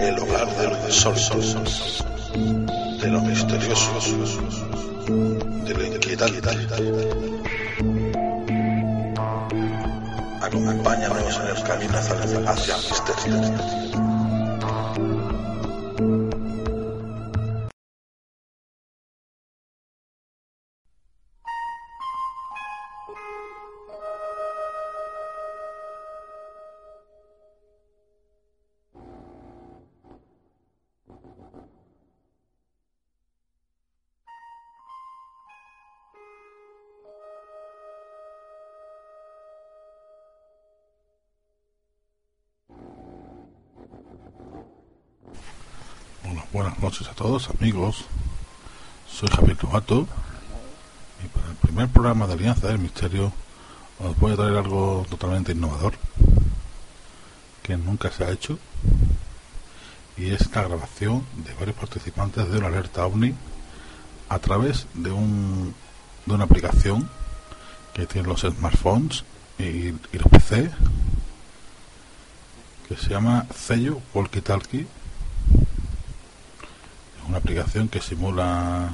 El 0.00 0.18
hogar 0.18 0.48
de 0.56 0.68
lo 0.68 0.86
insólito, 0.86 1.38
de 3.00 3.08
lo 3.08 3.20
misterioso, 3.22 3.92
de 5.64 5.74
lo 5.74 5.86
inquietante. 5.86 6.50
Acompáñanos 10.42 11.40
en 11.40 11.56
el 11.56 11.62
camino 11.62 11.98
hacia 11.98 12.76
el 12.76 12.82
misterio. 12.82 14.05
Noches 46.86 47.08
a 47.08 47.14
todos 47.14 47.50
amigos. 47.50 48.04
Soy 49.10 49.28
Javier 49.28 49.56
Lobato 49.60 50.06
y 51.24 51.26
para 51.26 51.48
el 51.48 51.56
primer 51.56 51.88
programa 51.88 52.28
de 52.28 52.34
Alianza 52.34 52.68
del 52.68 52.78
Misterio 52.78 53.32
os 53.98 54.16
voy 54.20 54.34
a 54.34 54.36
traer 54.36 54.56
algo 54.56 55.04
totalmente 55.10 55.50
innovador 55.50 55.94
que 57.64 57.76
nunca 57.76 58.12
se 58.12 58.22
ha 58.22 58.30
hecho. 58.30 58.56
Y 60.16 60.30
es 60.30 60.48
la 60.54 60.62
grabación 60.62 61.26
de 61.44 61.52
varios 61.54 61.74
participantes 61.74 62.48
de 62.48 62.58
una 62.58 62.68
alerta 62.68 63.04
OVNI 63.04 63.34
a 64.28 64.38
través 64.38 64.86
de 64.94 65.10
un 65.10 65.74
de 66.24 66.34
una 66.34 66.44
aplicación 66.44 67.10
que 67.94 68.06
tienen 68.06 68.30
los 68.30 68.42
smartphones 68.42 69.24
y, 69.58 69.88
y 69.88 70.18
los 70.20 70.28
PC 70.30 70.70
que 72.86 72.96
se 72.96 73.10
llama 73.10 73.44
Cello 73.52 74.00
Walkie 74.14 74.40
Talkie 74.40 74.86
una 77.36 77.42
aplicación 77.42 77.88
que 77.88 78.00
simula 78.00 78.88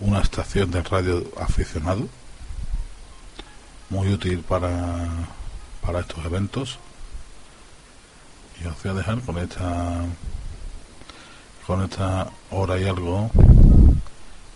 una 0.00 0.20
estación 0.20 0.68
de 0.72 0.82
radio 0.82 1.24
aficionado 1.38 2.08
muy 3.88 4.12
útil 4.12 4.40
para, 4.40 5.06
para 5.80 6.00
estos 6.00 6.24
eventos. 6.24 6.78
Y 8.60 8.66
os 8.66 8.82
voy 8.82 8.90
a 8.90 8.94
dejar 8.94 9.20
con 9.20 9.38
esta 9.38 10.04
con 11.68 11.84
esta 11.84 12.30
hora 12.50 12.80
y 12.80 12.88
algo 12.88 13.30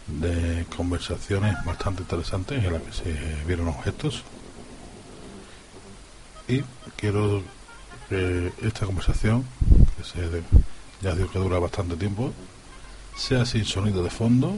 de 0.08 0.66
conversaciones 0.76 1.64
bastante 1.64 2.02
interesantes 2.02 2.64
en 2.64 2.72
las 2.72 2.82
que 2.82 2.92
se 2.92 3.44
vieron 3.46 3.68
objetos. 3.68 4.24
Y 6.48 6.62
quiero 6.96 7.44
que 8.08 8.52
esta 8.62 8.84
conversación 8.84 9.44
que 9.96 10.02
se 10.02 10.42
ya 11.00 11.14
digo 11.14 11.30
que 11.30 11.38
dura 11.38 11.60
bastante 11.60 11.96
tiempo 11.96 12.32
sea 13.16 13.44
sin 13.44 13.64
sonido 13.64 14.02
de 14.02 14.10
fondo, 14.10 14.56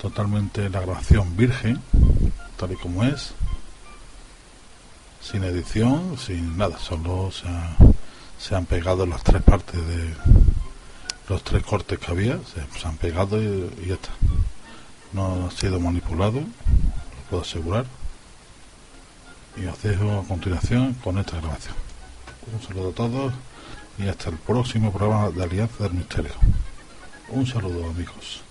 totalmente 0.00 0.68
la 0.70 0.80
grabación 0.80 1.36
virgen, 1.36 1.80
tal 2.56 2.72
y 2.72 2.76
como 2.76 3.04
es, 3.04 3.34
sin 5.20 5.44
edición, 5.44 6.16
sin 6.18 6.56
nada, 6.56 6.78
solo 6.78 7.30
se, 7.30 7.48
ha, 7.48 7.76
se 8.38 8.54
han 8.54 8.66
pegado 8.66 9.04
las 9.06 9.22
tres 9.22 9.42
partes 9.42 9.86
de 9.86 10.14
los 11.28 11.42
tres 11.42 11.62
cortes 11.62 11.98
que 11.98 12.10
había, 12.10 12.38
se, 12.38 12.80
se 12.80 12.88
han 12.88 12.96
pegado 12.96 13.42
y, 13.42 13.70
y, 13.82 13.88
ya 13.88 13.94
está. 13.94 14.10
No 15.12 15.46
ha 15.46 15.50
sido 15.50 15.78
manipulado, 15.80 16.40
lo 16.40 17.22
puedo 17.28 17.42
asegurar. 17.42 17.84
Y 19.56 19.66
os 19.66 19.82
dejo 19.82 20.20
a 20.20 20.24
continuación 20.24 20.94
con 20.94 21.18
esta 21.18 21.38
grabación. 21.38 21.74
Un 22.52 22.62
saludo 22.62 22.90
a 22.90 22.92
todos 22.92 23.32
y 23.98 24.08
hasta 24.08 24.30
el 24.30 24.36
próximo 24.36 24.92
programa 24.92 25.30
de 25.30 25.42
Alianza 25.42 25.84
del 25.84 25.94
Misterio. 25.94 26.32
Un 27.30 27.46
saludo 27.46 27.90
amigos. 27.90 28.47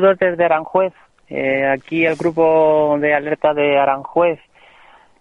Saludos 0.00 0.18
desde 0.18 0.46
Aranjuez, 0.46 0.94
eh, 1.28 1.66
aquí 1.66 2.06
el 2.06 2.16
grupo 2.16 2.96
de 2.98 3.12
alerta 3.12 3.52
de 3.52 3.78
Aranjuez. 3.78 4.40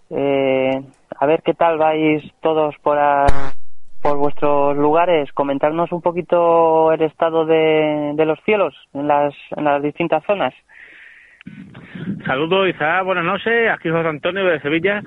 Eh, 0.10 0.72
a 1.20 1.26
ver 1.26 1.42
qué 1.44 1.54
tal 1.54 1.78
vais 1.78 2.24
todos 2.40 2.74
por, 2.82 2.98
a, 2.98 3.26
por 4.02 4.16
vuestros 4.16 4.78
lugares, 4.78 5.34
comentarnos 5.34 5.92
un 5.92 6.02
poquito 6.02 6.94
el 6.94 7.02
estado 7.02 7.46
de, 7.46 8.24
los 8.26 8.40
cielos 8.46 8.74
en 8.94 9.10
las, 9.10 9.34
en 9.58 9.66
las 9.66 9.84
distintas 9.84 10.24
zonas. 10.24 10.54
Saludos, 12.26 12.70
Isaac, 12.70 13.04
buenas 13.04 13.26
noches. 13.26 13.70
Aquí 13.72 13.90
José 13.90 14.08
Antonio 14.08 14.46
de 14.46 14.62
Sevilla. 14.62 15.04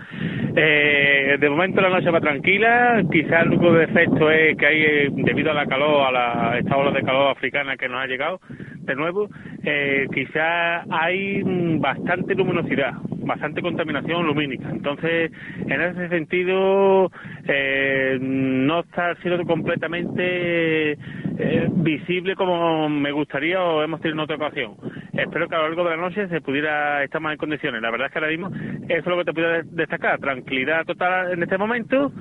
Eh, 0.54 1.38
de 1.40 1.48
momento 1.48 1.80
la 1.80 1.88
noche 1.88 2.10
va 2.10 2.20
tranquila. 2.20 3.00
Quizás 3.10 3.40
el 3.40 3.48
único 3.48 3.72
defecto 3.72 4.30
es 4.30 4.54
que 4.58 4.66
hay, 4.66 4.82
eh, 4.82 5.08
debido 5.12 5.50
a 5.50 5.54
la 5.54 5.64
calor, 5.64 6.08
a 6.08 6.10
la, 6.10 6.58
esta 6.58 6.76
ola 6.76 6.90
de 6.90 7.02
calor 7.02 7.30
africana 7.30 7.78
que 7.78 7.88
nos 7.88 8.02
ha 8.02 8.06
llegado 8.06 8.38
de 8.82 8.94
nuevo, 8.96 9.28
eh, 9.64 10.06
quizás 10.12 10.86
hay 10.90 11.42
bastante 11.78 12.34
luminosidad, 12.34 12.94
bastante 13.24 13.62
contaminación 13.62 14.26
lumínica. 14.26 14.68
Entonces, 14.70 15.30
en 15.66 15.80
ese 15.80 16.08
sentido, 16.08 17.10
eh, 17.46 18.18
no 18.20 18.80
está 18.80 19.14
siendo 19.16 19.44
completamente 19.44 20.92
eh, 20.92 21.68
visible 21.70 22.34
como 22.34 22.88
me 22.88 23.12
gustaría 23.12 23.62
o 23.62 23.82
hemos 23.82 24.00
tenido 24.00 24.14
en 24.14 24.24
otra 24.24 24.36
ocasión. 24.36 24.74
Espero 25.12 25.48
que 25.48 25.54
a 25.54 25.58
lo 25.58 25.68
largo 25.68 25.84
de 25.84 25.90
la 25.90 26.02
noche 26.02 26.28
se 26.28 26.40
pudiera 26.40 27.04
estar 27.04 27.20
más 27.20 27.32
en 27.32 27.38
condiciones. 27.38 27.82
La 27.82 27.90
verdad 27.90 28.06
es 28.06 28.12
que 28.12 28.18
ahora 28.18 28.30
mismo 28.30 28.50
eso 28.88 28.98
es 28.98 29.06
lo 29.06 29.18
que 29.18 29.24
te 29.24 29.32
puedo 29.32 29.62
destacar. 29.64 30.18
Tranquilidad 30.18 30.84
total 30.84 31.32
en 31.32 31.42
este 31.42 31.58
momento 31.58 32.12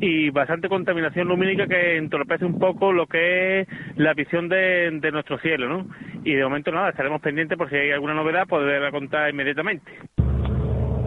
y 0.00 0.30
bastante 0.30 0.68
contaminación 0.68 1.28
lumínica 1.28 1.66
que 1.66 1.96
entorpece 1.96 2.44
un 2.44 2.58
poco 2.58 2.92
lo 2.92 3.06
que 3.06 3.60
es 3.60 3.68
la 3.96 4.12
visión 4.14 4.48
de, 4.48 4.90
de 5.00 5.12
nuestro 5.12 5.38
cielo, 5.38 5.68
¿no? 5.68 5.86
Y 6.24 6.34
de 6.34 6.44
momento 6.44 6.72
nada, 6.72 6.90
estaremos 6.90 7.20
pendientes 7.20 7.56
por 7.56 7.68
si 7.68 7.76
hay 7.76 7.90
alguna 7.92 8.14
novedad, 8.14 8.46
poderla 8.46 8.90
contar 8.90 9.30
inmediatamente. 9.30 9.92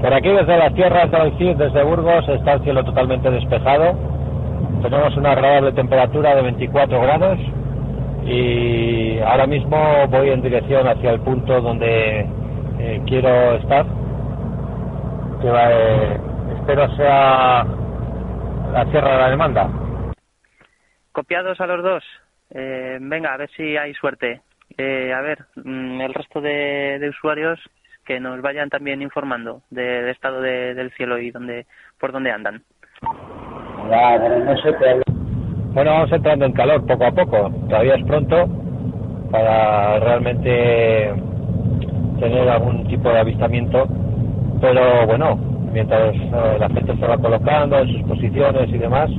Por 0.02 0.14
aquí 0.14 0.30
desde 0.30 0.58
las 0.58 0.74
tierras 0.76 1.10
del 1.10 1.38
Cid, 1.38 1.56
desde 1.56 1.84
Burgos, 1.84 2.30
está 2.30 2.54
el 2.54 2.64
cielo 2.64 2.84
totalmente 2.84 3.32
despejado. 3.32 3.98
Tenemos 4.84 5.18
una 5.18 5.32
agradable 5.32 5.72
temperatura 5.72 6.36
de 6.36 6.44
24 6.44 7.02
grados 7.02 7.40
y 8.26 9.20
ahora 9.20 9.48
mismo 9.48 10.08
voy 10.10 10.30
en 10.30 10.42
dirección 10.42 10.88
hacia 10.88 11.12
el 11.12 11.22
punto 11.22 11.62
donde 11.62 12.28
eh, 12.80 13.02
quiero 13.08 13.56
estar, 13.56 13.86
que 15.42 15.50
va, 15.50 15.72
eh, 15.72 16.18
espero 16.60 16.96
sea 16.96 17.66
la 18.72 18.86
Sierra 18.92 19.14
de 19.14 19.18
la 19.18 19.30
Demanda. 19.32 19.70
Copiados 21.12 21.60
a 21.60 21.66
los 21.66 21.84
dos. 21.84 22.04
Eh, 22.52 23.00
venga, 23.02 23.34
a 23.34 23.38
ver 23.38 23.50
si 23.58 23.76
hay 23.76 23.94
suerte. 23.96 24.42
Eh, 24.78 25.12
a 25.14 25.22
ver, 25.22 25.40
mm, 25.56 26.02
el 26.02 26.14
resto 26.14 26.40
de, 26.42 27.08
usuarios 27.10 27.60
que 28.06 28.20
nos 28.20 28.42
vayan 28.42 28.70
también 28.70 29.02
informando 29.02 29.62
del 29.70 30.10
estado 30.10 30.42
de- 30.42 30.74
del 30.74 30.92
cielo 30.92 31.20
y 31.20 31.32
dónde, 31.32 31.66
por 32.00 32.12
dónde 32.12 32.32
andan. 32.32 32.62
Bueno, 35.74 35.92
vamos 35.92 36.12
entrando 36.12 36.46
en 36.46 36.54
calor 36.54 36.86
poco 36.86 37.06
a 37.06 37.12
poco. 37.12 37.52
Todavía 37.68 37.96
es 37.96 38.06
pronto 38.06 38.48
para 39.32 40.00
realmente 40.00 41.14
tener 42.20 42.50
algún 42.50 42.88
tipo 42.88 43.10
de 43.10 43.20
avistamiento, 43.20 43.88
pero 44.62 45.06
bueno, 45.06 45.36
mientras 45.72 46.16
eh, 46.16 46.58
la 46.60 46.70
gente 46.70 46.96
se 46.98 47.08
va 47.08 47.18
colocando 47.18 47.80
en 47.80 47.88
sus 47.92 48.02
posiciones 48.04 48.70
y 48.70 48.78
demás, 48.78 49.10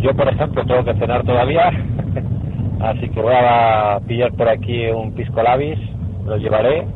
yo 0.00 0.14
por 0.14 0.28
ejemplo 0.28 0.64
tengo 0.66 0.84
que 0.84 0.94
cenar 0.94 1.24
todavía, 1.24 1.70
así 2.80 3.08
que 3.10 3.20
voy 3.20 3.34
a 3.36 4.00
pillar 4.06 4.32
por 4.32 4.48
aquí 4.48 4.86
un 4.86 5.14
pisco 5.14 5.42
labis, 5.42 5.78
lo 6.24 6.36
llevaré 6.36 6.86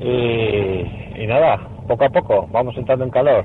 y, 0.00 1.26
nada, 1.26 1.58
poco 1.86 2.04
a 2.04 2.10
poco, 2.10 2.48
vamos 2.50 2.76
entrando 2.76 3.04
en 3.04 3.10
calor. 3.10 3.44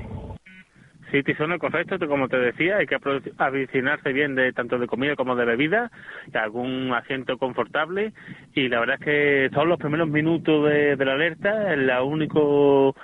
Sí, 1.10 1.22
Tizono, 1.22 1.58
correcto, 1.58 1.96
como 2.08 2.28
te 2.28 2.36
decía, 2.38 2.78
hay 2.78 2.86
que 2.86 2.98
avicinarse 3.38 4.12
bien 4.12 4.34
de 4.34 4.52
tanto 4.52 4.78
de 4.78 4.86
comida 4.86 5.14
como 5.14 5.36
de 5.36 5.44
bebida, 5.44 5.90
y 6.32 6.36
algún 6.36 6.92
asiento 6.92 7.38
confortable, 7.38 8.12
y 8.52 8.68
la 8.68 8.80
verdad 8.80 8.96
es 8.98 9.04
que 9.04 9.50
son 9.54 9.68
los 9.68 9.78
primeros 9.78 10.08
minutos 10.08 10.68
de, 10.68 10.96
la 10.96 11.12
alerta, 11.12 11.72
el 11.72 11.88
único 12.02 12.96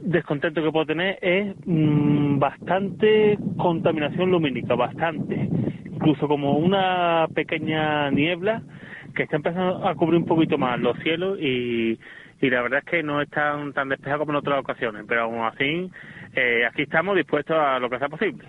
descontento 0.00 0.62
que 0.62 0.72
puedo 0.72 0.86
tener 0.86 1.18
es 1.20 1.54
mm, 1.66 2.38
bastante 2.38 3.38
contaminación 3.58 4.30
lumínica, 4.30 4.74
bastante, 4.74 5.48
incluso 6.02 6.26
como 6.26 6.58
una 6.58 7.28
pequeña 7.32 8.10
niebla 8.10 8.60
que 9.14 9.22
está 9.22 9.36
empezando 9.36 9.86
a 9.86 9.94
cubrir 9.94 10.18
un 10.18 10.26
poquito 10.26 10.58
más 10.58 10.80
los 10.80 10.98
cielos 10.98 11.38
y, 11.40 11.96
y 12.40 12.50
la 12.50 12.62
verdad 12.62 12.80
es 12.80 12.90
que 12.90 13.02
no 13.04 13.22
es 13.22 13.30
tan, 13.30 13.72
tan 13.72 13.88
despejado 13.88 14.20
como 14.20 14.32
en 14.32 14.38
otras 14.38 14.58
ocasiones, 14.58 15.04
pero 15.06 15.22
aún 15.22 15.44
así 15.44 15.88
eh, 16.34 16.66
aquí 16.66 16.82
estamos 16.82 17.14
dispuestos 17.14 17.56
a 17.56 17.78
lo 17.78 17.88
que 17.88 18.00
sea 18.00 18.08
posible. 18.08 18.44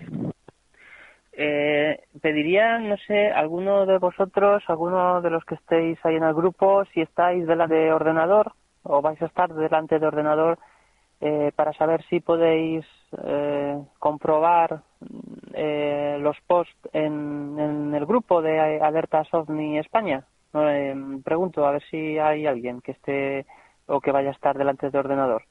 Eh, 1.32 2.00
pediría, 2.20 2.78
no 2.78 2.96
sé, 3.06 3.30
alguno 3.30 3.86
de 3.86 3.98
vosotros, 3.98 4.64
alguno 4.66 5.20
de 5.20 5.30
los 5.30 5.44
que 5.44 5.54
estéis 5.54 5.98
ahí 6.04 6.16
en 6.16 6.24
el 6.24 6.34
grupo, 6.34 6.84
si 6.92 7.02
estáis 7.02 7.46
delante 7.46 7.74
de 7.74 7.92
ordenador 7.92 8.52
o 8.82 9.00
vais 9.00 9.20
a 9.22 9.26
estar 9.26 9.54
delante 9.54 10.00
de 10.00 10.06
ordenador 10.06 10.58
eh, 11.20 11.52
para 11.54 11.72
saber 11.74 12.02
si 12.10 12.18
podéis 12.18 12.84
eh, 13.24 13.78
comprobar 13.98 14.80
eh, 15.52 16.18
los 16.20 16.36
posts 16.46 16.74
en, 16.92 17.56
en 17.58 17.94
el 17.94 18.06
grupo 18.06 18.42
de 18.42 18.80
Alertas 18.80 19.32
OVNI 19.32 19.78
España. 19.78 20.24
Eh, 20.54 20.94
pregunto 21.24 21.66
a 21.66 21.72
ver 21.72 21.82
si 21.90 22.18
hay 22.18 22.46
alguien 22.46 22.80
que 22.80 22.92
esté 22.92 23.46
o 23.86 24.00
que 24.00 24.12
vaya 24.12 24.30
a 24.30 24.32
estar 24.32 24.56
delante 24.56 24.90
de 24.90 24.98
ordenador. 24.98 25.42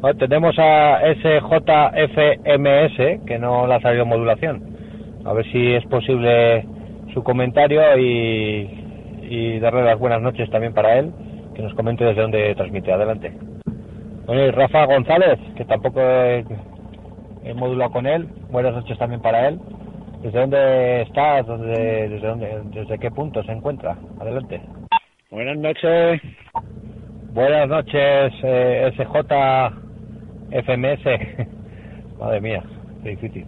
Bueno, 0.00 0.18
tenemos 0.18 0.54
a 0.58 1.00
SJFMS, 1.14 2.96
que 3.26 3.38
no 3.38 3.66
le 3.66 3.74
ha 3.74 3.80
salido 3.80 4.06
modulación. 4.06 4.76
A 5.24 5.32
ver 5.32 5.44
si 5.50 5.74
es 5.74 5.84
posible 5.86 6.64
su 7.12 7.24
comentario 7.24 7.82
y, 7.98 8.70
y 9.28 9.58
darle 9.58 9.82
las 9.82 9.98
buenas 9.98 10.22
noches 10.22 10.48
también 10.50 10.74
para 10.74 10.98
él, 10.98 11.12
que 11.54 11.62
nos 11.62 11.74
comente 11.74 12.04
desde 12.04 12.22
dónde 12.22 12.54
transmite. 12.54 12.92
Adelante. 12.92 13.32
Bueno, 14.26 14.44
y 14.44 14.50
Rafa 14.50 14.86
González, 14.86 15.38
que 15.56 15.64
tampoco 15.64 16.00
he, 16.00 16.44
he 17.44 17.54
modulado 17.54 17.92
con 17.92 18.06
él. 18.06 18.28
Buenas 18.50 18.74
noches 18.74 18.98
también 18.98 19.22
para 19.22 19.46
él. 19.46 19.60
¿Desde 20.20 20.40
dónde 20.40 21.02
está? 21.02 21.42
¿Dónde, 21.42 22.08
desde, 22.08 22.26
dónde, 22.26 22.60
¿Desde 22.72 22.98
qué 22.98 23.12
punto 23.12 23.40
se 23.44 23.52
encuentra? 23.52 23.96
Adelante. 24.18 24.60
Buenas 25.30 25.56
noches. 25.58 26.20
Buenas 27.32 27.68
noches, 27.68 28.32
eh, 28.42 28.90
SJFMS. 28.96 29.84
Madre 32.18 32.40
mía, 32.40 32.64
qué 33.04 33.10
difícil. 33.10 33.46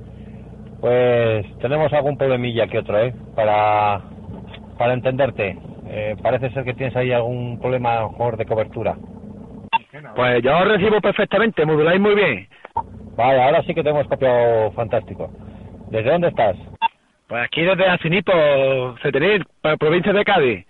Pues 0.80 1.44
tenemos 1.58 1.92
algún 1.92 2.16
problemilla 2.16 2.68
que 2.68 2.78
otro, 2.78 3.00
¿eh? 3.00 3.12
Para, 3.34 4.02
para 4.78 4.92
entenderte. 4.92 5.58
Eh, 5.88 6.14
parece 6.22 6.50
ser 6.50 6.62
que 6.62 6.74
tienes 6.74 6.94
ahí 6.94 7.10
algún 7.10 7.58
problema 7.58 8.06
mejor 8.08 8.36
de 8.36 8.46
cobertura. 8.46 8.96
Pues 10.18 10.42
yo 10.42 10.50
os 10.58 10.66
recibo 10.66 11.00
perfectamente, 11.00 11.64
moduláis 11.64 12.00
muy 12.00 12.16
bien. 12.16 12.48
Vale, 13.14 13.40
ahora 13.40 13.62
sí 13.62 13.72
que 13.72 13.84
te 13.84 13.90
hemos 13.90 14.08
copiado 14.08 14.72
fantástico. 14.72 15.30
¿Desde 15.92 16.10
dónde 16.10 16.26
estás? 16.26 16.56
Pues 17.28 17.44
aquí 17.44 17.62
desde 17.62 17.86
Acinipo, 17.86 18.32
Cetenir, 19.00 19.46
para 19.60 19.76
provincia 19.76 20.12
de 20.12 20.24
Cádiz. 20.24 20.66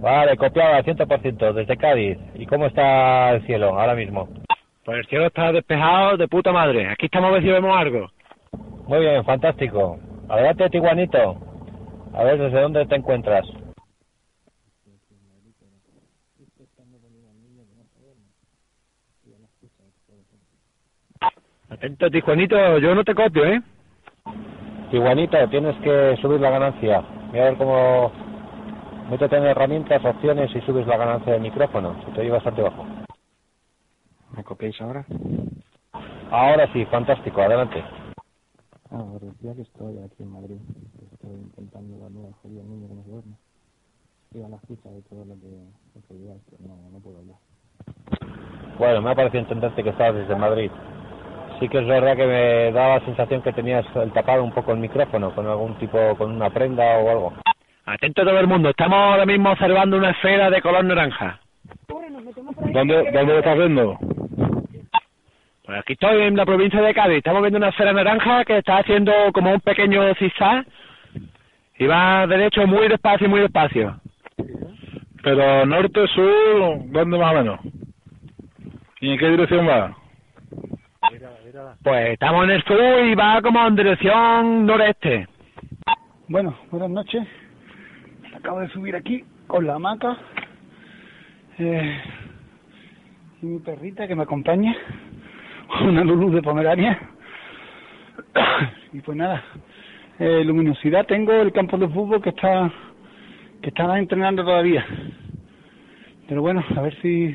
Vale, 0.00 0.36
copiado 0.36 0.74
al 0.74 0.84
100%, 0.84 1.52
desde 1.52 1.76
Cádiz. 1.76 2.18
¿Y 2.34 2.46
cómo 2.46 2.66
está 2.66 3.34
el 3.34 3.46
cielo 3.46 3.78
ahora 3.78 3.94
mismo? 3.94 4.28
Pues 4.84 4.98
el 4.98 5.06
cielo 5.06 5.26
está 5.26 5.52
despejado 5.52 6.16
de 6.16 6.26
puta 6.26 6.50
madre. 6.50 6.88
Aquí 6.88 7.06
estamos 7.06 7.30
a 7.30 7.34
ver 7.34 7.42
si 7.42 7.50
vemos 7.50 7.78
algo. 7.78 8.08
Muy 8.88 8.98
bien, 8.98 9.24
fantástico. 9.24 10.00
Adelante, 10.28 10.70
Tiguanito. 10.70 11.36
A 12.14 12.24
ver, 12.24 12.36
¿desde 12.36 12.62
dónde 12.62 12.84
te 12.86 12.96
encuentras? 12.96 13.46
Atento, 21.70 22.10
Tijuanito, 22.10 22.78
yo 22.78 22.94
no 22.94 23.04
te 23.04 23.14
copio, 23.14 23.44
¿eh? 23.44 23.62
Tiguanito, 24.90 25.36
tienes 25.50 25.76
que 25.82 26.16
subir 26.22 26.40
la 26.40 26.50
ganancia. 26.50 27.02
Voy 27.30 27.40
a 27.40 27.44
ver 27.44 27.56
cómo... 27.56 28.10
Métete 29.10 29.36
en 29.36 29.44
herramientas, 29.44 30.04
opciones 30.04 30.54
y 30.54 30.60
subes 30.62 30.86
la 30.86 30.96
ganancia 30.96 31.32
del 31.32 31.42
micrófono. 31.42 31.94
Se 32.04 32.12
te 32.12 32.20
oye 32.20 32.30
bastante 32.30 32.62
bajo. 32.62 32.86
¿Me 34.36 34.44
copiáis 34.44 34.78
ahora? 34.80 35.04
Ahora 36.30 36.70
sí, 36.72 36.84
fantástico. 36.86 37.40
Adelante. 37.40 37.82
Ah, 38.90 39.02
os 39.02 39.20
decía 39.20 39.54
que 39.54 39.62
estoy 39.62 39.98
aquí 39.98 40.22
en 40.22 40.32
Madrid. 40.32 40.56
Estoy 41.12 41.30
intentando 41.32 41.98
dormir 41.98 42.26
al 42.26 42.34
jodido 42.34 42.64
niño 42.64 42.88
que 42.88 42.94
no 42.94 43.02
se 43.02 43.10
duerme. 43.10 43.34
Iba 44.34 44.46
a 44.46 44.50
la 44.50 44.56
escucha 44.56 44.90
de 44.90 45.02
todo 45.02 45.24
lo 45.24 45.34
que, 45.34 45.48
lo 45.94 46.00
que 46.06 46.14
digáis, 46.14 46.42
pero 46.50 46.68
no, 46.68 46.90
no 46.90 46.98
puedo 47.00 47.18
hablar. 47.18 47.36
Bueno, 48.78 49.02
me 49.02 49.10
ha 49.10 49.14
parecido 49.14 49.40
entenderte 49.40 49.82
que 49.82 49.90
estabas 49.90 50.16
desde 50.16 50.36
Madrid. 50.36 50.70
Sí 51.60 51.68
que 51.68 51.78
es 51.78 51.86
verdad 51.86 52.16
que 52.16 52.26
me 52.26 52.72
daba 52.72 52.98
la 52.98 53.04
sensación 53.04 53.42
que 53.42 53.52
tenías 53.52 53.84
el 53.96 54.12
tapado 54.12 54.44
un 54.44 54.52
poco 54.52 54.72
el 54.72 54.78
micrófono 54.78 55.34
con 55.34 55.46
algún 55.46 55.76
tipo, 55.78 56.16
con 56.16 56.32
una 56.32 56.50
prenda 56.50 56.84
o 56.98 57.10
algo. 57.10 57.32
Atento 57.84 58.22
todo 58.22 58.38
el 58.38 58.46
mundo, 58.46 58.70
estamos 58.70 58.98
ahora 58.98 59.26
mismo 59.26 59.50
observando 59.50 59.96
una 59.96 60.10
esfera 60.10 60.50
de 60.50 60.60
color 60.60 60.84
naranja. 60.84 61.40
¿Dónde, 62.72 63.10
dónde 63.12 63.32
lo 63.32 63.38
estás 63.38 63.58
viendo? 63.58 63.98
Pues 65.64 65.78
aquí 65.80 65.94
estoy 65.94 66.22
en 66.22 66.36
la 66.36 66.46
provincia 66.46 66.80
de 66.80 66.94
Cádiz, 66.94 67.18
estamos 67.18 67.42
viendo 67.42 67.58
una 67.58 67.70
esfera 67.70 67.92
naranja 67.92 68.44
que 68.44 68.58
está 68.58 68.78
haciendo 68.78 69.12
como 69.32 69.52
un 69.52 69.60
pequeño 69.60 70.14
zigzag 70.14 70.64
y 71.78 71.86
va 71.86 72.26
derecho 72.26 72.66
muy 72.66 72.88
despacio, 72.88 73.28
muy 73.28 73.40
despacio. 73.40 74.00
Pero 75.22 75.66
norte, 75.66 76.06
sur, 76.08 76.78
¿dónde 76.86 77.18
más 77.18 77.32
o 77.32 77.36
menos? 77.36 77.60
¿Y 79.00 79.12
en 79.12 79.18
qué 79.18 79.28
dirección 79.28 79.68
va? 79.68 79.96
Pues 81.82 82.10
estamos 82.10 82.44
en 82.44 82.50
el 82.50 82.64
sur 82.64 82.78
y 83.06 83.14
va 83.14 83.40
como 83.40 83.66
en 83.66 83.76
dirección 83.76 84.66
noreste. 84.66 85.26
Bueno, 86.28 86.54
buenas 86.70 86.90
noches. 86.90 87.26
Acabo 88.36 88.60
de 88.60 88.68
subir 88.68 88.94
aquí 88.94 89.24
con 89.46 89.66
la 89.66 89.76
hamaca. 89.76 90.16
Eh, 91.58 92.00
y 93.40 93.46
mi 93.46 93.58
perrita 93.60 94.06
que 94.06 94.14
me 94.14 94.24
acompaña. 94.24 94.76
Una 95.84 96.04
Lulu 96.04 96.32
de 96.32 96.42
Pomerania. 96.42 96.98
y 98.92 99.00
pues 99.00 99.16
nada, 99.16 99.42
eh, 100.18 100.42
luminosidad 100.44 101.06
tengo 101.06 101.32
el 101.32 101.52
campo 101.52 101.78
de 101.78 101.88
fútbol 101.88 102.20
que 102.20 102.30
está 102.30 102.70
que 103.62 103.70
está 103.70 103.98
entrenando 103.98 104.44
todavía. 104.44 104.84
Pero 106.28 106.42
bueno, 106.42 106.62
a 106.76 106.80
ver 106.82 106.94
si 107.00 107.34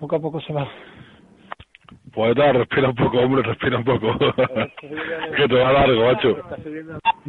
poco 0.00 0.16
a 0.16 0.20
poco 0.20 0.40
se 0.40 0.52
va. 0.52 0.68
Poeta, 2.14 2.52
respira 2.52 2.88
un 2.88 2.94
poco, 2.94 3.18
hombre, 3.18 3.42
respira 3.42 3.76
un 3.78 3.84
poco. 3.84 4.16
que 5.36 5.48
te 5.48 5.54
va 5.54 5.72
largo, 5.72 6.04
macho. 6.04 6.36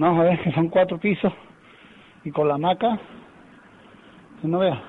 A 0.02 0.24
ver, 0.24 0.40
que 0.42 0.52
son 0.52 0.70
cuatro 0.70 1.00
pisos 1.00 1.34
y 2.24 2.32
con 2.32 2.48
la 2.48 2.56
hamaca 2.56 3.00
No 4.44 4.60
veas. 4.60 4.80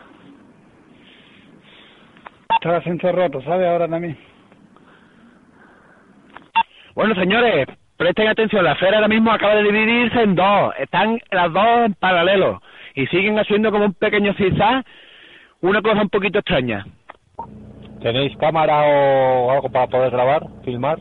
Está 2.50 2.70
el 2.70 2.74
ascensor 2.76 3.14
roto, 3.14 3.40
¿sabes? 3.42 3.66
Ahora 3.68 3.88
también. 3.88 4.18
Bueno, 6.94 7.14
señores, 7.14 7.66
presten 7.96 8.28
atención, 8.28 8.64
la 8.64 8.72
esfera 8.72 8.96
ahora 8.96 9.08
mismo 9.08 9.30
acaba 9.30 9.54
de 9.54 9.64
dividirse 9.64 10.22
en 10.22 10.34
dos, 10.34 10.74
están 10.78 11.20
las 11.30 11.52
dos 11.52 11.86
en 11.86 11.94
paralelo 11.94 12.62
y 12.94 13.06
siguen 13.08 13.38
haciendo 13.38 13.70
como 13.70 13.84
un 13.84 13.92
pequeño 13.92 14.32
zigzag, 14.34 14.84
una 15.60 15.82
cosa 15.82 16.02
un 16.02 16.08
poquito 16.08 16.38
extraña. 16.38 16.86
¿Tenéis 18.00 18.36
cámara 18.36 18.82
o 18.86 19.50
algo 19.50 19.68
para 19.70 19.86
poder 19.86 20.10
grabar, 20.10 20.42
filmar? 20.64 20.98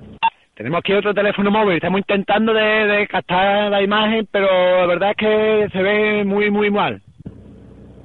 Tenemos 0.55 0.79
aquí 0.79 0.93
otro 0.93 1.13
teléfono 1.13 1.51
móvil, 1.51 1.75
estamos 1.75 1.99
intentando 1.99 2.53
de, 2.53 2.61
de 2.61 3.07
captar 3.07 3.69
la 3.69 3.81
imagen, 3.81 4.27
pero 4.31 4.47
la 4.47 4.85
verdad 4.85 5.11
es 5.11 5.17
que 5.17 5.67
se 5.73 5.83
ve 5.83 6.23
muy, 6.23 6.49
muy 6.49 6.71
mal. 6.71 7.01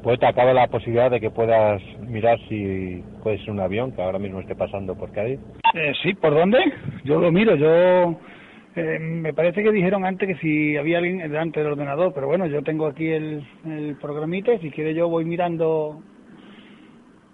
Pues 0.02 0.18
te 0.18 0.26
acaba 0.26 0.52
la 0.52 0.66
posibilidad 0.66 1.10
de 1.10 1.20
que 1.20 1.30
puedas 1.30 1.80
mirar 2.00 2.38
si 2.48 3.04
puede 3.22 3.38
ser 3.38 3.50
un 3.50 3.60
avión 3.60 3.92
que 3.92 4.02
ahora 4.02 4.18
mismo 4.18 4.40
esté 4.40 4.56
pasando 4.56 4.96
por 4.96 5.12
Cádiz. 5.12 5.38
Eh, 5.74 5.92
sí, 6.02 6.14
¿por 6.14 6.34
dónde? 6.34 6.58
Yo 7.04 7.20
lo 7.20 7.30
miro, 7.30 7.54
yo... 7.54 8.18
eh, 8.74 8.98
me 8.98 9.32
parece 9.32 9.62
que 9.62 9.70
dijeron 9.70 10.04
antes 10.04 10.26
que 10.26 10.40
si 10.40 10.76
había 10.76 10.98
alguien 10.98 11.18
delante 11.18 11.60
del 11.60 11.72
ordenador, 11.72 12.12
pero 12.14 12.26
bueno, 12.26 12.46
yo 12.46 12.62
tengo 12.62 12.86
aquí 12.86 13.06
el, 13.08 13.46
el 13.64 13.96
programita 14.00 14.52
y 14.54 14.58
si 14.58 14.70
quiere 14.70 14.94
yo 14.94 15.08
voy 15.08 15.24
mirando 15.24 16.00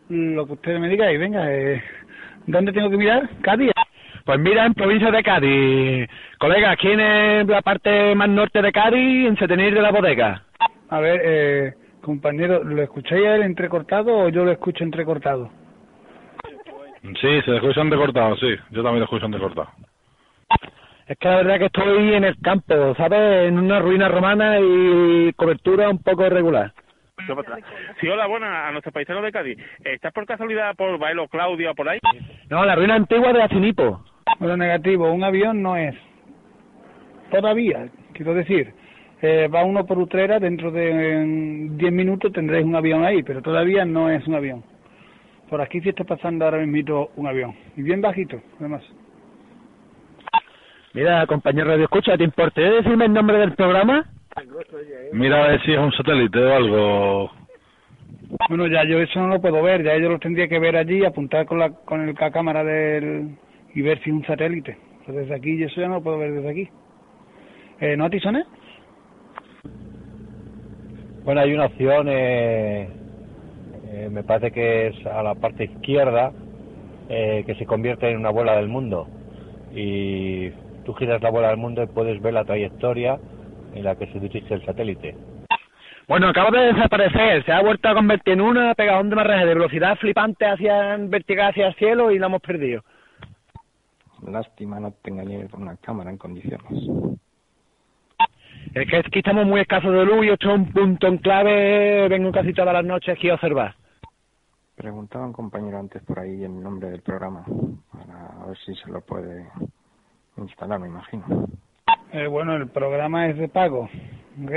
lo 0.09 0.47
que 0.47 0.53
ustedes 0.53 0.81
me 0.81 0.89
digan 0.89 1.13
y 1.13 1.17
venga, 1.17 1.53
eh, 1.53 1.83
¿dónde 2.47 2.73
tengo 2.73 2.91
que 2.91 2.97
mirar? 2.97 3.29
¿Cádiz? 3.43 3.73
Pues 4.25 4.41
mira, 4.41 4.67
en 4.67 4.75
provincia 4.75 5.11
de 5.11 5.23
Cádiz, 5.23 6.09
colega, 6.39 6.73
aquí 6.73 6.89
en 6.89 7.47
la 7.47 7.63
parte 7.63 8.15
más 8.15 8.29
norte 8.29 8.61
de 8.61 8.73
Cádiz, 8.73 9.29
en 9.29 9.37
Setenir 9.37 9.75
de 9.75 9.83
la 9.83 9.93
Bodega. 9.93 10.43
A 10.89 11.01
ver, 11.01 11.21
eh, 11.25 11.75
compañero, 12.01 12.63
¿lo 12.65 12.83
escucháis 12.83 13.25
él 13.25 13.43
entrecortado 13.43 14.17
o 14.17 14.29
yo 14.29 14.45
lo 14.45 14.51
escucho 14.51 14.85
entrecortado? 14.85 15.51
Sí, 17.21 17.41
se 17.45 17.55
escucha 17.55 17.83
entrecortado, 17.83 18.37
sí. 18.37 18.49
Yo 18.71 18.83
también 18.83 19.01
lo 19.01 19.05
escucho 19.05 19.27
entrecortado. 19.27 19.69
Es 21.07 21.17
que 21.19 21.29
la 21.29 21.37
verdad 21.37 21.59
que 21.59 21.67
estoy 21.67 22.15
en 22.15 22.25
el 22.25 22.37
campo, 22.41 22.95
¿sabes? 22.97 23.49
En 23.49 23.59
una 23.59 23.79
ruina 23.79 24.09
romana 24.09 24.59
y 24.59 25.33
cobertura 25.35 25.89
un 25.89 25.99
poco 25.99 26.27
irregular. 26.27 26.73
Sí, 28.01 28.09
hola, 28.09 28.27
buena, 28.27 28.69
a 28.69 28.73
nuestros 28.73 28.93
paisanos 28.93 29.23
de 29.23 29.33
Cádiz. 29.33 29.59
¿Estás 29.85 30.13
por 30.13 30.27
casualidad 30.27 30.75
por 30.77 30.99
Bailo 30.99 31.27
Claudia 31.29 31.73
o 31.73 31.75
por 31.75 31.89
ahí? 31.89 31.99
No, 32.49 32.65
la 32.65 32.77
ruina 32.77 32.95
antigua 32.95 33.33
de 33.33 33.43
Acinipo. 33.43 34.05
Bueno, 34.39 34.57
negativo, 34.57 35.11
un 35.11 35.25
avión 35.25 35.63
no 35.63 35.77
es. 35.77 35.95
Todavía, 37.31 37.89
quiero 38.13 38.35
decir, 38.35 38.73
eh, 39.23 39.49
va 39.49 39.65
uno 39.65 39.85
por 39.87 39.99
Utrera, 39.99 40.39
dentro 40.39 40.71
de 40.71 41.21
en 41.23 41.79
10 41.79 41.93
minutos 41.93 42.33
tendréis 42.33 42.65
un 42.65 42.77
avión 42.77 43.05
ahí, 43.05 43.23
pero 43.23 43.43
todavía 43.43 43.85
no 43.85 44.11
es 44.11 44.27
un 44.27 44.35
avión. 44.35 44.63
Por 45.49 45.61
aquí 45.61 45.81
sí 45.81 45.89
está 45.89 46.05
pasando 46.05 46.45
ahora 46.45 46.59
mismo 46.59 47.11
un 47.17 47.27
avión, 47.27 47.55
y 47.77 47.83
bien 47.83 48.01
bajito, 48.01 48.41
además. 48.61 48.83
Mira, 50.93 51.27
compañero 51.27 51.69
Radio 51.69 51.85
Escucha, 51.85 52.17
¿te 52.17 52.25
importaría 52.25 52.71
decirme 52.71 53.07
el 53.07 53.13
nombre 53.13 53.39
del 53.39 53.55
programa? 53.55 54.05
Mira 55.13 55.45
a 55.45 55.49
ver 55.49 55.63
si 55.63 55.73
es 55.73 55.79
un 55.79 55.93
satélite 55.93 56.39
o 56.39 56.55
algo. 56.55 57.31
Bueno, 58.49 58.67
ya 58.67 58.85
yo 58.85 58.99
eso 58.99 59.21
no 59.21 59.29
lo 59.29 59.41
puedo 59.41 59.63
ver, 59.63 59.83
ya 59.83 59.97
yo 59.97 60.11
lo 60.11 60.19
tendría 60.19 60.49
que 60.49 60.59
ver 60.59 60.77
allí, 60.77 61.05
apuntar 61.05 61.47
con 61.47 61.59
la, 61.59 61.71
con 61.71 62.07
el, 62.07 62.15
la 62.19 62.31
cámara 62.31 62.63
del 62.63 63.37
y 63.75 63.83
ver 63.83 63.99
si 64.03 64.11
es 64.11 64.17
un 64.17 64.27
satélite. 64.27 64.77
Pero 65.07 65.19
desde 65.19 65.35
aquí, 65.35 65.57
yo 65.57 65.67
eso 65.67 65.81
ya 65.81 65.89
no 65.89 65.95
lo 65.95 66.03
puedo 66.03 66.19
ver 66.19 66.33
desde 66.33 66.51
aquí. 66.51 66.69
Eh, 67.81 67.97
¿No, 67.97 68.11
Tizones? 68.11 68.47
Bueno, 71.25 71.41
hay 71.41 71.55
una 71.55 71.67
opción, 71.67 72.07
eh, 72.09 72.89
eh, 73.89 74.09
me 74.11 74.23
parece 74.23 74.51
que 74.51 74.89
es 74.89 75.07
a 75.07 75.23
la 75.23 75.35
parte 75.35 75.65
izquierda, 75.65 76.33
eh, 77.09 77.43
que 77.47 77.55
se 77.55 77.67
convierte 77.67 78.11
en 78.11 78.19
una 78.19 78.31
bola 78.31 78.57
del 78.57 78.69
mundo. 78.69 79.09
Y 79.75 80.51
tú 80.85 80.95
giras 80.95 81.23
la 81.23 81.31
bola 81.31 81.49
del 81.49 81.57
mundo 81.57 81.83
y 81.83 81.87
puedes 81.87 82.21
ver 82.21 82.35
la 82.35 82.45
trayectoria 82.45 83.19
en 83.77 83.85
la 83.85 83.97
que 83.97 84.07
se 84.13 84.21
dirige 84.21 84.55
el 84.55 84.65
satélite. 84.65 85.17
Bueno, 86.09 86.29
acaba 86.29 86.51
de 86.51 86.73
desaparecer, 86.73 87.45
se 87.45 87.53
ha 87.53 87.61
vuelto 87.61 87.89
a 87.89 87.95
convertir 87.95 88.35
en 88.35 88.41
una 88.41 88.75
pegajón 88.75 89.11
de 89.11 89.17
marraje 89.17 89.45
de 89.45 89.55
velocidad 89.55 89.97
flipante 89.97 90.47
hacia 90.47 90.97
vertical 90.99 91.51
hacia 91.51 91.67
el 91.69 91.75
cielo 91.75 92.11
y 92.13 92.19
la 92.19 92.27
hemos 92.27 92.41
perdido. 92.41 92.83
Lástima 94.23 94.79
no 94.79 94.93
tenga 95.03 95.25
ni 95.25 95.37
una 95.53 95.77
cámara 95.77 96.11
en 96.11 96.17
condiciones. 96.17 96.63
Es 98.75 98.89
que 98.89 98.97
aquí 98.99 99.19
estamos 99.19 99.47
muy 99.47 99.61
escasos 99.61 99.93
de 99.93 100.05
luz 100.05 100.25
y 100.25 100.29
esto 100.29 100.51
es 100.51 100.57
un 100.57 100.73
punto 100.73 101.07
en 101.09 101.19
clave, 101.19 102.09
vengo 102.09 102.31
casi 102.31 102.53
todas 102.53 102.75
las 102.75 102.85
noches 102.85 103.17
aquí 103.17 103.29
a 103.29 103.35
observar. 103.35 103.75
Preguntaba 104.77 105.27
un 105.27 105.33
compañero 105.33 105.79
antes 105.79 106.03
por 106.03 106.21
ahí 106.21 106.45
el 106.45 106.63
nombre 106.63 106.91
del 106.91 107.01
programa, 107.01 107.45
para 107.91 108.47
ver 108.47 108.59
si 108.59 108.75
se 108.75 108.91
lo 108.91 109.01
puede 109.01 109.49
instalar, 110.37 110.79
me 110.79 110.89
imagino. 110.89 111.49
Eh, 112.17 112.27
bueno, 112.29 112.57
el 112.57 112.67
programa 112.69 113.29
es 113.29 113.37
de 113.37 113.47
pago, 113.47 113.91
¿ok? 114.43 114.53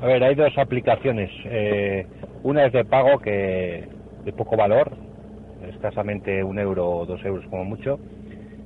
A 0.00 0.06
ver, 0.06 0.24
hay 0.24 0.34
dos 0.34 0.56
aplicaciones. 0.56 1.30
Eh, 1.44 2.06
una 2.42 2.64
es 2.64 2.72
de 2.72 2.86
pago 2.86 3.18
que 3.18 3.86
de 4.24 4.32
poco 4.32 4.56
valor, 4.56 4.96
escasamente 5.68 6.42
un 6.42 6.58
euro 6.58 6.88
o 6.88 7.04
dos 7.04 7.22
euros 7.22 7.44
como 7.50 7.66
mucho, 7.66 7.98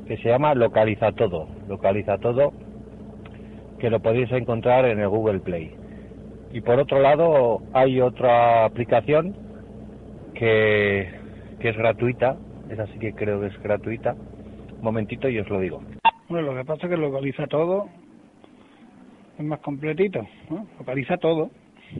que 0.06 0.16
se 0.18 0.28
llama 0.28 0.54
Localiza 0.54 1.10
Todo. 1.10 1.48
Localiza 1.66 2.18
Todo, 2.18 2.52
que 3.80 3.90
lo 3.90 3.98
podéis 3.98 4.30
encontrar 4.30 4.84
en 4.84 5.00
el 5.00 5.08
Google 5.08 5.40
Play. 5.40 5.74
Y 6.52 6.60
por 6.60 6.78
otro 6.78 7.00
lado, 7.00 7.62
hay 7.72 8.00
otra 8.00 8.64
aplicación 8.64 9.34
que, 10.34 11.10
que 11.58 11.68
es 11.68 11.76
gratuita, 11.76 12.36
esa 12.70 12.86
sí 12.86 12.98
que 13.00 13.12
creo 13.12 13.40
que 13.40 13.48
es 13.48 13.62
gratuita. 13.62 14.14
Un 14.76 14.84
momentito 14.84 15.28
y 15.28 15.40
os 15.40 15.48
lo 15.48 15.58
digo. 15.58 15.82
Lo 16.40 16.54
que 16.54 16.64
pasa 16.64 16.86
es 16.86 16.90
que 16.90 16.96
localiza 16.96 17.46
todo, 17.46 17.88
es 19.38 19.44
más 19.44 19.60
completito. 19.60 20.26
Localiza 20.78 21.18
todo, 21.18 21.50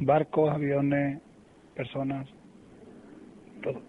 barcos, 0.00 0.50
aviones, 0.50 1.20
personas, 1.74 2.26
todo. 3.62 3.80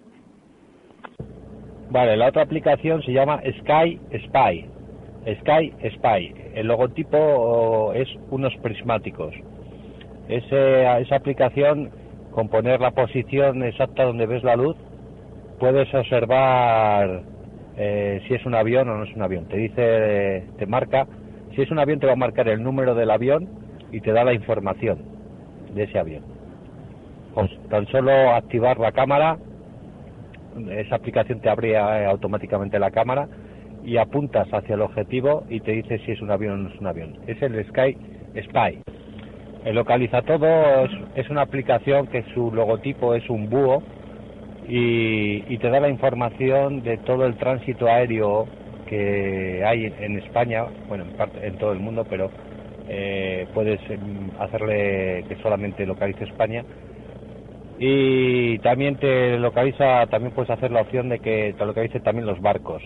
Vale, 1.89 2.17
la 2.17 2.27
otra 2.27 2.41
aplicación 2.41 3.01
se 3.03 3.13
llama 3.13 3.41
Sky 3.59 3.99
Spy. 4.25 4.65
Sky 5.39 5.73
Spy. 5.95 6.35
El 6.55 6.67
logotipo 6.67 7.17
oh, 7.17 7.93
es 7.93 8.09
unos 8.29 8.53
prismáticos. 8.57 9.33
Ese, 10.27 11.01
esa 11.01 11.15
aplicación, 11.15 11.91
con 12.31 12.49
poner 12.49 12.81
la 12.81 12.91
posición 12.91 13.63
exacta 13.63 14.03
donde 14.03 14.25
ves 14.25 14.43
la 14.43 14.55
luz, 14.55 14.75
puedes 15.59 15.93
observar 15.93 17.23
eh, 17.77 18.21
si 18.27 18.33
es 18.33 18.45
un 18.45 18.55
avión 18.55 18.89
o 18.89 18.97
no 18.97 19.03
es 19.03 19.15
un 19.15 19.21
avión. 19.21 19.45
Te 19.45 19.57
dice, 19.57 20.45
te 20.57 20.65
marca, 20.65 21.07
si 21.55 21.61
es 21.61 21.71
un 21.71 21.79
avión 21.79 21.99
te 21.99 22.07
va 22.07 22.13
a 22.13 22.17
marcar 22.17 22.47
el 22.47 22.61
número 22.61 22.95
del 22.95 23.11
avión 23.11 23.47
y 23.91 24.01
te 24.01 24.11
da 24.11 24.23
la 24.23 24.33
información 24.33 24.99
de 25.73 25.83
ese 25.83 25.99
avión. 25.99 26.23
Con 27.33 27.49
tan 27.69 27.87
solo 27.87 28.11
activar 28.35 28.79
la 28.79 28.91
cámara, 28.91 29.37
esa 30.69 30.95
aplicación 30.95 31.39
te 31.39 31.49
abre 31.49 31.71
eh, 31.71 32.05
automáticamente 32.05 32.77
la 32.77 32.91
cámara 32.91 33.27
y 33.83 33.97
apuntas 33.97 34.47
hacia 34.51 34.75
el 34.75 34.81
objetivo 34.81 35.43
y 35.49 35.59
te 35.59 35.71
dice 35.71 35.99
si 36.05 36.11
es 36.11 36.21
un 36.21 36.31
avión 36.31 36.53
o 36.53 36.57
no 36.57 36.69
es 36.69 36.79
un 36.79 36.87
avión. 36.87 37.17
Es 37.27 37.41
el 37.41 37.63
Sky 37.65 37.97
Spy. 38.43 38.79
El 39.65 39.75
localiza 39.75 40.21
todo 40.23 40.85
es 41.15 41.29
una 41.29 41.41
aplicación 41.41 42.07
que 42.07 42.23
su 42.33 42.51
logotipo 42.51 43.15
es 43.15 43.29
un 43.29 43.49
búho 43.49 43.81
y, 44.67 45.53
y 45.53 45.57
te 45.57 45.69
da 45.69 45.79
la 45.79 45.89
información 45.89 46.81
de 46.83 46.97
todo 46.99 47.25
el 47.25 47.35
tránsito 47.35 47.87
aéreo 47.87 48.47
que 48.87 49.63
hay 49.65 49.85
en 49.99 50.17
España, 50.19 50.65
bueno, 50.87 51.03
en, 51.05 51.11
parte, 51.17 51.45
en 51.45 51.57
todo 51.57 51.71
el 51.71 51.79
mundo, 51.79 52.05
pero 52.09 52.29
eh, 52.89 53.47
puedes 53.53 53.79
mm, 53.89 54.41
hacerle 54.41 55.25
que 55.27 55.35
solamente 55.41 55.85
localice 55.85 56.25
España 56.25 56.63
y 57.79 58.59
también 58.59 58.97
te 58.97 59.37
localiza, 59.39 60.05
también 60.07 60.33
puedes 60.33 60.51
hacer 60.51 60.71
la 60.71 60.81
opción 60.81 61.09
de 61.09 61.19
que 61.19 61.53
te 61.57 61.65
localice 61.65 61.99
también 61.99 62.25
los 62.27 62.39
barcos, 62.39 62.81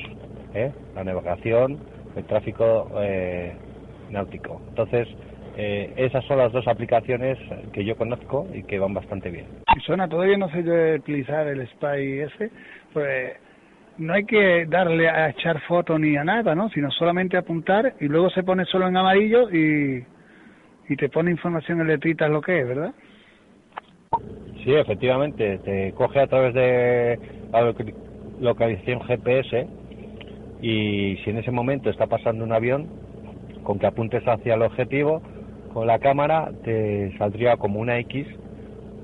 ¿eh? 0.54 0.72
la 0.96 1.04
navegación, 1.04 1.78
el 2.16 2.26
tráfico 2.26 2.90
eh, 3.02 3.54
náutico. 4.10 4.62
Entonces, 4.70 5.08
eh, 5.60 5.92
esas 5.98 6.24
son 6.26 6.38
las 6.38 6.52
dos 6.52 6.68
aplicaciones 6.68 7.40
que 7.74 7.84
yo 7.84 7.96
conozco 7.96 8.48
y 8.54 8.62
que 8.62 8.78
van 8.78 8.94
bastante 8.94 9.32
bien. 9.32 9.48
Suena, 9.84 10.08
todavía 10.08 10.38
no 10.38 10.50
sé 10.50 10.64
yo 10.64 10.96
utilizar 10.96 11.48
el 11.48 11.68
Spy 11.68 12.20
ese, 12.20 12.52
pues 12.94 13.34
no 13.98 14.14
hay 14.14 14.26
que 14.26 14.68
darle 14.68 15.10
a 15.10 15.30
echar 15.30 15.60
foto 15.62 15.98
ni 15.98 16.16
a 16.16 16.24
nada, 16.24 16.54
¿no? 16.54 16.70
Sino 16.70 16.92
solamente 16.92 17.38
apuntar 17.38 17.96
y 18.00 18.08
luego 18.08 18.30
se 18.30 18.44
pone 18.44 18.66
solo 18.66 18.88
en 18.88 18.98
amarillo 18.98 19.50
y, 19.50 20.06
y 20.90 20.96
te 20.96 21.10
pone 21.10 21.32
información 21.32 21.82
en 21.82 21.88
letritas 21.88 22.30
lo 22.30 22.40
que 22.40 22.60
es, 22.60 22.68
¿verdad? 22.68 22.94
Sí, 24.64 24.76
efectivamente, 24.76 25.58
te 25.66 25.92
coge 25.94 26.20
a 26.20 26.28
través 26.28 26.54
de 26.54 27.20
la 27.52 27.74
localización 28.40 29.02
GPS 29.02 29.68
y 30.62 31.18
si 31.24 31.32
en 31.32 31.38
ese 31.38 31.50
momento 31.50 31.90
está 31.90 32.06
pasando 32.06 32.44
un 32.44 32.54
avión, 32.54 32.88
con 33.64 33.80
que 33.80 33.88
apuntes 33.88 34.24
hacia 34.28 34.54
el 34.54 34.62
objetivo, 34.62 35.24
con 35.78 35.86
la 35.86 36.00
cámara 36.00 36.50
te 36.64 37.16
saldría 37.20 37.56
como 37.56 37.80
una 37.80 38.00
X 38.00 38.26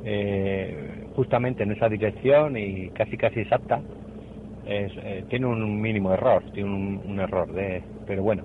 eh, 0.04 1.06
justamente 1.16 1.62
en 1.62 1.72
esa 1.72 1.88
dirección 1.88 2.58
y 2.58 2.90
casi 2.90 3.16
casi 3.16 3.42
exacta, 3.42 3.80
es, 4.66 4.92
eh, 4.98 5.24
tiene 5.30 5.46
un 5.46 5.80
mínimo 5.80 6.12
error, 6.12 6.44
tiene 6.52 6.72
un, 6.72 7.00
un 7.06 7.20
error, 7.20 7.54
de, 7.54 7.84
pero 8.08 8.24
bueno, 8.24 8.42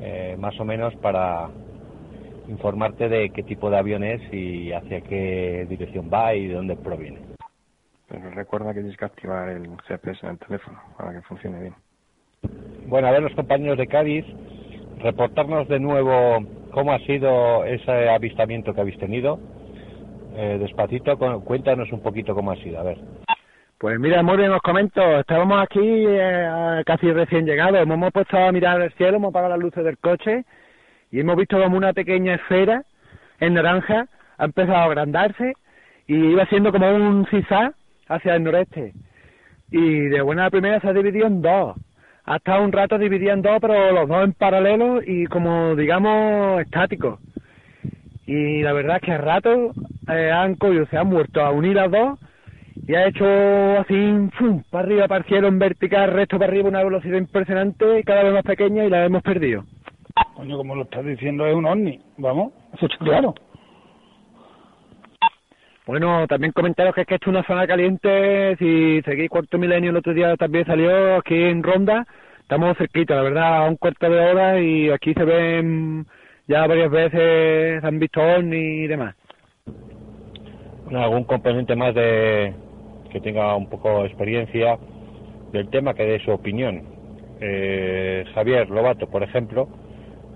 eh, 0.00 0.36
más 0.38 0.60
o 0.60 0.64
menos 0.64 0.94
para 1.02 1.50
informarte 2.46 3.08
de 3.08 3.30
qué 3.30 3.42
tipo 3.42 3.70
de 3.70 3.78
avión 3.78 4.04
es 4.04 4.22
y 4.32 4.70
hacia 4.70 5.00
qué 5.00 5.66
dirección 5.68 6.08
va 6.14 6.36
y 6.36 6.46
de 6.46 6.54
dónde 6.54 6.76
proviene. 6.76 7.18
Pero 8.06 8.30
recuerda 8.30 8.72
que 8.72 8.82
tienes 8.82 8.96
que 8.96 9.04
activar 9.04 9.48
el 9.48 9.68
GPS 9.88 10.24
en 10.24 10.30
el 10.30 10.38
teléfono 10.38 10.80
para 10.96 11.12
que 11.12 11.22
funcione 11.22 11.60
bien. 11.60 11.74
Bueno, 12.86 13.08
a 13.08 13.10
ver 13.10 13.22
los 13.22 13.34
compañeros 13.34 13.78
de 13.78 13.88
Cádiz, 13.88 14.24
reportarnos 14.98 15.66
de 15.66 15.80
nuevo 15.80 16.38
cómo 16.72 16.92
ha 16.92 16.98
sido 17.00 17.64
ese 17.64 18.08
avistamiento 18.08 18.74
que 18.74 18.80
habéis 18.80 18.98
tenido. 18.98 19.38
Eh, 20.36 20.58
despacito, 20.60 21.16
cu- 21.18 21.42
cuéntanos 21.44 21.90
un 21.92 22.00
poquito 22.02 22.34
cómo 22.34 22.52
ha 22.52 22.56
sido, 22.56 22.78
a 22.78 22.82
ver. 22.84 22.98
Pues 23.78 23.98
mira, 24.00 24.22
muy 24.22 24.36
bien, 24.36 24.50
os 24.52 24.60
comento. 24.60 25.00
Estábamos 25.20 25.60
aquí 25.62 25.80
eh, 25.82 26.82
casi 26.84 27.12
recién 27.12 27.46
llegados. 27.46 27.80
Hemos 27.80 28.12
puesto 28.12 28.36
a 28.36 28.50
mirar 28.52 28.80
el 28.82 28.92
cielo, 28.92 29.16
hemos 29.18 29.30
apagado 29.30 29.54
las 29.54 29.62
luces 29.62 29.84
del 29.84 29.98
coche 29.98 30.44
y 31.10 31.20
hemos 31.20 31.36
visto 31.36 31.60
como 31.62 31.76
una 31.76 31.92
pequeña 31.92 32.34
esfera 32.34 32.82
en 33.40 33.54
naranja 33.54 34.06
ha 34.36 34.44
empezado 34.44 34.78
a 34.78 34.84
agrandarse 34.84 35.52
y 36.06 36.14
iba 36.16 36.44
siendo 36.46 36.72
como 36.72 36.88
un 36.92 37.26
zigzag 37.26 37.72
hacia 38.08 38.34
el 38.34 38.42
noreste. 38.44 38.92
Y 39.70 40.00
de 40.08 40.20
buena 40.22 40.50
primera 40.50 40.80
se 40.80 40.88
ha 40.88 40.92
dividido 40.92 41.26
en 41.26 41.42
dos. 41.42 41.76
Ha 42.30 42.36
estado 42.36 42.62
un 42.62 42.72
rato 42.72 42.98
dividido 42.98 43.32
en 43.32 43.40
dos, 43.40 43.56
pero 43.58 43.90
los 43.90 44.06
dos 44.06 44.22
en 44.22 44.34
paralelo 44.34 45.00
y 45.00 45.24
como, 45.28 45.74
digamos, 45.74 46.60
estáticos. 46.60 47.18
Y 48.26 48.60
la 48.60 48.74
verdad 48.74 48.96
es 48.96 49.02
que 49.02 49.12
a 49.12 49.16
rato 49.16 49.72
eh, 50.10 50.30
han 50.30 50.56
cogido, 50.56 50.84
se 50.90 50.98
han 50.98 51.06
muerto 51.06 51.40
a 51.40 51.50
unir 51.52 51.76
las 51.76 51.90
dos 51.90 52.18
y 52.86 52.94
ha 52.94 53.06
hecho 53.06 53.24
así, 53.80 54.28
¡fum! 54.36 54.62
para 54.68 54.84
arriba, 54.84 55.08
para 55.08 55.20
el 55.20 55.24
cielo, 55.24 55.48
en 55.48 55.58
vertical, 55.58 56.12
recto 56.12 56.38
para 56.38 56.52
arriba, 56.52 56.68
una 56.68 56.84
velocidad 56.84 57.16
impresionante, 57.16 58.04
cada 58.04 58.24
vez 58.24 58.34
más 58.34 58.44
pequeña 58.44 58.84
y 58.84 58.90
la 58.90 59.06
hemos 59.06 59.22
perdido. 59.22 59.64
Coño, 60.34 60.58
como 60.58 60.74
lo 60.74 60.82
estás 60.82 61.06
diciendo, 61.06 61.46
es 61.46 61.54
un 61.54 61.64
ovni. 61.64 61.98
Vamos, 62.18 62.52
claro. 62.98 63.34
Bueno, 65.88 66.26
también 66.28 66.52
comentaros 66.52 66.94
que 66.94 67.00
es 67.00 67.06
que 67.06 67.14
esto 67.14 67.30
es 67.30 67.34
una 67.34 67.46
zona 67.46 67.66
caliente, 67.66 68.56
si 68.58 69.00
seguís 69.06 69.30
Cuarto 69.30 69.56
Milenio 69.56 69.88
el 69.88 69.96
otro 69.96 70.12
día 70.12 70.36
también 70.36 70.66
salió 70.66 71.16
aquí 71.16 71.34
en 71.34 71.62
Ronda, 71.62 72.06
estamos 72.42 72.76
cerquita, 72.76 73.14
la 73.14 73.22
verdad, 73.22 73.56
a 73.56 73.68
un 73.70 73.76
cuarto 73.76 74.10
de 74.10 74.20
hora 74.20 74.60
y 74.60 74.90
aquí 74.90 75.14
se 75.14 75.24
ven 75.24 76.04
ya 76.46 76.66
varias 76.66 76.90
veces, 76.90 77.80
se 77.80 77.86
han 77.86 77.98
visto 77.98 78.20
y 78.38 78.86
demás. 78.86 79.16
Bueno, 80.84 81.04
algún 81.04 81.24
componente 81.24 81.74
más 81.74 81.94
de 81.94 82.52
que 83.10 83.20
tenga 83.22 83.56
un 83.56 83.70
poco 83.70 84.02
de 84.02 84.08
experiencia 84.08 84.78
del 85.52 85.70
tema 85.70 85.94
que 85.94 86.04
dé 86.04 86.20
su 86.20 86.32
opinión. 86.32 86.82
Eh, 87.40 88.26
Javier 88.34 88.68
Lobato, 88.68 89.06
por 89.08 89.22
ejemplo, 89.22 89.70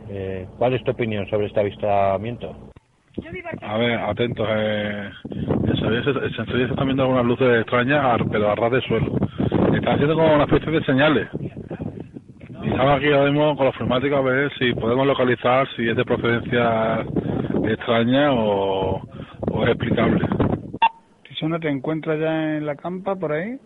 eh, 0.09 0.47
¿cuál 0.57 0.73
es 0.73 0.83
tu 0.83 0.93
opinión 0.93 1.29
sobre 1.29 1.49
este 1.49 1.61
avistamiento? 1.61 2.72
A 3.61 3.77
ver, 3.77 3.99
atentos. 3.99 4.49
Eh, 4.51 5.11
se, 5.27 6.63
están 6.65 6.87
viendo 6.87 7.03
algunas 7.03 7.25
luces 7.25 7.61
extrañas, 7.61 8.21
pero 8.31 8.51
a 8.51 8.55
ras 8.55 8.73
de 8.73 8.81
suelo. 8.83 9.15
Están 9.75 9.95
haciendo 9.95 10.15
como 10.15 10.35
una 10.35 10.45
especie 10.45 10.73
de 10.73 10.85
señales. 10.85 11.29
Y 12.63 12.69
estamos 12.69 12.99
aquí 12.99 13.13
ahora 13.13 13.31
mismo 13.31 13.57
con 13.57 13.67
los 13.67 13.75
informáticos 13.75 14.19
a 14.19 14.23
ver 14.23 14.53
si 14.59 14.73
podemos 14.75 15.07
localizar 15.07 15.69
si 15.77 15.89
es 15.89 15.97
de 15.97 16.05
procedencia 16.05 17.05
extraña 17.65 18.33
o, 18.33 19.03
o 19.51 19.65
es 19.65 19.69
explicable. 19.71 20.27
Si 21.39 21.47
no 21.47 21.59
te 21.59 21.69
encuentras 21.69 22.21
ya 22.21 22.57
en 22.57 22.67
la 22.67 22.77
campa 22.77 23.17
por 23.17 23.33
ahí, 23.33 23.59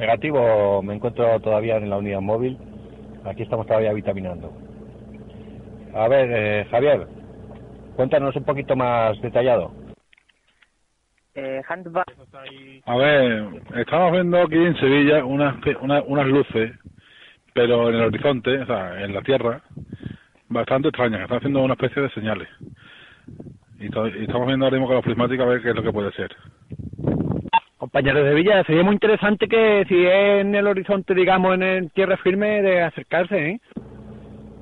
Negativo, 0.00 0.80
me 0.82 0.94
encuentro 0.94 1.38
todavía 1.40 1.76
en 1.76 1.90
la 1.90 1.98
unidad 1.98 2.22
móvil. 2.22 2.56
Aquí 3.26 3.42
estamos 3.42 3.66
todavía 3.66 3.92
vitaminando. 3.92 4.50
A 5.94 6.08
ver, 6.08 6.28
eh, 6.32 6.66
Javier, 6.70 7.06
cuéntanos 7.96 8.34
un 8.36 8.44
poquito 8.44 8.76
más 8.76 9.20
detallado. 9.22 9.72
Eh. 11.34 11.62
A 12.86 12.96
ver, 12.96 13.44
estamos 13.76 14.12
viendo 14.12 14.40
aquí 14.42 14.56
en 14.56 14.76
Sevilla 14.76 15.24
unas, 15.24 15.56
pe- 15.62 15.76
una- 15.76 16.02
unas 16.02 16.26
luces, 16.26 16.72
pero 17.54 17.88
en 17.88 17.94
el 17.96 18.02
horizonte, 18.02 18.58
o 18.60 18.66
sea, 18.66 19.02
en 19.02 19.14
la 19.14 19.22
tierra, 19.22 19.62
bastante 20.48 20.88
extrañas, 20.88 21.18
que 21.18 21.24
están 21.24 21.38
haciendo 21.38 21.62
una 21.62 21.74
especie 21.74 22.02
de 22.02 22.10
señales. 22.10 22.48
Y, 23.78 23.86
estamos 23.86 24.46
viendo 24.46 24.66
ahora 24.66 24.76
mismo 24.76 24.86
con 24.86 24.96
los 24.96 25.04
prismáticos 25.04 25.46
a 25.46 25.48
ver 25.48 25.62
qué 25.62 25.70
es 25.70 25.76
lo 25.76 25.82
que 25.82 25.92
puede 25.92 26.12
ser. 26.12 26.34
Compañeros 27.78 28.24
de 28.24 28.34
Villa, 28.34 28.62
sería 28.64 28.82
muy 28.82 28.92
interesante 28.94 29.48
que 29.48 29.84
si 29.88 30.04
es 30.04 30.40
en 30.42 30.54
el 30.54 30.66
horizonte, 30.66 31.14
digamos, 31.14 31.54
en 31.54 31.62
el 31.62 31.90
tierra 31.92 32.16
firme, 32.18 32.60
de 32.60 32.82
acercarse, 32.82 33.50
¿eh? 33.50 33.60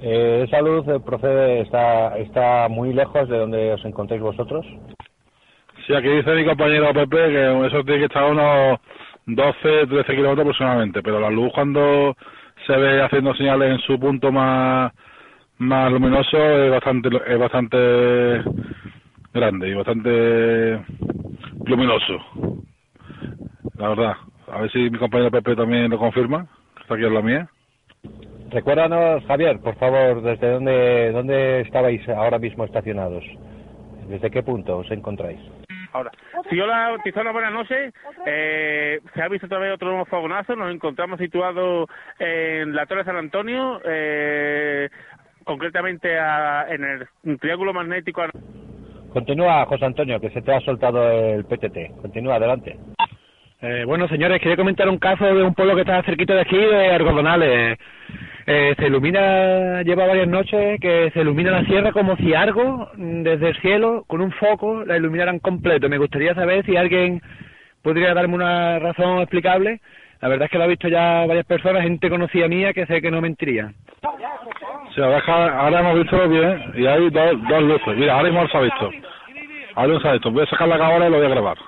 Eh, 0.01 0.45
esa 0.47 0.61
luz 0.61 0.87
eh, 0.89 1.01
procede, 1.05 1.61
está, 1.61 2.17
está 2.19 2.69
muy 2.69 2.93
lejos 2.93 3.29
de 3.29 3.39
donde 3.39 3.73
os 3.73 3.85
encontráis 3.85 4.23
vosotros. 4.23 4.65
Sí, 5.87 5.95
aquí 5.95 6.09
dice 6.09 6.35
mi 6.35 6.45
compañero 6.45 6.93
Pepe 6.93 7.17
que 7.17 7.67
eso 7.67 7.83
tiene 7.85 8.01
que 8.01 8.05
estar 8.05 8.25
a 8.25 8.27
unos 8.27 8.81
12, 9.27 9.87
13 9.89 10.15
kilómetros 10.15 10.41
aproximadamente, 10.41 11.03
pero 11.03 11.19
la 11.19 11.31
luz 11.31 11.51
cuando 11.53 12.17
se 12.67 12.77
ve 12.77 13.03
haciendo 13.03 13.35
señales 13.35 13.73
en 13.73 13.79
su 13.81 13.99
punto 13.99 14.31
más 14.31 14.93
más 15.59 15.91
luminoso 15.91 16.37
es 16.37 16.71
bastante 16.71 17.09
es 17.27 17.39
bastante 17.39 18.43
grande 19.35 19.69
y 19.69 19.75
bastante 19.75 20.81
luminoso. 21.65 22.19
La 23.77 23.89
verdad. 23.89 24.17
A 24.51 24.63
ver 24.63 24.73
si 24.73 24.79
mi 24.91 24.99
compañero 24.99 25.31
Pepe 25.31 25.55
también 25.55 25.91
lo 25.91 25.99
confirma, 25.99 26.47
está 26.81 26.95
aquí 26.95 27.05
en 27.05 27.15
la 27.15 27.23
mía. 27.23 27.49
Recuérdanos, 28.51 29.25
Javier, 29.27 29.59
por 29.61 29.75
favor, 29.77 30.23
desde 30.23 30.51
dónde, 30.53 31.13
dónde 31.13 31.61
estabais 31.61 32.07
ahora 32.09 32.39
mismo 32.39 32.65
estacionados. 32.65 33.25
¿Desde 34.09 34.31
qué 34.31 34.43
punto 34.43 34.79
os 34.79 34.91
encontráis? 34.91 35.39
Ahora, 35.93 36.11
si 36.49 36.59
hola, 36.59 36.97
Tizona, 37.05 37.33
buenas 37.33 37.53
noches. 37.53 37.93
Eh, 38.25 39.01
se 39.15 39.23
ha 39.23 39.29
visto 39.29 39.47
otra 39.47 39.59
vez 39.59 39.75
otro 39.75 39.89
nuevo 39.89 40.07
fogonazo. 40.07 40.57
Nos 40.57 40.73
encontramos 40.75 41.19
situados 41.19 41.89
en 42.19 42.75
la 42.75 42.87
Torre 42.87 43.01
de 43.01 43.05
San 43.07 43.17
Antonio, 43.17 43.81
eh, 43.85 44.89
concretamente 45.45 46.19
a- 46.19 46.67
en 46.71 46.85
el 46.85 47.39
triángulo 47.39 47.75
magnético. 47.75 48.23
Continúa, 49.13 49.65
José 49.67 49.85
Antonio, 49.85 50.21
que 50.21 50.31
se 50.31 50.41
te 50.43 50.55
ha 50.55 50.61
soltado 50.61 51.11
el 51.11 51.45
PTT. 51.45 51.91
Continúa, 52.01 52.37
adelante. 52.37 52.77
Eh, 53.61 53.85
bueno, 53.87 54.07
señores, 54.09 54.41
quería 54.41 54.57
comentar 54.57 54.89
un 54.89 54.99
caso 54.99 55.25
de 55.25 55.43
un 55.43 55.55
pueblo 55.55 55.75
que 55.75 55.81
está 55.81 56.03
cerquita 56.03 56.35
de 56.35 56.43
aquí, 56.43 56.57
de 56.57 56.93
Argodonales. 56.93 57.79
Eh, 58.51 58.75
se 58.79 58.87
ilumina, 58.87 59.83
lleva 59.83 60.07
varias 60.07 60.27
noches 60.27 60.81
que 60.81 61.11
se 61.13 61.21
ilumina 61.21 61.51
la 61.51 61.65
sierra 61.65 61.93
como 61.93 62.17
si 62.17 62.33
algo 62.33 62.89
desde 62.97 63.49
el 63.49 63.57
cielo, 63.61 64.05
con 64.07 64.23
un 64.23 64.33
foco, 64.33 64.87
la 64.87 64.97
iluminaran 64.97 65.39
completo. 65.39 65.87
Me 65.91 65.99
gustaría 65.99 66.35
saber 66.35 66.65
si 66.65 66.75
alguien 66.75 67.21
podría 67.83 68.15
darme 68.15 68.37
una 68.37 68.79
razón 68.79 69.19
explicable. 69.19 69.83
La 70.23 70.29
verdad 70.29 70.47
es 70.47 70.51
que 70.51 70.57
lo 70.57 70.65
ha 70.65 70.69
visto 70.69 70.89
ya 70.89 71.27
varias 71.27 71.45
personas, 71.45 71.83
gente 71.83 72.09
conocida 72.09 72.49
mía, 72.49 72.73
que 72.73 72.87
sé 72.87 73.03
que 73.03 73.11
no 73.11 73.21
mentiría. 73.21 73.71
Sí, 74.95 75.03
ahora, 75.03 75.81
hemos 75.81 75.99
visto 75.99 76.29
bien 76.31 76.73
y 76.75 76.87
hay 76.87 77.11
dos, 77.11 77.33
dos 77.51 77.63
luces. 77.63 77.97
Mira, 77.99 78.15
ahora 78.15 78.31
mismo 78.31 78.49
se 78.49 78.57
ha 78.57 78.61
visto. 78.63 78.91
Ahora 79.75 80.01
se 80.01 80.09
ha 80.09 80.13
visto. 80.13 80.31
Voy 80.31 80.45
a 80.45 80.47
sacar 80.47 80.69
la 80.69 80.79
cámara 80.79 81.07
y 81.07 81.11
lo 81.11 81.19
voy 81.19 81.27
a 81.27 81.31
grabar. 81.31 81.59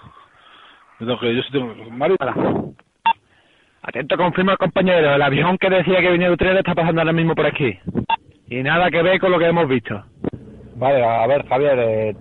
Que- 0.99 1.35
yo 1.37 1.43
sí 1.43 1.53
tengo... 1.53 1.75
Mario... 1.91 2.17
Atento, 3.91 4.17
confirma 4.17 4.53
el 4.53 4.59
compañero, 4.59 5.13
el 5.17 5.21
avión 5.23 5.59
que 5.59 5.69
decía 5.69 6.01
que 6.01 6.11
venía 6.11 6.29
de 6.29 6.35
Utrera 6.35 6.61
está 6.61 6.77
pasando 6.77 7.01
ahora 7.01 7.13
mismo 7.13 7.35
por 7.35 7.45
aquí. 7.45 7.77
Y 8.49 8.63
nada 8.63 8.89
que 8.89 9.03
ver 9.03 9.19
con 9.19 9.33
lo 9.33 9.39
que 9.41 9.47
hemos 9.47 9.69
visto. 9.69 10.01
Vale, 10.77 11.03
a 11.05 11.27
ver, 11.27 11.45
Javier, 11.49 11.77
eh, 11.81 12.15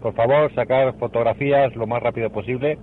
por 0.00 0.14
favor, 0.14 0.54
sacar 0.54 0.94
fotografías 0.96 1.74
lo 1.74 1.88
más 1.88 2.00
rápido 2.04 2.30
posible. 2.30 2.78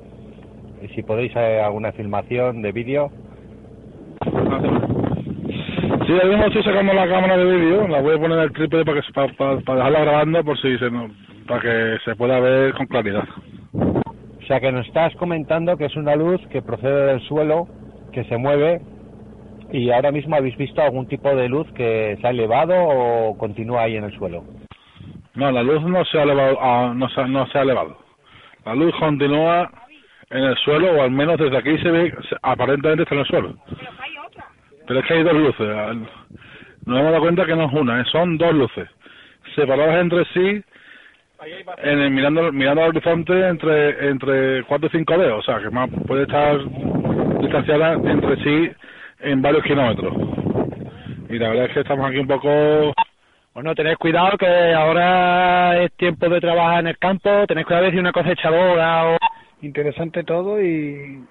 Y 0.82 0.90
si 0.90 1.02
podéis, 1.02 1.32
eh, 1.38 1.62
alguna 1.62 1.94
filmación 1.94 2.62
de 2.62 2.74
vídeo. 2.74 3.10
Sí, 6.06 6.12
ahora 6.12 6.26
mismo 6.26 6.46
estoy 6.48 6.64
sacando 6.64 6.92
la 6.94 7.08
cámara 7.08 7.38
de 7.38 7.46
vídeo. 7.46 7.88
La 7.88 8.02
voy 8.02 8.16
a 8.16 8.20
poner 8.20 8.38
en 8.38 8.44
el 8.44 8.52
trípode 8.52 8.84
para, 8.84 9.00
que, 9.00 9.08
se- 9.08 9.14
para, 9.14 9.32
para, 9.34 9.60
para 9.62 9.78
dejarla 9.78 10.00
grabando 10.02 10.44
por 10.44 10.60
si 10.60 10.78
se 10.78 10.92
no- 10.92 11.10
para 11.48 11.62
que 11.62 11.98
se 12.04 12.16
pueda 12.18 12.42
ver 12.42 12.74
con 12.74 12.86
claridad. 12.88 13.24
O 13.74 14.46
sea, 14.46 14.60
que 14.60 14.74
nos 14.74 14.86
estás 14.86 15.16
comentando 15.16 15.78
que 15.78 15.86
es 15.86 15.96
una 15.96 16.18
luz 16.18 16.42
que 16.50 16.62
procede 16.62 17.08
del 17.14 17.22
suelo, 17.22 17.68
que 18.16 18.24
se 18.24 18.38
mueve. 18.38 18.82
¿Y 19.72 19.92
ahora 19.92 20.12
mismo 20.12 20.36
habéis 20.36 20.56
visto 20.58 20.82
algún 20.82 21.08
tipo 21.08 21.36
de 21.36 21.50
luz 21.50 21.72
que 21.74 22.18
se 22.20 22.28
ha 22.28 22.30
elevado 22.30 22.74
o 22.76 23.38
continúa 23.38 23.84
ahí 23.84 23.98
en 23.98 24.06
el 24.06 24.18
suelo? 24.18 24.46
No, 25.36 25.52
la 25.52 25.62
luz 25.62 25.84
no 25.84 26.06
se 26.06 26.18
ha 26.18 26.24
elevado. 26.24 26.58
ah, 26.62 26.94
no, 26.96 27.10
se, 27.10 27.28
no 27.28 27.46
se 27.48 27.58
ha 27.58 27.64
elevado. 27.64 27.98
La 28.66 28.74
luz 28.74 28.96
continúa 28.98 29.70
en 30.30 30.44
el 30.44 30.56
suelo, 30.58 30.94
o 30.94 31.02
al 31.02 31.12
menos 31.12 31.38
desde 31.38 31.58
aquí 31.58 31.78
se 31.80 31.92
ve, 31.92 32.14
aparentemente 32.42 33.04
está 33.04 33.16
en 33.16 33.22
el 33.22 33.28
suelo. 33.28 33.56
Pero 34.88 35.00
es 35.00 35.06
que 35.06 35.14
hay 35.14 35.24
dos 35.24 35.34
luces. 35.34 35.68
Nos 36.86 37.00
hemos 37.00 37.12
dado 37.12 37.20
cuenta 37.20 37.46
que 37.46 37.56
no 37.56 37.66
es 37.66 37.74
una, 37.74 38.02
eh, 38.02 38.06
son 38.12 38.38
dos 38.38 38.54
luces. 38.54 38.88
Separadas 39.56 40.02
entre 40.02 40.26
sí 40.34 40.64
en 41.84 42.00
el, 42.00 42.12
mirando 42.12 42.52
mirando 42.52 42.84
al 42.84 42.90
horizonte 42.90 43.48
entre 43.48 44.10
entre 44.10 44.64
4 44.64 44.88
y 44.88 44.98
5 44.98 45.18
dedos, 45.18 45.40
o 45.40 45.44
sea, 45.44 45.60
que 45.62 45.70
más 45.70 45.90
puede 46.08 46.24
estar 46.24 46.58
distanciada 47.46 47.94
entre 47.94 48.36
sí 48.44 48.72
en 49.22 49.42
varios 49.42 49.64
kilómetros. 49.64 50.14
Y 51.30 51.40
la 51.40 51.50
verdad 51.50 51.66
es 51.66 51.74
que 51.74 51.80
estamos 51.80 52.08
aquí 52.08 52.20
un 52.20 52.28
poco 52.28 52.94
bueno, 53.56 53.74
tenéis 53.74 53.98
cuidado 53.98 54.38
que 54.38 54.74
ahora 54.74 55.82
es 55.82 55.94
tiempo 55.94 56.28
de 56.28 56.42
trabajar 56.42 56.82
en 56.82 56.88
el 56.88 56.98
campo, 56.98 57.48
tenéis 57.48 57.66
cuidado 57.66 57.86
de 57.86 57.92
si 57.92 57.98
una 57.98 58.12
cosechadora 58.12 59.12
o... 59.12 59.18
Interesante 59.62 60.26
todo 60.26 60.62
y, 60.62 61.24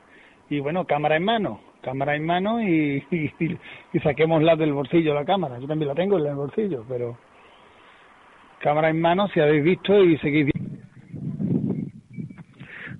y 0.49 0.59
bueno, 0.61 0.87
cámara 0.87 1.17
en 1.17 1.25
mano, 1.25 1.61
cámara 1.83 2.17
en 2.17 2.25
mano 2.25 2.63
y, 2.63 3.05
y, 3.11 3.59
y 3.93 4.01
saquémosla 4.01 4.57
del 4.57 4.73
bolsillo 4.73 5.13
la 5.13 5.27
cámara. 5.27 5.59
Yo 5.59 5.67
también 5.67 5.89
la 5.89 5.95
tengo 5.95 6.19
en 6.19 6.27
el 6.27 6.35
bolsillo, 6.35 6.83
pero 6.89 7.19
cámara 8.61 8.89
en 8.89 9.03
mano 9.03 9.29
si 9.29 9.41
habéis 9.41 9.63
visto 9.63 10.03
y 10.03 10.17
seguís 10.17 10.47
viendo. 10.47 10.74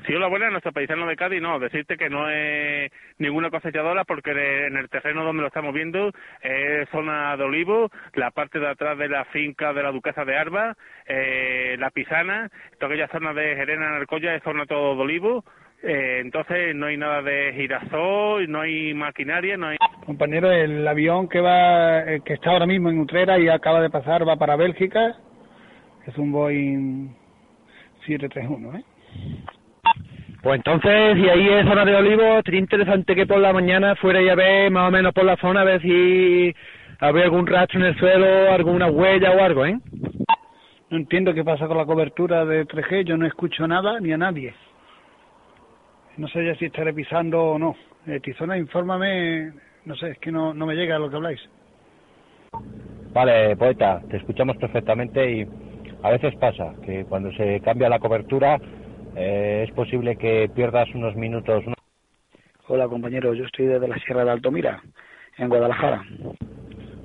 Sí, 0.07 0.15
hola, 0.15 0.27
buena, 0.27 0.51
nuestro 0.51 0.71
paisano 0.71 1.07
de 1.07 1.17
Cádiz, 1.17 1.41
no, 1.41 1.59
decirte 1.59 1.97
que 1.97 2.11
no 2.11 2.29
es 2.29 2.93
ninguna 3.17 3.49
cosechadora 3.49 4.05
porque 4.05 4.33
en 4.33 4.77
el 4.77 4.91
terreno 4.91 5.25
donde 5.25 5.41
lo 5.41 5.49
estamos 5.49 5.73
viendo 5.73 6.13
es 6.43 6.87
zona 6.91 7.35
de 7.39 7.45
olivo, 7.45 7.91
la 8.13 8.31
parte 8.31 8.59
de 8.59 8.69
atrás 8.69 8.99
de 8.99 9.09
la 9.09 9.25
finca 9.27 9.73
de 9.73 9.83
la 9.83 9.93
Duquesa 9.93 10.27
de 10.27 10.37
Arba, 10.37 10.77
eh, 11.07 11.77
la 11.79 11.89
Pisana, 11.89 12.51
toda 12.79 12.93
aquella 12.93 13.09
zona 13.09 13.33
de 13.33 13.57
Jerena, 13.57 13.93
Narcoya 13.93 14.35
es 14.35 14.43
zona 14.43 14.67
todo 14.67 14.95
de 14.95 15.01
olivo, 15.01 15.43
eh, 15.83 16.19
entonces 16.21 16.77
no 16.77 16.85
hay 16.85 16.99
nada 16.99 17.23
de 17.23 17.55
girasol, 17.55 18.51
no 18.51 18.61
hay 18.61 18.93
maquinaria, 18.93 19.57
no 19.57 19.69
hay... 19.69 19.79
Compañero, 20.05 20.53
el 20.53 20.87
avión 20.87 21.31
que 21.31 21.41
va, 21.41 22.01
eh, 22.01 22.21
que 22.23 22.35
está 22.35 22.51
ahora 22.51 22.67
mismo 22.67 22.91
en 22.91 22.99
Utrera 22.99 23.39
y 23.39 23.49
acaba 23.49 23.81
de 23.81 23.89
pasar 23.89 24.29
va 24.29 24.37
para 24.37 24.57
Bélgica, 24.57 25.17
es 26.07 26.19
un 26.19 26.31
Boeing 26.31 27.09
731, 28.05 28.77
¿eh? 28.77 28.85
Pues 30.43 30.59
entonces, 30.59 31.17
si 31.17 31.29
ahí 31.29 31.49
es 31.49 31.67
zona 31.67 31.87
de 31.87 31.97
olivo, 31.97 32.43
sería 32.45 32.61
interesante 32.61 33.15
que 33.15 33.27
por 33.27 33.39
la 33.39 33.53
mañana 33.53 33.97
fuera 33.97 34.21
y 34.21 34.29
a 34.29 34.35
ver 34.35 34.71
más 34.71 34.89
o 34.89 34.91
menos 34.91 35.15
por 35.15 35.25
la 35.25 35.37
zona, 35.37 35.63
a 35.63 35.65
ver 35.65 35.81
si 35.81 36.55
habría 37.01 37.25
algún 37.25 37.47
rastro 37.47 37.81
en 37.81 37.87
el 37.87 37.97
suelo, 37.97 38.53
alguna 38.53 38.89
huella 38.89 39.31
o 39.31 39.43
algo, 39.43 39.65
¿eh? 39.65 39.79
No 40.91 40.99
entiendo 40.99 41.33
qué 41.33 41.43
pasa 41.43 41.67
con 41.67 41.79
la 41.79 41.87
cobertura 41.87 42.45
de 42.45 42.67
3G, 42.67 43.05
yo 43.05 43.17
no 43.17 43.27
escucho 43.27 43.67
nada 43.67 43.99
ni 44.01 44.13
a 44.13 44.19
nadie. 44.19 44.55
No 46.19 46.29
sé 46.29 46.45
ya 46.45 46.55
si 46.57 46.67
estaré 46.67 46.93
pisando 46.93 47.43
o 47.43 47.59
no. 47.59 47.75
Eh, 48.07 48.21
Tizona, 48.21 48.59
infórmame, 48.59 49.51
no 49.87 49.97
sé, 49.97 50.11
es 50.11 50.19
que 50.19 50.31
no, 50.31 50.53
no 50.53 50.67
me 50.67 50.75
llega 50.75 50.99
lo 50.99 51.09
que 51.09 51.17
habláis. 51.17 51.41
Vale, 53.15 53.57
poeta, 53.57 54.03
te 54.11 54.19
escuchamos 54.19 54.57
perfectamente 54.59 55.33
y 55.33 55.47
a 56.03 56.11
veces 56.11 56.35
pasa 56.37 56.75
que 56.85 57.05
cuando 57.07 57.33
se 57.33 57.61
cambia 57.61 57.89
la 57.89 57.99
cobertura 57.99 58.59
eh, 59.17 59.65
es 59.67 59.75
posible 59.75 60.17
que 60.17 60.51
pierdas 60.55 60.89
unos 60.95 61.15
minutos. 61.17 61.65
Hola 62.67 62.89
compañero, 62.89 63.35
yo 63.35 63.45
estoy 63.45 63.67
desde 63.67 63.89
la 63.89 63.99
Sierra 63.99 64.25
de 64.25 64.31
Altomira, 64.31 64.83
en 65.39 65.49
Guadalajara. 65.49 66.03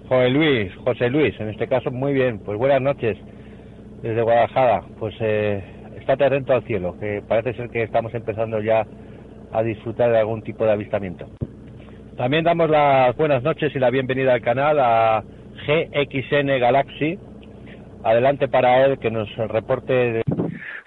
José 0.08 0.30
Luis, 0.30 0.76
José 0.78 1.10
Luis, 1.10 1.39
en 1.39 1.50
este 1.50 1.67
caso 1.67 1.91
muy 1.91 2.13
bien, 2.13 2.39
pues 2.39 2.58
buenas 2.58 2.82
noches 2.82 3.17
desde 4.02 4.22
Guadalajara. 4.22 4.84
Pues 5.00 5.13
eh, 5.19 5.63
estate 6.00 6.26
atento 6.26 6.54
al 6.54 6.63
cielo, 6.63 6.98
que 7.00 7.22
parece 7.28 7.54
ser 7.54 7.69
que 7.69 7.84
estamos 7.84 8.13
empezando 8.13 8.62
ya 8.62 8.88
a 9.52 9.63
disfrutar 9.63 10.12
de 10.12 10.19
algún 10.19 10.41
tipo 10.41 10.65
de 10.65 10.72
avistamiento. 10.72 11.28
También 12.17 12.43
damos 12.43 12.69
las 12.69 13.15
buenas 13.15 13.43
noches 13.43 13.74
y 13.76 13.80
la 13.80 13.89
bienvenida 13.89 14.34
al 14.34 14.41
canal 14.41 14.80
a 14.80 15.24
GXN 15.67 16.60
Galaxy. 16.60 17.19
Adelante 18.04 18.48
para 18.48 18.86
él 18.86 19.00
que 19.00 19.12
nos 19.12 19.34
reporte. 19.38 19.93
De... 19.93 20.24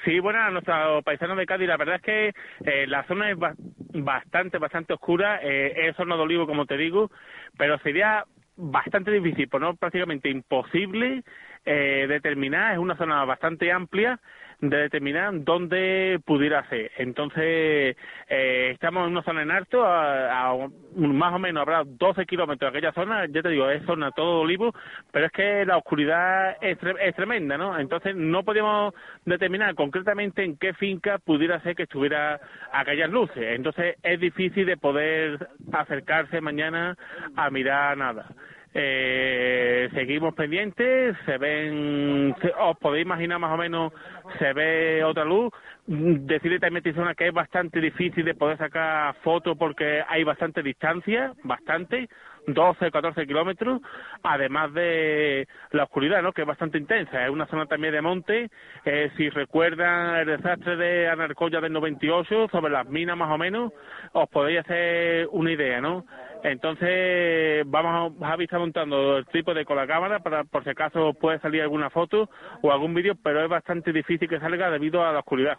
Sí, 0.04 0.18
bueno, 0.18 0.50
nuestro 0.50 1.02
paisano 1.02 1.36
de 1.36 1.46
Cádiz, 1.46 1.68
la 1.68 1.76
verdad 1.76 1.96
es 1.96 2.02
que 2.02 2.32
eh, 2.64 2.86
la 2.88 3.04
zona 3.04 3.30
es 3.30 3.38
ba 3.38 3.54
bastante, 3.94 4.58
bastante 4.58 4.94
oscura, 4.94 5.38
eh, 5.42 5.88
es 5.88 5.96
zona 5.96 6.16
de 6.16 6.22
olivo, 6.22 6.46
como 6.46 6.66
te 6.66 6.76
digo, 6.76 7.10
pero 7.56 7.78
sería 7.80 8.24
bastante 8.56 9.10
difícil, 9.10 9.48
por 9.48 9.60
no 9.60 9.76
prácticamente 9.76 10.28
imposible, 10.28 11.22
eh, 11.64 12.06
determinar, 12.08 12.72
es 12.72 12.78
una 12.78 12.96
zona 12.96 13.24
bastante 13.24 13.70
amplia, 13.70 14.18
de 14.62 14.76
determinar 14.76 15.32
dónde 15.42 16.20
pudiera 16.24 16.66
ser. 16.68 16.92
Entonces, 16.96 17.96
eh, 18.28 18.70
estamos 18.72 19.04
en 19.04 19.12
una 19.12 19.22
zona 19.24 19.42
en 19.42 19.50
alto, 19.50 19.84
a, 19.84 20.50
a, 20.50 20.68
más 20.94 21.34
o 21.34 21.38
menos 21.40 21.62
habrá 21.62 21.82
12 21.84 22.24
kilómetros 22.26 22.72
de 22.72 22.78
aquella 22.78 22.94
zona, 22.94 23.26
ya 23.26 23.42
te 23.42 23.48
digo, 23.48 23.68
es 23.68 23.84
zona 23.84 24.12
todo 24.12 24.40
olivo, 24.42 24.72
pero 25.10 25.26
es 25.26 25.32
que 25.32 25.66
la 25.66 25.78
oscuridad 25.78 26.56
es, 26.60 26.78
tre 26.78 26.94
es 27.00 27.14
tremenda, 27.16 27.58
¿no? 27.58 27.76
Entonces, 27.76 28.14
no 28.14 28.44
podíamos 28.44 28.94
determinar 29.24 29.74
concretamente 29.74 30.44
en 30.44 30.56
qué 30.56 30.74
finca 30.74 31.18
pudiera 31.18 31.60
ser 31.62 31.74
que 31.74 31.82
estuviera 31.82 32.40
aquellas 32.72 33.10
luces. 33.10 33.42
Entonces, 33.56 33.96
es 34.00 34.20
difícil 34.20 34.64
de 34.64 34.76
poder 34.76 35.48
acercarse 35.72 36.40
mañana 36.40 36.96
a 37.34 37.50
mirar 37.50 37.96
nada. 37.96 38.28
Eh, 38.74 39.90
seguimos 39.92 40.34
pendientes, 40.34 41.16
se 41.26 41.36
ven, 41.36 42.34
se, 42.40 42.52
os 42.58 42.78
podéis 42.78 43.04
imaginar 43.04 43.38
más 43.38 43.52
o 43.52 43.56
menos, 43.56 43.92
se 44.38 44.52
ve 44.52 45.04
otra 45.04 45.24
luz. 45.24 45.52
Decirle 45.86 46.58
también 46.58 46.82
Tizona 46.82 47.14
que 47.14 47.26
es 47.28 47.34
bastante 47.34 47.80
difícil 47.80 48.24
de 48.24 48.34
poder 48.34 48.56
sacar 48.56 49.14
fotos 49.22 49.58
porque 49.58 50.02
hay 50.08 50.24
bastante 50.24 50.62
distancia, 50.62 51.32
bastante, 51.42 52.08
12, 52.46 52.90
14 52.90 53.26
kilómetros, 53.26 53.80
además 54.22 54.72
de 54.74 55.46
la 55.70 55.84
oscuridad, 55.84 56.22
¿no? 56.22 56.32
que 56.32 56.42
es 56.42 56.46
bastante 56.46 56.78
intensa. 56.78 57.24
Es 57.24 57.30
una 57.30 57.46
zona 57.46 57.66
también 57.66 57.92
de 57.92 58.02
monte. 58.02 58.50
Eh, 58.84 59.10
si 59.16 59.28
recuerdan 59.30 60.16
el 60.16 60.26
desastre 60.26 60.76
de 60.76 61.08
Anarcoya 61.08 61.60
del 61.60 61.72
98, 61.72 62.48
sobre 62.50 62.72
las 62.72 62.88
minas 62.88 63.16
más 63.16 63.30
o 63.30 63.38
menos, 63.38 63.72
os 64.12 64.28
podéis 64.28 64.60
hacer 64.60 65.28
una 65.30 65.52
idea, 65.52 65.80
¿no? 65.80 66.04
Entonces, 66.42 67.62
vamos 67.66 68.12
a, 68.20 68.26
Javi 68.26 68.48
montando 68.58 69.18
el 69.18 69.26
trípode 69.26 69.64
con 69.64 69.76
la 69.76 69.86
cámara 69.86 70.18
para, 70.18 70.42
por 70.44 70.64
si 70.64 70.70
acaso 70.70 71.14
puede 71.14 71.38
salir 71.38 71.62
alguna 71.62 71.90
foto 71.90 72.28
o 72.62 72.72
algún 72.72 72.94
vídeo, 72.94 73.14
pero 73.22 73.44
es 73.44 73.48
bastante 73.48 73.92
difícil 73.92 74.28
que 74.28 74.40
salga 74.40 74.70
debido 74.70 75.04
a 75.04 75.12
la 75.12 75.20
oscuridad. 75.20 75.58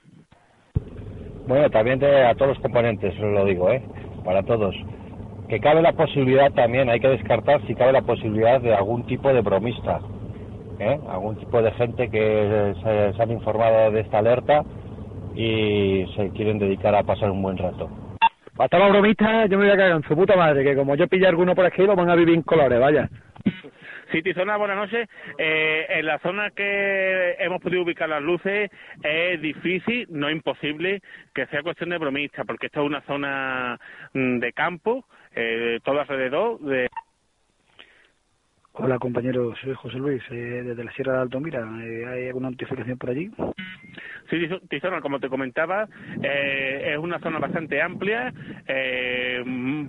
Bueno, 1.48 1.69
también 1.69 2.00
de, 2.00 2.26
a 2.26 2.36
todos 2.36 2.50
los 2.50 2.60
componentes, 2.60 3.17
lo 3.19 3.46
digo, 3.46 3.69
¿eh? 3.72 3.82
Para 4.26 4.43
todos. 4.43 4.76
Que 5.54 5.60
cabe 5.60 5.84
la 5.84 5.94
posibilidad 5.94 6.52
también, 6.54 6.89
hay 6.89 7.00
que 7.00 7.10
descartar 7.10 7.62
si 7.68 7.76
cabe 7.76 7.92
la 7.92 8.02
posibilidad 8.02 8.60
de 8.60 8.74
algún 8.74 9.06
tipo 9.06 9.32
de 9.32 9.42
bromista, 9.42 10.00
¿eh? 10.80 11.00
Algún 11.08 11.36
tipo 11.38 11.62
de 11.62 11.72
gente 11.74 12.10
que 12.10 12.74
se, 12.84 13.13
se 13.13 13.22
han 13.22 13.30
informado 13.30 13.92
de 13.92 14.00
esta 14.02 14.18
alerta 14.18 14.63
y 15.36 16.12
se 16.16 16.32
quieren 16.32 16.58
dedicar 16.58 16.96
a 16.96 17.04
pasar 17.04 17.30
un 17.30 17.44
buen 17.44 17.60
rato. 17.60 17.88
Hasta 18.58 18.80
los 18.80 18.89
bromistas, 18.89 19.48
yo 19.48 19.60
me 19.60 19.66
voy 19.66 19.74
a 19.76 19.78
cagar 19.78 19.98
en 19.98 20.04
su 20.08 20.16
puta 20.16 20.36
madre, 20.36 20.63
que 20.63 20.76
como 20.76 20.96
yo 20.96 21.08
pille 21.08 21.28
alguno 21.28 21.54
por 21.54 21.68
aquí, 21.68 21.84
lo 21.84 21.96
van 21.96 22.10
a 22.10 22.16
vivir 22.16 22.34
en 22.34 22.42
colores, 22.42 22.80
vaya. 22.80 23.08
Sí, 24.12 24.22
Tizona, 24.22 24.58
buenas 24.58 24.78
noches. 24.78 25.10
Eh, 25.39 25.86
en 25.89 26.06
la 26.06 26.20
zona 26.20 26.52
que 26.52 27.36
hemos 27.39 27.60
podido 27.62 27.82
ubicar 27.82 28.08
las 28.08 28.22
luces 28.22 28.70
es 29.04 29.42
difícil, 29.42 30.06
no 30.10 30.30
imposible, 30.30 31.02
que 31.34 31.48
sea 31.48 31.63
cuestión 31.63 31.89
de 31.89 31.98
bromista, 31.98 32.44
porque 32.44 32.68
esta 32.68 32.82
es 32.82 32.86
una 32.86 33.02
zona 33.02 33.80
de 34.13 34.54
campo, 34.54 35.06
eh, 35.36 35.80
todo 35.84 36.00
alrededor, 36.00 36.60
de 36.60 36.89
Hola 38.76 38.98
compañero, 38.98 39.54
soy 39.62 39.76
José 39.76 39.98
Luis, 39.98 40.24
eh, 40.32 40.63
desde 40.65 40.84
la 40.84 40.91
Sierra 40.93 41.13
de 41.13 41.22
Altomira. 41.22 41.60
Eh, 41.84 42.06
¿Hay 42.08 42.28
alguna 42.28 42.50
notificación 42.50 42.98
por 42.98 43.12
allí? 43.12 43.30
Sí, 44.32 44.50
Tizona, 44.67 45.00
como 45.00 45.19
te 45.19 45.30
comentaba, 45.30 45.88
eh, 46.24 46.89
es 46.93 46.98
una 46.98 47.19
zona 47.19 47.38
bastante 47.38 47.80
amplia, 47.84 48.34
eh, 48.67 49.43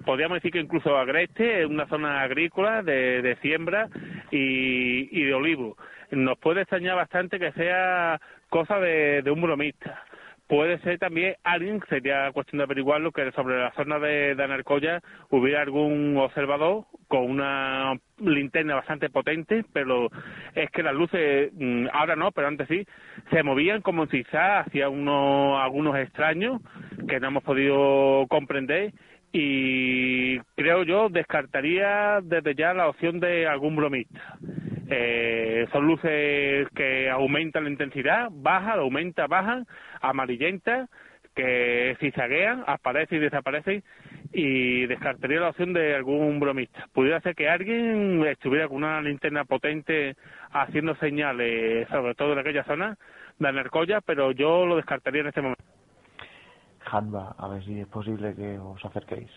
podríamos 0.05 0.37
decir 0.37 0.53
que 0.53 0.61
incluso 0.61 0.99
agreste, 0.99 1.63
es 1.63 1.67
una 1.67 1.87
zona 1.87 2.21
agrícola 2.21 2.83
de, 2.83 3.23
de 3.23 3.37
siembra 3.37 3.89
y, 4.31 5.09
y, 5.19 5.25
de 5.25 5.33
olivo. 5.33 5.79
Nos 6.11 6.39
puede 6.39 6.61
extrañar 6.61 6.97
bastante 6.97 7.39
que 7.39 7.53
sea 7.53 8.21
cosa 8.51 8.79
de, 8.81 9.23
de 9.23 9.31
un 9.31 9.41
bromista 9.41 10.05
puede 10.47 10.79
ser 10.81 10.99
también 10.99 11.37
alguien, 11.43 11.81
sería 11.89 12.31
cuestión 12.33 12.59
de 12.59 12.65
averiguarlo, 12.65 13.13
que 13.13 13.31
sobre 13.33 13.59
la 13.59 13.73
zona 13.73 13.99
de, 13.99 14.35
de 14.35 14.45
Anarcoya 14.45 15.01
hubiera 15.31 15.63
algún 15.63 16.17
observador 16.17 16.85
con 17.09 17.31
una 17.31 17.95
linterna 18.19 18.77
bastante 18.77 19.11
potente, 19.11 19.65
pero 19.73 20.11
es 20.55 20.71
que 20.71 20.83
las 20.83 20.95
luces, 20.95 21.53
ahora 21.93 22.17
no, 22.17 22.33
pero 22.33 22.49
antes 22.49 22.69
sí, 22.69 22.87
se 23.31 23.43
movían 23.43 23.83
como 23.83 24.07
quizás 24.07 24.67
hacia 24.67 24.89
unos, 24.89 25.61
algunos 25.61 25.97
extraños 25.97 26.61
que 27.09 27.21
no 27.21 27.29
hemos 27.29 27.43
podido 27.43 28.27
comprender 28.29 28.93
y 29.33 30.39
creo 30.55 30.85
yo 30.85 31.09
descartaría 31.09 32.21
desde 32.23 32.55
ya 32.55 32.73
la 32.73 32.89
opción 32.89 33.19
de 33.19 33.49
algún 33.49 33.75
bromista. 33.75 34.39
Eh, 34.89 35.67
son 35.73 35.87
luces 35.87 36.69
que 36.77 37.11
aumentan 37.11 37.65
la 37.65 37.71
intensidad, 37.71 38.29
baja, 38.31 38.75
aumenta, 38.75 39.27
baja, 39.27 39.65
amarillenta, 40.09 40.89
que 41.35 41.97
zaguean, 42.15 42.65
aparecen 42.67 43.19
y 43.19 43.23
desaparecen 43.23 43.83
y 44.33 44.87
descartaría 44.87 45.41
la 45.41 45.51
opción 45.51 45.73
de 45.73 45.95
algún 45.95 46.39
bromista. 46.41 46.87
Pudiera 46.93 47.21
ser 47.21 47.35
que 47.35 47.49
alguien 47.49 48.25
estuviera 48.27 48.69
con 48.69 48.79
una 48.79 49.01
linterna 49.01 49.45
potente 49.45 50.17
haciendo 50.53 50.95
señales, 50.97 51.89
sobre 51.89 52.15
todo 52.15 52.33
en 52.33 52.39
aquella 52.39 52.65
zona 52.65 52.97
de 53.39 53.49
Anercoya, 53.49 54.01
pero 54.01 54.33
yo 54.33 54.65
lo 54.65 54.77
descartaría 54.77 55.23
en 55.23 55.29
este 55.29 55.43
momento. 55.43 55.65
Hanba, 56.87 57.35
a 57.39 57.49
ver 57.49 57.65
si 57.65 57.81
es 57.81 57.87
posible 57.89 58.35
que 58.35 58.59
os 58.59 58.85
acerquéis. 58.85 59.31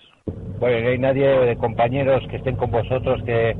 Bueno, 0.59 0.81
no 0.81 0.89
hay 0.89 0.99
nadie 0.99 1.27
de 1.27 1.57
compañeros 1.57 2.23
que 2.29 2.37
estén 2.37 2.57
con 2.57 2.69
vosotros 2.69 3.23
que 3.23 3.55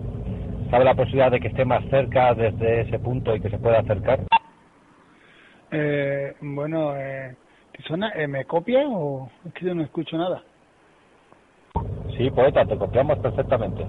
sabe 0.70 0.84
la 0.84 0.94
posibilidad 0.94 1.32
de 1.32 1.40
que 1.40 1.48
esté 1.48 1.64
más 1.66 1.84
cerca 1.90 2.34
desde 2.34 2.82
ese 2.82 3.00
punto 3.00 3.36
y 3.36 3.40
que 3.40 3.50
se 3.50 3.58
pueda 3.58 3.80
acercar. 3.80 4.20
Eh, 5.80 6.36
bueno, 6.42 6.96
eh, 6.98 7.36
suena? 7.86 8.12
Eh, 8.16 8.28
¿Me 8.28 8.46
copia 8.46 8.82
o 8.88 9.30
es 9.46 9.54
que 9.54 9.66
yo 9.66 9.76
no 9.76 9.84
escucho 9.84 10.18
nada? 10.18 10.42
Sí, 12.18 12.32
poeta, 12.32 12.66
te 12.66 12.76
copiamos 12.76 13.20
perfectamente. 13.20 13.86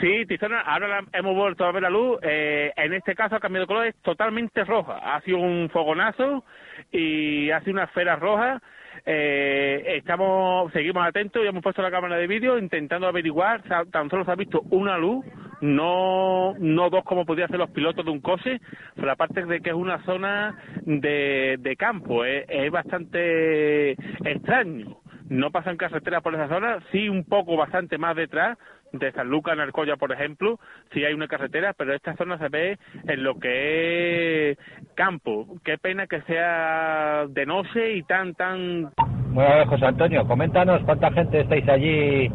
Sí, 0.00 0.24
Tizona, 0.26 0.60
ahora 0.60 1.00
hemos 1.12 1.34
vuelto 1.34 1.64
a 1.66 1.72
ver 1.72 1.82
la 1.82 1.90
luz. 1.90 2.18
Eh, 2.22 2.72
en 2.76 2.94
este 2.94 3.14
caso 3.14 3.36
ha 3.36 3.40
cambiado 3.40 3.64
de 3.64 3.66
color, 3.66 3.86
es 3.86 3.96
totalmente 3.96 4.64
roja. 4.64 4.98
Ha 5.14 5.20
sido 5.20 5.38
un 5.38 5.68
fogonazo 5.70 6.44
y 6.90 7.50
hace 7.50 7.70
una 7.70 7.84
esfera 7.84 8.16
roja. 8.16 8.62
Eh, 9.04 9.96
estamos, 9.96 10.72
seguimos 10.72 11.06
atentos 11.06 11.44
y 11.44 11.48
hemos 11.48 11.62
puesto 11.62 11.82
la 11.82 11.90
cámara 11.90 12.16
de 12.16 12.26
vídeo 12.26 12.58
intentando 12.58 13.06
averiguar. 13.06 13.62
Tan 13.90 14.08
solo 14.08 14.24
se 14.24 14.30
ha 14.30 14.36
visto 14.36 14.62
una 14.70 14.96
luz, 14.96 15.26
no, 15.60 16.54
no 16.58 16.90
dos 16.90 17.04
como 17.04 17.24
podrían 17.24 17.46
hacer 17.46 17.58
los 17.58 17.70
pilotos 17.70 18.04
de 18.04 18.10
un 18.10 18.20
coche, 18.20 18.60
pero 18.94 19.10
aparte 19.10 19.44
de 19.44 19.60
que 19.60 19.70
es 19.70 19.76
una 19.76 20.04
zona 20.04 20.56
de, 20.84 21.56
de 21.58 21.76
campo, 21.76 22.24
eh, 22.24 22.44
es 22.48 22.70
bastante 22.70 23.92
extraño 24.24 24.98
no 25.30 25.50
pasan 25.50 25.76
carreteras 25.76 26.22
por 26.22 26.34
esa 26.34 26.48
zona, 26.48 26.78
sí 26.90 27.08
un 27.08 27.24
poco 27.24 27.54
bastante 27.56 27.98
más 27.98 28.16
detrás, 28.16 28.56
de 28.92 29.12
San 29.12 29.28
Lucas, 29.28 29.56
Narcoya, 29.56 29.96
por 29.96 30.12
ejemplo, 30.12 30.58
sí 30.92 31.04
hay 31.04 31.12
una 31.12 31.28
carretera, 31.28 31.74
pero 31.76 31.94
esta 31.94 32.16
zona 32.16 32.38
se 32.38 32.48
ve 32.48 32.78
en 33.06 33.22
lo 33.22 33.38
que 33.38 34.50
es 34.50 34.58
campo. 34.94 35.46
Qué 35.64 35.78
pena 35.78 36.06
que 36.06 36.22
sea 36.22 37.26
de 37.28 37.46
noche 37.46 37.94
y 37.94 38.02
tan, 38.04 38.34
tan... 38.34 38.90
Bueno, 39.30 39.66
José 39.66 39.86
Antonio, 39.86 40.26
coméntanos 40.26 40.82
cuánta 40.84 41.10
gente 41.12 41.40
estáis 41.40 41.68
allí 41.68 42.30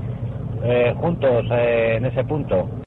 eh, 0.64 0.94
juntos 0.98 1.46
eh, 1.52 1.96
en 1.98 2.06
ese 2.06 2.24
punto. 2.24 2.83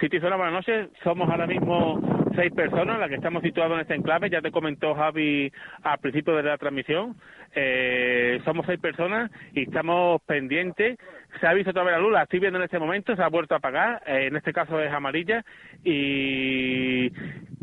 Zona, 0.00 0.36
buenas 0.36 0.54
noches. 0.54 0.90
Somos 1.02 1.28
ahora 1.28 1.46
mismo 1.48 2.00
seis 2.36 2.52
personas 2.52 3.00
las 3.00 3.08
que 3.08 3.16
estamos 3.16 3.42
situados 3.42 3.74
en 3.74 3.80
este 3.80 3.94
enclave. 3.94 4.30
Ya 4.30 4.40
te 4.40 4.52
comentó 4.52 4.94
Javi 4.94 5.52
al 5.82 5.98
principio 5.98 6.36
de 6.36 6.44
la 6.44 6.56
transmisión. 6.56 7.16
Eh, 7.52 8.40
somos 8.44 8.64
seis 8.66 8.78
personas 8.78 9.28
y 9.54 9.62
estamos 9.62 10.22
pendientes. 10.22 10.98
Se 11.40 11.46
ha 11.48 11.52
visto 11.52 11.72
vez 11.72 11.92
la 11.92 11.98
luz, 11.98 12.12
la 12.12 12.22
estoy 12.22 12.38
viendo 12.38 12.58
en 12.58 12.64
este 12.64 12.78
momento, 12.78 13.16
se 13.16 13.22
ha 13.22 13.28
vuelto 13.28 13.54
a 13.54 13.58
apagar. 13.58 14.00
Eh, 14.06 14.28
en 14.28 14.36
este 14.36 14.52
caso 14.52 14.80
es 14.80 14.92
amarilla 14.92 15.44
y 15.82 17.10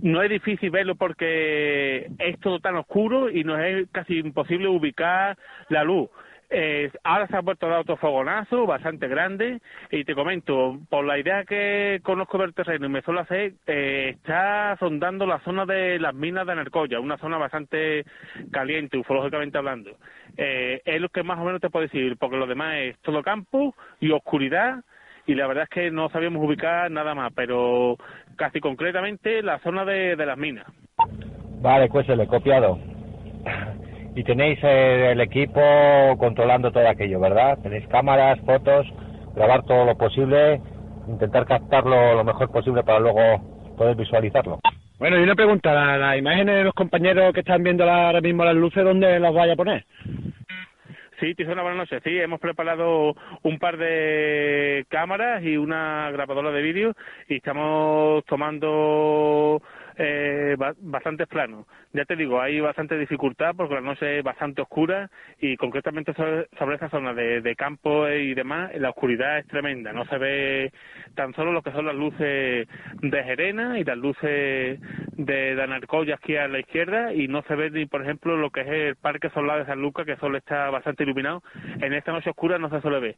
no 0.02 0.22
es 0.22 0.30
difícil 0.30 0.72
verlo 0.72 0.96
porque 0.96 2.10
es 2.20 2.40
todo 2.42 2.60
tan 2.60 2.76
oscuro 2.76 3.30
y 3.30 3.46
nos 3.46 3.60
es 3.62 3.88
casi 3.92 4.20
imposible 4.20 4.68
ubicar 4.68 5.38
la 5.70 5.86
luz. 5.86 6.10
Eh, 6.58 6.90
ahora 7.04 7.28
se 7.28 7.36
ha 7.36 7.42
vuelto 7.42 7.66
a 7.66 7.70
dar 7.70 7.80
otro 7.80 7.98
fogonazo 7.98 8.66
bastante 8.66 9.10
grande 9.10 9.60
y 9.92 10.06
te 10.06 10.16
comento, 10.16 10.80
por 10.90 11.04
la 11.04 11.20
idea 11.20 11.44
que 11.44 12.00
conozco 12.02 12.38
del 12.38 12.54
terreno 12.54 12.86
y 12.86 12.90
me 12.90 13.02
suelo 13.02 13.20
hacer, 13.20 13.56
eh, 13.68 14.14
está 14.16 14.78
sondando 14.80 15.26
la 15.26 15.40
zona 15.40 15.66
de 15.66 16.00
las 16.00 16.16
minas 16.16 16.46
de 16.46 16.54
Anercoya, 16.54 17.02
una 17.02 17.18
zona 17.18 17.38
bastante 17.38 18.06
caliente, 18.54 18.98
ufológicamente 18.98 19.58
hablando. 19.58 19.98
Eh, 20.38 20.82
es 20.86 21.02
lo 21.02 21.10
que 21.10 21.24
más 21.24 21.40
o 21.40 21.44
menos 21.44 21.60
te 21.60 21.70
puedo 21.70 21.84
decir, 21.84 22.16
porque 22.18 22.38
lo 22.38 22.48
demás 22.48 22.76
es 22.78 22.98
todo 23.00 23.22
campo 23.22 23.76
y 24.00 24.12
oscuridad 24.12 24.78
y 25.26 25.36
la 25.36 25.48
verdad 25.48 25.66
es 25.66 25.70
que 25.70 25.92
no 25.92 26.08
sabíamos 26.08 26.42
ubicar 26.42 26.90
nada 26.90 27.14
más, 27.14 27.34
pero 27.36 27.98
casi 28.38 28.62
concretamente 28.62 29.44
la 29.44 29.60
zona 29.60 29.84
de, 29.84 30.16
de 30.16 30.26
las 30.26 30.38
minas. 30.38 30.68
Vale, 31.62 31.90
pues 31.90 32.08
he 32.08 32.28
copiado 32.28 32.80
y 34.16 34.24
tenéis 34.24 34.60
eh, 34.64 35.12
el 35.12 35.22
equipo 35.22 35.62
controlando 36.18 36.72
todo 36.72 36.88
aquello, 36.88 37.20
¿verdad? 37.20 37.58
Tenéis 37.62 37.88
cámaras, 37.88 38.40
fotos, 38.46 38.88
grabar 39.36 39.64
todo 39.64 39.86
lo 39.86 39.98
posible, 39.98 40.62
intentar 41.08 41.46
captarlo 41.46 42.16
lo 42.16 42.24
mejor 42.24 42.50
posible 42.50 42.84
para 42.84 43.00
luego 43.00 43.76
poder 43.78 43.96
visualizarlo. 43.96 44.60
Bueno, 44.98 45.20
y 45.20 45.24
una 45.24 45.36
pregunta, 45.36 45.74
¿las 45.74 46.00
la 46.00 46.18
imágenes 46.18 46.56
de 46.56 46.64
los 46.64 46.74
compañeros 46.74 47.34
que 47.34 47.42
están 47.42 47.62
viendo 47.62 47.84
ahora 47.84 48.22
mismo 48.22 48.46
las 48.46 48.56
luces, 48.56 48.84
¿dónde 48.84 49.20
las 49.20 49.34
vaya 49.34 49.54
a 49.54 49.58
poner? 49.58 49.86
Sí, 51.20 51.34
Tizona, 51.34 51.62
buenas 51.62 51.78
noches. 51.78 52.02
Sí, 52.04 52.18
hemos 52.18 52.40
preparado 52.42 53.14
un 53.44 53.60
par 53.60 53.78
de 53.78 54.86
cámaras 54.90 55.44
y 55.44 55.56
una 55.56 56.12
grabadora 56.12 56.52
de 56.52 56.62
vídeo 56.62 56.94
y 57.30 57.36
estamos 57.36 58.24
tomando 58.26 59.62
eh, 59.98 60.56
bastantes 60.58 61.28
planos. 61.28 61.66
Ya 61.94 62.06
te 62.06 62.16
digo, 62.16 62.42
hay 62.42 62.60
bastante 62.60 62.98
dificultad 62.98 63.56
porque 63.56 63.76
la 63.76 63.82
noche 63.82 64.20
es 64.20 64.24
bastante 64.24 64.62
oscura 64.62 65.10
y 65.40 65.56
concretamente 65.58 66.14
sobre, 66.14 66.48
esa 66.76 66.90
zona 66.90 67.14
de, 67.14 67.56
campo 67.56 68.08
y 68.10 68.34
demás, 68.34 68.72
la 68.76 68.90
oscuridad 68.90 69.40
es 69.40 69.48
tremenda. 69.48 69.94
No 69.94 70.06
se 70.06 70.18
ve 70.18 70.74
tan 71.16 71.34
solo 71.34 71.54
lo 71.54 71.62
que 71.62 71.72
son 71.72 71.86
las 71.86 71.96
luces 71.96 72.68
de 73.02 73.24
Jerena 73.24 73.80
y 73.80 73.84
las 73.84 73.98
luces 73.98 74.80
de 75.14 75.56
Danarcoya 75.56 76.16
aquí 76.16 76.36
a 76.36 76.48
la 76.48 76.60
izquierda 76.60 77.14
y 77.14 77.28
no 77.28 77.42
se 77.44 77.56
ve 77.56 77.70
ni, 77.72 77.86
por 77.86 78.02
ejemplo, 78.02 78.36
lo 78.36 78.50
que 78.50 78.62
es 78.62 78.68
el 78.68 78.96
Parque 78.96 79.30
Solar 79.30 79.60
de 79.60 79.66
San 79.66 79.82
Lucas, 79.82 80.06
que 80.06 80.18
solo 80.18 80.38
está 80.38 80.70
bastante 80.70 81.04
iluminado. 81.04 81.42
En 81.82 81.94
esta 81.94 82.12
noche 82.12 82.30
oscura 82.30 82.58
no 82.58 82.70
se 82.70 82.82
suele 82.82 83.00
ver. 83.00 83.16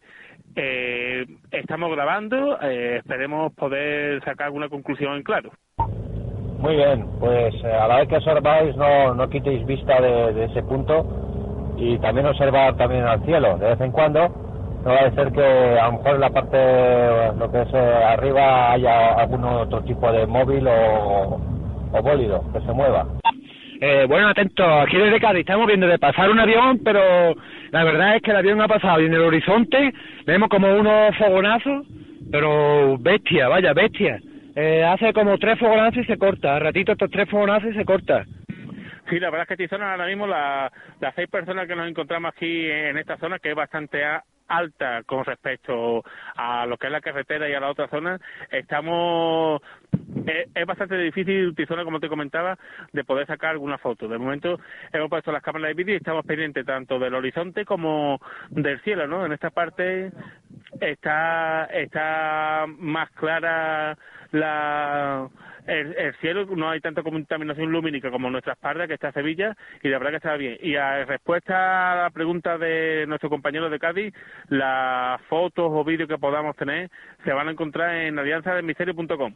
Eh, 0.55 1.25
estamos 1.51 1.91
grabando, 1.91 2.59
eh, 2.61 2.97
esperemos 2.97 3.53
poder 3.53 4.23
sacar 4.23 4.47
alguna 4.47 4.69
conclusión 4.69 5.15
en 5.15 5.23
claro. 5.23 5.51
Muy 6.59 6.75
bien, 6.75 7.05
pues 7.19 7.53
eh, 7.63 7.71
a 7.71 7.87
la 7.87 7.97
vez 7.97 8.07
que 8.07 8.17
observáis 8.17 8.75
no, 8.75 9.13
no 9.13 9.29
quitéis 9.29 9.65
vista 9.65 10.01
de, 10.01 10.45
ese 10.45 10.63
punto 10.63 11.05
y 11.77 11.99
también 11.99 12.25
observar 12.25 12.75
también 12.77 13.03
al 13.03 13.23
cielo 13.25 13.57
de 13.57 13.69
vez 13.69 13.81
en 13.81 13.91
cuando. 13.91 14.27
No 14.83 14.91
va 14.93 14.99
a 14.99 15.11
ser 15.11 15.31
que 15.31 15.43
a 15.43 15.85
lo 15.87 15.91
mejor 15.93 16.15
en 16.15 16.21
la 16.21 16.29
parte, 16.29 16.57
lo 17.37 17.51
que 17.51 17.61
es 17.61 17.73
eh, 17.73 18.03
arriba, 18.07 18.71
haya 18.71 19.13
algún 19.13 19.43
otro 19.43 19.81
tipo 19.81 20.11
de 20.11 20.25
móvil 20.25 20.67
o, 20.67 21.39
o 21.91 22.53
que 22.53 22.61
se 22.61 22.73
mueva. 22.73 23.05
Eh, 23.79 24.05
bueno, 24.07 24.29
atento, 24.29 24.63
aquí 24.63 24.97
desde 24.97 25.19
Cádiz 25.19 25.41
estamos 25.41 25.67
viendo 25.67 25.87
de 25.87 25.99
pasar 25.99 26.29
un 26.31 26.39
avión, 26.39 26.79
pero 26.83 26.99
la 27.71 27.83
verdad 27.83 28.15
es 28.15 28.21
que 28.23 28.31
el 28.31 28.37
avión 28.37 28.61
ha 28.61 28.67
pasado 28.67 29.01
y 29.01 29.05
en 29.05 29.13
el 29.13 29.21
horizonte 29.21 29.93
vemos 30.25 30.49
como 30.49 30.73
unos 30.73 31.15
fogonazos, 31.17 31.85
pero 32.31 32.97
bestia, 32.97 33.47
vaya, 33.47 33.73
bestia. 33.73 34.19
Eh, 34.59 34.83
hace 34.83 35.13
como 35.13 35.37
tres 35.37 35.59
fogonazos 35.59 35.99
y 35.99 36.05
se 36.05 36.17
corta. 36.17 36.55
A 36.55 36.59
ratito 36.59 36.93
estos 36.93 37.11
tres 37.11 37.29
fogonazos 37.29 37.69
y 37.69 37.77
se 37.77 37.85
corta. 37.85 38.25
Sí, 39.07 39.19
la 39.19 39.29
verdad 39.29 39.43
es 39.43 39.49
que 39.49 39.55
Tizona 39.55 39.91
ahora 39.91 40.07
mismo 40.07 40.25
las 40.25 40.71
seis 41.15 41.29
personas 41.29 41.67
que 41.67 41.75
nos 41.75 41.87
encontramos 41.87 42.33
aquí 42.33 42.67
en 42.67 42.97
esta 42.97 43.17
zona, 43.17 43.37
que 43.37 43.51
es 43.51 43.55
bastante 43.55 44.03
alta 44.47 45.03
con 45.05 45.25
respecto 45.25 46.03
a 46.35 46.65
lo 46.65 46.75
que 46.77 46.87
es 46.87 46.91
la 46.91 47.01
carretera 47.01 47.47
y 47.47 47.53
a 47.53 47.59
la 47.59 47.69
otra 47.69 47.87
zona, 47.87 48.19
estamos 48.49 49.61
es, 50.25 50.65
bastante 50.65 50.97
difícil, 50.97 51.53
Tizona, 51.55 51.83
como 51.83 51.99
te 51.99 52.09
comentaba, 52.09 52.57
de 52.93 53.03
poder 53.03 53.27
sacar 53.27 53.51
alguna 53.51 53.77
foto. 53.77 54.07
De 54.07 54.17
momento 54.17 54.59
hemos 54.91 55.07
puesto 55.07 55.31
las 55.31 55.43
cámaras 55.43 55.67
de 55.67 55.75
vídeo 55.75 55.93
y 55.93 55.97
estamos 55.97 56.25
pendientes 56.25 56.65
tanto 56.65 56.97
del 56.97 57.13
horizonte 57.13 57.63
como 57.63 58.19
del 58.49 58.81
cielo, 58.81 59.05
¿no? 59.05 59.23
En 59.23 59.33
esta 59.33 59.51
parte 59.51 60.11
está 60.81 61.65
está 61.65 62.65
más 62.67 63.11
clara 63.11 63.95
la 64.31 65.27
el, 65.67 66.15
cielo 66.21 66.45
no 66.55 66.69
hay 66.69 66.79
tanta 66.79 67.03
contaminación 67.03 67.71
lumínica 67.71 68.09
como 68.09 68.29
nuestra 68.29 68.53
espalda 68.53 68.87
que 68.87 68.93
está 68.93 69.11
Sevilla 69.11 69.55
y 69.83 69.89
la 69.89 69.97
verdad 69.97 70.11
que 70.11 70.17
está 70.17 70.37
bien 70.37 70.57
y 70.61 70.75
a 70.75 71.03
respuesta 71.05 71.91
a 71.91 72.03
la 72.03 72.09
pregunta 72.09 72.57
de 72.57 73.05
nuestro 73.07 73.29
compañero 73.29 73.69
de 73.69 73.79
Cádiz 73.79 74.13
las 74.49 75.21
fotos 75.23 75.69
o 75.69 75.83
vídeos 75.83 76.07
que 76.07 76.17
podamos 76.17 76.55
tener 76.55 76.89
se 77.25 77.33
van 77.33 77.49
a 77.49 77.51
encontrar 77.51 77.95
en 77.95 78.17
alianzadelmisterio.com 78.17 79.33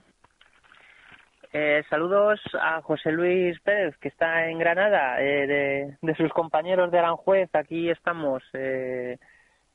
eh, 1.53 1.83
saludos 1.89 2.39
a 2.61 2.81
José 2.81 3.11
Luis 3.11 3.59
Pérez, 3.59 3.97
que 3.97 4.07
está 4.07 4.47
en 4.47 4.57
Granada, 4.57 5.21
eh, 5.21 5.47
de, 5.47 5.97
de, 6.01 6.15
sus 6.15 6.31
compañeros 6.31 6.91
de 6.91 6.99
Aranjuez. 6.99 7.49
Aquí 7.53 7.89
estamos 7.89 8.41
eh, 8.53 9.17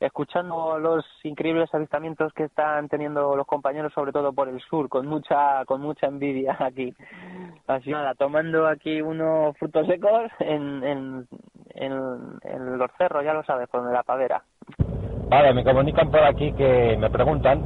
escuchando 0.00 0.78
los 0.78 1.04
increíbles 1.24 1.72
avistamientos 1.74 2.32
que 2.34 2.44
están 2.44 2.88
teniendo 2.88 3.34
los 3.34 3.46
compañeros, 3.46 3.92
sobre 3.92 4.12
todo 4.12 4.32
por 4.32 4.48
el 4.48 4.60
sur, 4.60 4.88
con 4.88 5.06
mucha 5.06 5.64
con 5.64 5.80
mucha 5.80 6.06
envidia 6.06 6.56
aquí. 6.60 6.94
Así 7.66 7.90
nada, 7.90 8.14
tomando 8.14 8.66
aquí 8.66 9.00
unos 9.00 9.56
frutos 9.58 9.86
secos 9.86 10.30
en, 10.40 10.84
en, 10.84 11.28
en, 11.74 12.78
los 12.78 12.90
cerros, 12.98 13.24
ya 13.24 13.32
lo 13.32 13.42
sabes, 13.44 13.68
por 13.68 13.90
la 13.90 14.02
pavera. 14.02 14.42
Vale, 15.28 15.54
me 15.54 15.64
comunican 15.64 16.10
por 16.10 16.22
aquí 16.22 16.52
que 16.52 16.96
me 16.98 17.10
preguntan 17.10 17.62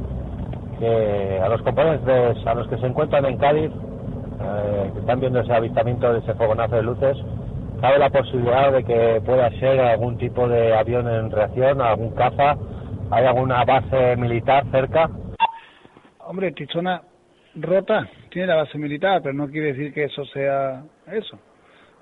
que 0.79 1.39
a 1.39 1.47
los 1.47 1.61
compañeros 1.61 2.01
a 2.45 2.55
los 2.55 2.67
que 2.67 2.77
se 2.77 2.87
encuentran 2.87 3.25
en 3.25 3.37
Cádiz, 3.37 3.71
eh, 3.71 4.89
que 4.93 4.99
están 4.99 5.19
viendo 5.19 5.39
ese 5.39 5.53
avistamiento 5.53 6.11
de 6.11 6.19
ese 6.19 6.33
fogonazo 6.33 6.75
de 6.77 6.83
luces, 6.83 7.17
¿Cabe 7.81 7.97
la 7.97 8.11
posibilidad 8.11 8.71
de 8.71 8.83
que 8.83 9.21
pueda 9.25 9.49
ser 9.59 9.79
algún 9.79 10.15
tipo 10.19 10.47
de 10.47 10.71
avión 10.75 11.07
en 11.07 11.31
reacción, 11.31 11.81
algún 11.81 12.13
caza? 12.13 12.55
¿Hay 13.09 13.25
alguna 13.25 13.65
base 13.65 14.15
militar 14.17 14.63
cerca? 14.69 15.09
Hombre, 16.19 16.51
Tichona 16.51 17.01
rota, 17.55 18.07
tiene 18.29 18.49
la 18.49 18.57
base 18.57 18.77
militar, 18.77 19.21
pero 19.23 19.33
no 19.33 19.49
quiere 19.49 19.73
decir 19.73 19.93
que 19.95 20.03
eso 20.03 20.23
sea 20.25 20.83
eso. 21.07 21.39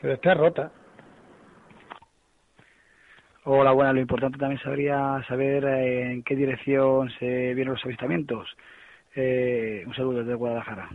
Pero 0.02 0.16
está 0.16 0.34
rota. 0.34 0.70
Hola, 3.46 3.72
buenas. 3.72 3.96
Lo 3.96 4.02
importante 4.02 4.38
también 4.38 4.62
sabría 4.62 5.24
saber 5.30 5.64
eh, 5.64 6.12
en 6.12 6.24
qué 6.24 6.36
dirección 6.36 7.10
se 7.20 7.54
vienen 7.54 7.74
los 7.74 7.86
avistamientos. 7.86 8.50
Eh, 9.16 9.86
un 9.88 9.96
saludo 9.96 10.20
desde 10.20 10.36
Guadalajara. 10.36 10.90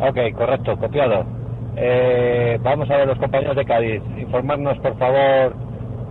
Ok, 0.00 0.18
correcto, 0.34 0.76
copiado. 0.76 1.24
Eh, 1.76 2.58
vamos 2.62 2.90
a 2.90 2.96
ver 2.98 3.08
los 3.08 3.18
compañeros 3.18 3.56
de 3.56 3.64
Cádiz. 3.64 4.02
Informarnos, 4.16 4.78
por 4.78 4.96
favor, 4.98 5.56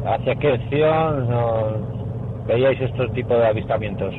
hacia 0.05 0.35
qué 0.35 0.57
nos 0.57 2.47
veíais 2.47 2.81
estos 2.81 3.13
tipos 3.13 3.37
de 3.37 3.47
avistamientos. 3.47 4.13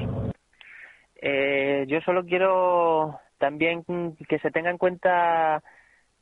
Eh, 1.20 1.84
yo 1.88 2.00
solo 2.00 2.24
quiero 2.24 3.18
también 3.38 3.84
que 4.28 4.38
se 4.38 4.50
tenga 4.50 4.70
en 4.70 4.78
cuenta 4.78 5.62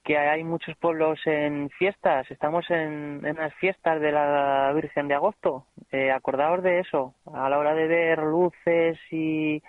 que 0.05 0.19
hay 0.19 0.43
muchos 0.43 0.77
pueblos 0.77 1.21
en 1.27 1.71
fiestas. 1.71 2.29
Estamos 2.31 2.69
en, 2.71 3.25
en 3.25 3.37
las 3.37 3.55
fiestas 3.55 4.01
de 4.01 4.11
la 4.11 4.73
Virgen 4.75 5.09
de 5.09 5.15
Agosto. 5.15 5.67
Eh, 5.93 6.11
acordaos 6.11 6.63
de 6.63 6.81
eso 6.81 7.15
a 7.33 7.49
la 7.49 7.59
hora 7.59 7.75
de 7.75 7.87
ver 7.87 8.19
luces 8.19 8.99
y, 9.11 9.63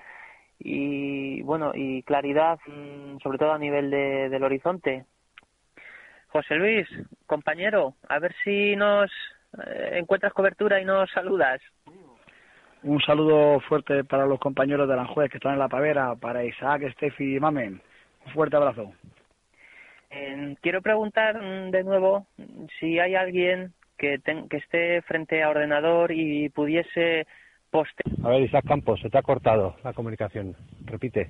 y 0.60 1.42
bueno 1.44 1.72
y 1.76 2.02
claridad, 2.04 2.60
mm, 2.66 3.20
sobre 3.20 3.38
todo 3.38 3.54
a 3.54 3.60
nivel 3.60 3.92
de, 3.92 4.30
del 4.30 4.44
horizonte. 4.44 5.06
José 6.34 6.56
Luis, 6.56 6.88
compañero, 7.28 7.94
a 8.10 8.18
ver 8.18 8.34
si 8.44 8.76
nos 8.76 9.12
eh, 9.68 10.00
encuentras 10.00 10.34
cobertura 10.34 10.82
y 10.82 10.86
nos 10.86 11.08
saludas. 11.12 11.62
Un 12.82 13.00
saludo 13.02 13.60
fuerte 13.60 14.04
para 14.04 14.26
los 14.26 14.40
compañeros 14.40 14.88
de 14.88 14.96
Aranjuez 14.96 15.30
que 15.30 15.38
están 15.38 15.54
en 15.54 15.60
la 15.60 15.70
pavera, 15.70 16.16
para 16.16 16.44
Isaac, 16.44 16.92
Steffi 16.94 17.36
y 17.36 17.40
Mamen. 17.40 17.80
Un 18.26 18.34
fuerte 18.34 18.56
abrazo. 18.56 18.94
Eh, 20.10 20.56
quiero 20.62 20.82
preguntar 20.82 21.40
mm, 21.40 21.70
de 21.70 21.84
nuevo 21.84 22.26
si 22.80 22.98
hay 22.98 23.14
alguien 23.14 23.72
que, 23.96 24.18
ten- 24.18 24.50
que 24.50 24.58
esté 24.58 25.04
frente 25.04 25.44
a 25.44 25.50
ordenador 25.50 26.12
y 26.12 26.50
pudiese 26.50 27.28
postear. 27.70 28.26
A 28.26 28.30
ver, 28.30 28.42
Isaac 28.42 28.66
Campos, 28.68 29.00
se 29.02 29.10
te 29.12 29.20
ha 29.20 29.22
cortado 29.22 29.76
la 29.84 29.94
comunicación. 29.94 30.56
Repite. 30.86 31.30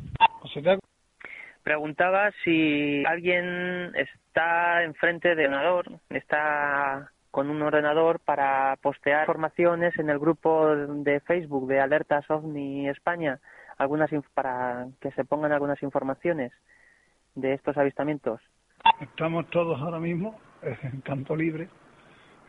Preguntaba 1.61 2.31
si 2.43 3.03
alguien 3.05 3.91
está 4.33 4.83
enfrente 4.83 5.35
de 5.35 5.45
ordenador, 5.45 5.85
está 6.09 7.11
con 7.29 7.51
un 7.51 7.61
ordenador 7.61 8.19
para 8.19 8.75
postear 8.81 9.21
informaciones 9.21 9.97
en 9.99 10.09
el 10.09 10.17
grupo 10.17 10.75
de 10.75 11.19
Facebook 11.19 11.67
de 11.67 11.79
Alertas 11.79 12.27
OVNI 12.31 12.89
España, 12.89 13.39
algunas 13.77 14.09
para 14.33 14.87
que 14.99 15.11
se 15.11 15.23
pongan 15.23 15.51
algunas 15.51 15.83
informaciones 15.83 16.51
de 17.35 17.53
estos 17.53 17.77
avistamientos. 17.77 18.41
Estamos 18.99 19.47
todos 19.51 19.79
ahora 19.79 19.99
mismo 19.99 20.35
en 20.63 21.01
campo 21.01 21.35
libre, 21.35 21.69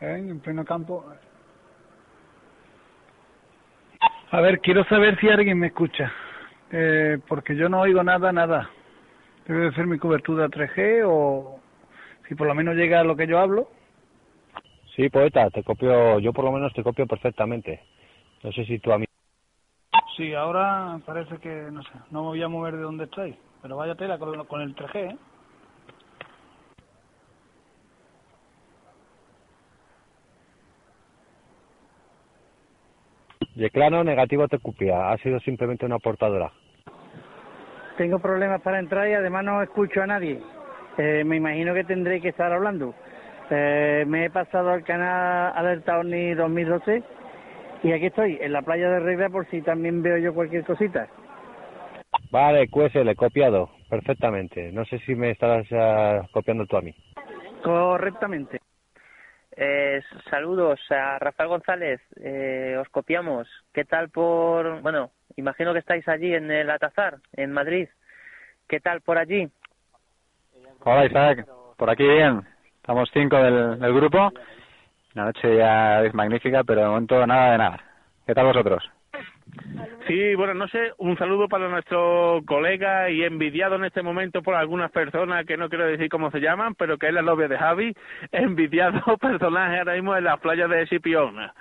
¿eh? 0.01 0.25
en 0.27 0.39
pleno 0.39 0.65
campo. 0.65 1.05
A 4.31 4.41
ver, 4.41 4.59
quiero 4.59 4.83
saber 4.85 5.19
si 5.19 5.29
alguien 5.29 5.59
me 5.59 5.67
escucha, 5.67 6.11
eh, 6.71 7.19
porque 7.27 7.55
yo 7.55 7.69
no 7.69 7.81
oigo 7.81 8.01
nada, 8.03 8.31
nada. 8.31 8.71
Debe 9.47 9.65
de 9.65 9.73
ser 9.73 9.85
mi 9.85 9.99
cobertura 9.99 10.47
3G 10.47 11.03
o 11.05 11.54
si 12.27 12.35
por 12.35 12.47
lo 12.47 12.55
menos 12.55 12.75
llega 12.75 12.99
a 12.99 13.03
lo 13.03 13.15
que 13.15 13.27
yo 13.27 13.39
hablo. 13.39 13.69
Sí, 14.95 15.09
poeta, 15.09 15.49
te 15.49 15.63
copio, 15.63 16.19
yo 16.19 16.31
por 16.31 16.45
lo 16.45 16.51
menos 16.51 16.73
te 16.73 16.83
copio 16.83 17.05
perfectamente. 17.05 17.81
No 18.43 18.51
sé 18.51 18.65
si 18.65 18.79
tú 18.79 18.91
a 18.93 18.97
mí. 18.97 19.05
Sí, 20.15 20.33
ahora 20.33 20.99
parece 21.05 21.37
que, 21.39 21.49
no 21.71 21.83
sé, 21.83 21.91
no 22.11 22.21
me 22.21 22.27
voy 22.29 22.41
a 22.43 22.47
mover 22.47 22.75
de 22.75 22.83
donde 22.83 23.03
estoy, 23.03 23.35
pero 23.61 23.75
vaya 23.75 23.95
tela 23.95 24.17
con, 24.17 24.45
con 24.45 24.61
el 24.61 24.73
3G, 24.73 25.11
¿eh? 25.11 25.17
Yeclano 33.55 34.03
negativo 34.03 34.47
te 34.47 34.59
copia, 34.59 35.11
ha 35.11 35.17
sido 35.17 35.39
simplemente 35.39 35.85
una 35.85 35.99
portadora. 35.99 36.51
Tengo 37.97 38.19
problemas 38.19 38.61
para 38.61 38.79
entrar 38.79 39.07
y 39.07 39.13
además 39.13 39.45
no 39.45 39.61
escucho 39.61 40.01
a 40.01 40.07
nadie. 40.07 40.41
Eh, 40.97 41.23
me 41.25 41.37
imagino 41.37 41.73
que 41.73 41.83
tendré 41.83 42.21
que 42.21 42.29
estar 42.29 42.51
hablando. 42.51 42.93
Eh, 43.49 44.05
me 44.07 44.25
he 44.25 44.29
pasado 44.29 44.71
al 44.71 44.83
canal 44.83 45.53
Alerta 45.55 45.99
OVNI 45.99 46.33
2012 46.33 47.03
y 47.83 47.91
aquí 47.91 48.07
estoy, 48.07 48.39
en 48.41 48.53
la 48.53 48.61
playa 48.61 48.89
de 48.89 48.99
Regla 48.99 49.29
por 49.29 49.47
si 49.49 49.61
también 49.61 50.01
veo 50.01 50.17
yo 50.17 50.33
cualquier 50.33 50.63
cosita. 50.63 51.07
Vale, 52.31 52.67
QSL, 52.67 53.13
copiado, 53.15 53.69
perfectamente. 53.89 54.71
No 54.71 54.85
sé 54.85 54.99
si 54.99 55.15
me 55.15 55.31
estarás 55.31 55.67
ah, 55.71 56.21
copiando 56.31 56.65
tú 56.65 56.77
a 56.77 56.81
mí. 56.81 56.95
Correctamente. 57.63 58.59
Eh, 59.57 60.01
saludos 60.29 60.79
a 60.89 61.17
Rafael 61.19 61.49
González, 61.49 62.01
eh, 62.21 62.75
os 62.79 62.89
copiamos. 62.89 63.47
¿Qué 63.73 63.85
tal 63.85 64.09
por, 64.09 64.81
bueno, 64.81 65.11
imagino 65.37 65.71
que 65.71 65.79
estáis 65.79 66.07
allí 66.07 66.33
en 66.33 66.51
el 66.51 66.69
Atazar, 66.69 67.19
en 67.33 67.51
Madrid. 67.51 67.87
¿Qué 68.67 68.79
tal 68.79 69.01
por 69.01 69.17
allí? 69.17 69.49
Hola 70.87 71.07
Isaac, 71.07 71.47
por 71.77 71.89
aquí 71.89 72.07
bien. 72.07 72.41
Estamos 72.75 73.09
cinco 73.11 73.37
del, 73.37 73.79
del 73.79 73.93
grupo. 73.95 74.31
La 75.15 75.25
noche 75.25 75.57
ya 75.57 76.03
es 76.03 76.13
magnífica, 76.13 76.63
pero 76.63 76.81
de 76.81 76.87
momento 76.87 77.25
nada 77.25 77.51
de 77.53 77.57
nada. 77.57 77.79
¿Qué 78.27 78.35
tal 78.35 78.45
vosotros? 78.45 78.83
Sí, 80.05 80.35
buenas 80.35 80.55
noches. 80.55 80.93
Un 80.99 81.17
saludo 81.17 81.47
para 81.47 81.69
nuestro 81.69 82.39
colega 82.45 83.09
y 83.09 83.23
envidiado 83.23 83.77
en 83.77 83.85
este 83.85 84.03
momento 84.03 84.43
por 84.43 84.53
algunas 84.53 84.91
personas 84.91 85.43
que 85.47 85.57
no 85.57 85.69
quiero 85.69 85.87
decir 85.87 86.07
cómo 86.07 86.29
se 86.29 86.39
llaman, 86.39 86.75
pero 86.75 86.99
que 86.99 87.07
es 87.07 87.13
la 87.15 87.23
novia 87.23 87.47
de 87.47 87.57
Javi, 87.57 87.95
envidiado 88.31 89.01
personaje 89.19 89.79
ahora 89.79 89.95
mismo 89.95 90.15
en 90.15 90.23
las 90.23 90.39
playas 90.39 90.69
de 90.69 90.85
Sipiona. 90.85 91.51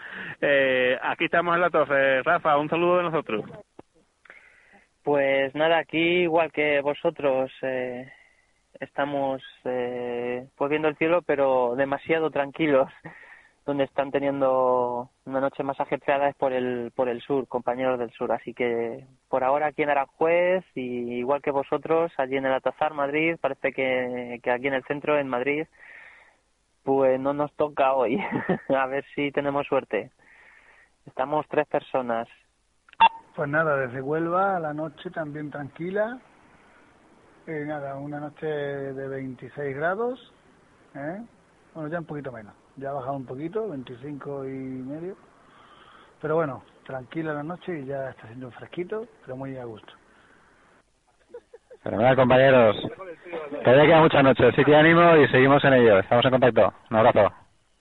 Eh, 0.42 0.98
aquí 1.02 1.24
estamos 1.24 1.54
en 1.54 1.62
la 1.62 1.70
torre. 1.70 2.22
Rafa, 2.22 2.58
un 2.58 2.68
saludo 2.68 2.98
de 2.98 3.04
nosotros. 3.04 3.42
Pues 5.02 5.54
nada, 5.54 5.78
aquí 5.78 6.24
igual 6.24 6.52
que 6.52 6.82
vosotros 6.82 7.50
eh, 7.62 8.06
estamos 8.80 9.42
eh, 9.64 10.48
pues 10.56 10.70
viendo 10.70 10.88
el 10.88 10.96
cielo, 10.96 11.22
pero 11.22 11.74
demasiado 11.76 12.30
tranquilos. 12.30 12.88
Donde 13.66 13.84
están 13.84 14.10
teniendo 14.10 15.08
una 15.24 15.40
noche 15.40 15.62
más 15.62 15.80
ajetreada 15.80 16.28
es 16.28 16.37
por 16.37 16.52
el 16.52 16.92
por 16.94 17.08
el 17.08 17.22
sur, 17.22 17.48
compañeros 17.48 17.98
del 17.98 18.10
sur. 18.10 18.30
Así 18.30 18.52
que 18.52 19.06
por 19.30 19.42
ahora 19.42 19.68
aquí 19.68 19.82
en 19.82 19.88
Aranjuez 19.88 20.64
y 20.74 21.14
igual 21.14 21.40
que 21.40 21.50
vosotros 21.50 22.12
allí 22.18 22.37
en 22.37 22.44
el 22.44 22.52
Atazar 22.52 22.92
Madrid, 22.92 23.38
parece 23.40 23.72
que, 23.72 24.38
que 24.42 24.50
aquí 24.50 24.66
en 24.66 24.74
el 24.74 24.84
centro 24.84 25.18
en 25.18 25.28
Madrid 25.28 25.66
pues 26.82 27.18
no 27.18 27.32
nos 27.32 27.52
toca 27.54 27.94
hoy. 27.94 28.20
A 28.68 28.87
ver 28.87 29.04
si 29.14 29.32
tenemos 29.32 29.66
suerte. 29.66 30.10
Estamos 31.06 31.46
tres 31.48 31.66
personas. 31.66 32.28
Pues 33.34 33.48
nada, 33.48 33.76
desde 33.76 34.00
Huelva 34.00 34.60
la 34.60 34.72
noche 34.72 35.10
también 35.10 35.50
tranquila. 35.50 36.20
Eh, 37.46 37.64
nada, 37.66 37.96
una 37.96 38.20
noche 38.20 38.46
de 38.46 39.09
26 39.09 39.76
grados. 39.76 40.33
¿eh? 40.94 41.20
Bueno, 41.74 41.90
ya 41.90 41.98
un 41.98 42.07
poquito 42.07 42.33
menos. 42.33 42.54
Ya 42.76 42.90
ha 42.90 42.94
bajado 42.94 43.16
un 43.16 43.26
poquito, 43.26 43.68
25 43.68 44.46
y 44.46 44.48
medio. 44.48 45.16
Pero 46.22 46.37
bueno, 46.37 46.62
tranquila 46.87 47.35
la 47.35 47.42
noche 47.42 47.80
y 47.80 47.85
ya 47.85 48.11
está 48.11 48.26
siendo 48.28 48.50
fresquito, 48.52 49.07
pero 49.22 49.37
muy 49.37 49.57
a 49.59 49.64
gusto. 49.64 49.92
Fenomenal, 51.83 52.16
compañeros. 52.16 52.76
Todavía 53.62 53.85
queda 53.85 54.00
mucha 54.00 54.22
noche, 54.22 54.46
así 54.46 54.64
que 54.64 54.74
ánimo 54.74 55.16
y 55.16 55.28
seguimos 55.28 55.62
en 55.64 55.74
ello. 55.74 55.98
Estamos 55.98 56.24
en 56.24 56.30
contacto. 56.30 56.72
Un 56.90 56.96
abrazo. 56.96 57.30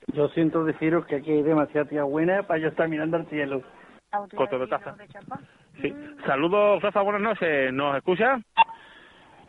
Yo 0.08 0.28
siento 0.30 0.65
deciros 0.65 1.06
que 1.06 1.15
aquí 1.15 1.32
hay 1.32 1.41
demasiada 1.41 1.88
tía 1.88 2.04
buena 2.04 2.43
para 2.43 2.60
yo 2.60 2.67
estar 2.67 2.89
mirando 2.89 3.15
al 3.15 3.28
cielo. 3.28 3.62
Coto 4.36 4.60
de 4.60 4.67
taza. 4.67 4.95
Sí. 5.82 5.95
Saludos, 6.26 6.84
Rafa, 6.84 7.02
buenas 7.02 7.21
noches. 7.21 7.71
¿Nos 7.71 7.95
escucha? 7.95 8.39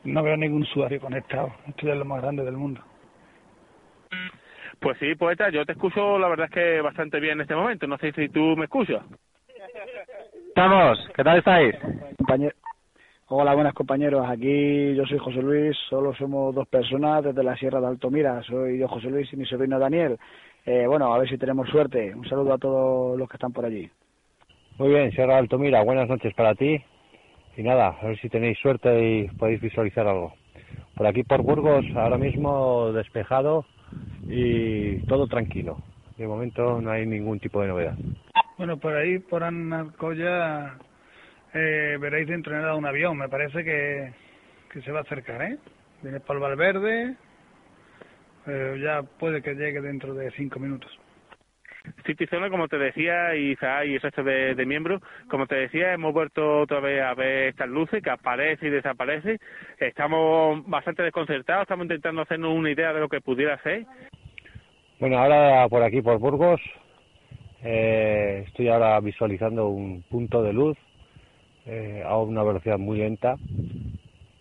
No 0.05 0.23
veo 0.23 0.37
ningún 0.37 0.63
usuario 0.63 1.01
conectado. 1.01 1.53
Estoy 1.67 1.91
en 1.91 1.99
lo 1.99 2.05
más 2.05 2.21
grande 2.23 2.45
del 2.45 2.57
mundo. 2.57 2.81
Pues 4.81 4.99
sí, 4.99 5.15
poeta, 5.15 5.49
yo 5.51 5.65
te 5.65 5.73
escucho 5.73 6.19
la 6.19 6.29
verdad 6.29 6.47
es 6.47 6.53
que 6.53 6.81
bastante 6.81 7.21
bien 7.21 7.35
en 7.35 7.41
este 7.43 7.55
momento. 7.55 7.87
No 7.87 7.97
sé 7.99 8.13
si 8.13 8.29
tú 8.29 8.55
me 8.57 8.65
escuchas. 8.65 9.03
Estamos. 10.49 11.09
¿Qué 11.15 11.25
tal 11.25 11.39
estáis? 11.39 11.75
Compañe- 12.19 12.53
Hola, 13.29 13.55
buenas 13.55 13.73
compañeros. 13.73 14.29
Aquí 14.29 14.95
yo 14.95 15.07
soy 15.07 15.19
José 15.19 15.41
Luis. 15.41 15.77
Solo 15.89 16.15
somos 16.15 16.55
dos 16.55 16.69
personas 16.69 17.25
desde 17.25 17.43
la 17.43 17.57
Sierra 17.57 17.81
de 17.81 17.87
Altomira. 17.87 18.43
Soy 18.43 18.79
yo, 18.79 18.87
José 18.89 19.09
Luis, 19.09 19.33
y 19.33 19.37
mi 19.37 19.47
sobrino 19.47 19.79
Daniel. 19.79 20.19
Eh, 20.67 20.87
bueno, 20.87 21.13
a 21.15 21.19
ver 21.19 21.29
si 21.29 21.39
tenemos 21.39 21.69
suerte. 21.71 22.15
Un 22.15 22.29
saludo 22.29 22.53
a 22.55 22.59
todos 22.59 23.19
los 23.19 23.29
que 23.29 23.37
están 23.37 23.53
por 23.53 23.65
allí. 23.65 23.91
Muy 24.79 24.89
bien, 24.89 25.11
Sierra 25.13 25.39
Altomira, 25.39 25.83
buenas 25.83 26.09
noches 26.09 26.35
para 26.35 26.55
ti. 26.55 26.83
Y 27.57 27.63
nada, 27.63 27.97
a 28.01 28.07
ver 28.07 28.19
si 28.21 28.29
tenéis 28.29 28.59
suerte 28.59 29.09
y 29.09 29.29
podéis 29.29 29.61
visualizar 29.61 30.07
algo. 30.07 30.35
Por 30.97 31.07
aquí 31.07 31.23
por 31.23 31.43
Burgos, 31.43 31.85
ahora 31.95 32.19
mismo 32.19 32.93
despejado, 32.93 33.65
y 34.29 34.99
todo 35.07 35.27
tranquilo. 35.27 35.79
De 36.17 36.27
momento 36.27 36.81
no 36.81 36.91
hay 36.91 37.07
ningún 37.07 37.41
tipo 37.41 37.61
de 37.61 37.69
novedad. 37.69 37.95
Bueno, 38.57 38.77
por 38.77 38.95
ahí, 38.95 39.19
por 39.19 39.43
Anarcoya, 39.43 40.79
eh, 41.53 41.97
veréis 42.01 42.29
dentro 42.29 42.55
de 42.55 42.61
nada 42.61 42.77
un 42.77 42.87
avión. 42.87 43.19
Me 43.19 43.29
parece 43.29 43.65
que, 43.65 44.13
que 44.73 44.81
se 44.83 44.93
va 44.93 45.01
a 45.01 45.03
acercar, 45.03 45.43
¿eh? 45.43 45.59
Viene 46.03 46.19
el 46.19 46.39
Valverde, 46.39 47.17
eh, 48.47 48.81
ya 48.83 49.03
puede 49.03 49.43
que 49.43 49.55
llegue 49.55 49.81
dentro 49.81 50.15
de 50.15 50.31
cinco 50.33 50.61
minutos. 50.61 50.91
Sí, 52.07 52.15
Tizona, 52.15 52.51
como 52.51 52.69
te 52.69 52.79
decía, 52.79 53.35
y 53.35 53.53
y 53.53 53.95
el 53.95 54.01
resto 54.01 54.23
de, 54.23 54.55
de, 54.55 54.67
miembros, 54.67 55.03
como 55.29 55.47
te 55.47 55.55
decía, 55.55 55.93
hemos 55.93 56.13
vuelto 56.13 56.61
otra 56.61 56.81
vez 56.81 57.03
a 57.03 57.15
ver 57.15 57.49
estas 57.49 57.69
luces 57.69 58.03
que 58.03 58.11
aparece 58.11 58.67
y 58.67 58.71
desaparece. 58.71 59.39
Estamos 59.79 60.67
bastante 60.67 61.03
desconcertados, 61.03 61.63
estamos 61.63 61.85
intentando 61.85 62.23
hacernos 62.23 62.55
una 62.55 62.71
idea 62.71 62.93
de 62.93 63.01
lo 63.01 63.09
que 63.09 63.21
pudiera 63.21 63.59
ser. 63.63 63.85
Bueno, 64.99 65.19
ahora 65.19 65.69
por 65.69 65.83
aquí, 65.83 66.01
por 66.01 66.19
Burgos, 66.19 66.61
eh, 67.63 68.45
estoy 68.47 68.69
ahora 68.69 68.99
visualizando 69.01 69.69
un 69.69 70.03
punto 70.03 70.43
de 70.43 70.53
luz 70.53 70.79
eh, 71.67 72.03
a 72.05 72.17
una 72.19 72.43
velocidad 72.43 72.79
muy 72.79 72.99
lenta 72.99 73.37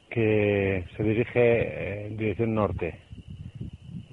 que 0.10 0.86
se 0.96 1.04
dirige 1.04 2.08
en 2.08 2.18
dirección 2.18 2.54
norte. 2.54 3.00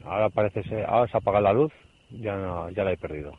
Ahora 0.04 0.30
parece 0.30 0.62
ser, 0.64 0.84
ahora 0.86 1.10
se 1.10 1.16
apaga 1.16 1.40
la 1.40 1.52
luz 1.52 1.72
ya 2.10 2.36
no, 2.36 2.70
ya 2.70 2.84
la 2.84 2.92
he 2.92 2.96
perdido. 2.96 3.36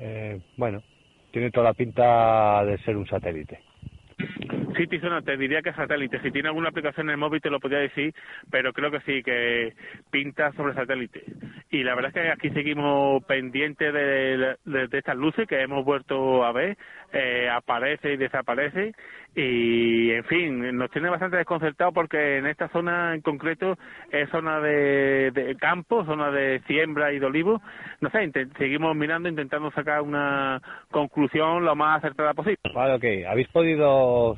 Eh, 0.00 0.40
bueno, 0.56 0.82
tiene 1.30 1.50
toda 1.50 1.68
la 1.68 1.74
pinta 1.74 2.64
de 2.64 2.78
ser 2.78 2.96
un 2.96 3.06
satélite. 3.06 3.60
Sí, 4.76 4.88
Tizona, 4.88 5.22
te 5.22 5.36
diría 5.36 5.62
que 5.62 5.70
es 5.70 5.76
satélite. 5.76 6.20
Si 6.20 6.32
tiene 6.32 6.48
alguna 6.48 6.68
aplicación 6.70 7.06
en 7.06 7.12
el 7.12 7.16
móvil 7.16 7.40
te 7.40 7.50
lo 7.50 7.60
podría 7.60 7.78
decir, 7.78 8.12
pero 8.50 8.72
creo 8.72 8.90
que 8.90 9.00
sí, 9.00 9.22
que 9.22 9.72
pinta 10.10 10.52
sobre 10.52 10.74
satélite. 10.74 11.22
Y 11.70 11.84
la 11.84 11.94
verdad 11.94 12.10
es 12.14 12.22
que 12.22 12.30
aquí 12.30 12.50
seguimos 12.50 13.22
pendientes 13.24 13.92
de, 13.92 14.56
de, 14.64 14.88
de 14.88 14.98
estas 14.98 15.16
luces 15.16 15.46
que 15.46 15.60
hemos 15.62 15.84
vuelto 15.84 16.44
a 16.44 16.52
ver, 16.52 16.76
eh, 17.14 17.48
aparece 17.48 18.12
y 18.12 18.16
desaparece, 18.16 18.92
y 19.36 20.10
en 20.10 20.24
fin, 20.24 20.76
nos 20.76 20.90
tiene 20.90 21.08
bastante 21.08 21.36
desconcertado 21.36 21.92
porque 21.92 22.38
en 22.38 22.46
esta 22.46 22.68
zona 22.68 23.14
en 23.14 23.20
concreto 23.20 23.78
es 24.10 24.28
zona 24.30 24.60
de, 24.60 25.30
de 25.30 25.56
campo, 25.56 26.04
zona 26.04 26.30
de 26.30 26.60
siembra 26.66 27.12
y 27.12 27.20
de 27.20 27.26
olivo. 27.26 27.62
No 28.00 28.10
sé, 28.10 28.30
seguimos 28.58 28.96
mirando, 28.96 29.28
intentando 29.28 29.70
sacar 29.70 30.02
una 30.02 30.60
conclusión 30.90 31.64
lo 31.64 31.76
más 31.76 31.98
acertada 31.98 32.34
posible. 32.34 32.58
Vale, 32.74 32.94
ok. 32.94 33.30
¿Habéis 33.30 33.48
podido 33.48 34.36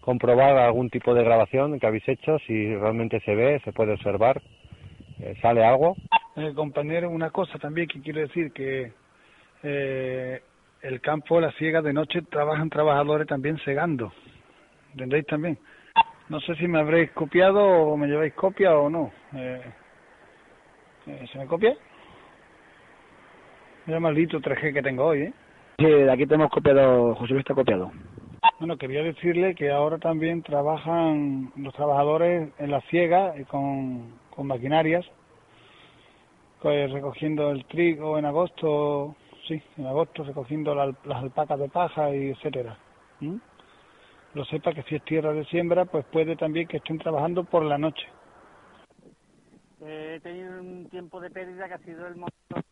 comprobar 0.00 0.56
algún 0.58 0.90
tipo 0.90 1.14
de 1.14 1.24
grabación 1.24 1.80
que 1.80 1.86
habéis 1.86 2.08
hecho? 2.08 2.38
Si 2.46 2.74
realmente 2.76 3.20
se 3.20 3.34
ve, 3.34 3.60
se 3.64 3.72
puede 3.72 3.92
observar, 3.92 4.40
eh, 5.20 5.34
¿sale 5.40 5.64
algo? 5.64 5.96
Eh, 6.36 6.52
compañero, 6.54 7.08
una 7.08 7.30
cosa 7.30 7.58
también 7.58 7.88
que 7.88 8.00
quiero 8.00 8.20
decir 8.20 8.52
que 8.52 8.92
eh, 9.62 10.40
el 10.82 11.00
campo, 11.00 11.40
la 11.40 11.52
siega 11.52 11.82
de 11.82 11.92
noche, 11.92 12.22
trabajan 12.22 12.70
trabajadores 12.70 13.26
también 13.26 13.58
segando. 13.64 14.12
¿Entendéis 14.92 15.26
también? 15.26 15.58
No 16.28 16.40
sé 16.40 16.54
si 16.56 16.66
me 16.66 16.80
habréis 16.80 17.10
copiado 17.12 17.64
o 17.64 17.96
me 17.96 18.08
lleváis 18.08 18.34
copia 18.34 18.76
o 18.76 18.90
no. 18.90 19.12
Eh, 19.34 19.62
¿Se 21.32 21.38
me 21.38 21.46
copia? 21.46 21.76
Mira 23.86 24.00
maldito 24.00 24.40
3G 24.40 24.72
que 24.72 24.82
tengo 24.82 25.04
hoy, 25.04 25.22
¿eh? 25.22 25.32
Sí, 25.78 25.84
de 25.84 26.10
aquí 26.10 26.26
tenemos 26.26 26.50
copiado, 26.50 27.14
José 27.14 27.34
Luis 27.34 27.42
está 27.42 27.54
copiado. 27.54 27.92
Bueno, 28.58 28.76
quería 28.76 29.02
decirle 29.02 29.54
que 29.54 29.70
ahora 29.70 29.98
también 29.98 30.42
trabajan 30.42 31.52
los 31.56 31.74
trabajadores 31.74 32.50
en 32.58 32.70
la 32.70 32.80
siega 32.82 33.38
y 33.38 33.44
con, 33.44 34.18
con 34.30 34.46
maquinarias, 34.46 35.04
pues, 36.62 36.90
recogiendo 36.90 37.50
el 37.50 37.64
trigo 37.66 38.18
en 38.18 38.24
agosto, 38.24 39.14
sí, 39.46 39.62
en 39.76 39.86
agosto, 39.86 40.24
recogiendo 40.24 40.74
la, 40.74 40.86
las 41.04 41.22
alpacas 41.22 41.58
de 41.58 41.68
paja 41.68 42.14
y 42.14 42.30
etcétera. 42.30 42.78
¿Mm? 43.20 43.36
Lo 44.34 44.44
sepa 44.44 44.72
que 44.72 44.82
si 44.82 44.96
es 44.96 45.04
tierra 45.04 45.32
de 45.32 45.44
siembra, 45.46 45.86
pues 45.86 46.04
puede 46.06 46.36
también 46.36 46.68
que 46.68 46.76
estén 46.76 46.98
trabajando 46.98 47.44
por 47.44 47.64
la 47.64 47.78
noche. 47.78 48.06
Eh, 49.80 50.16
he 50.16 50.20
tenido 50.20 50.60
un 50.60 50.88
tiempo 50.90 51.20
de 51.20 51.30
pérdida 51.30 51.68
que 51.68 51.74
ha 51.74 51.78
sido 51.78 52.06
el 52.06 52.16
momento 52.16 52.68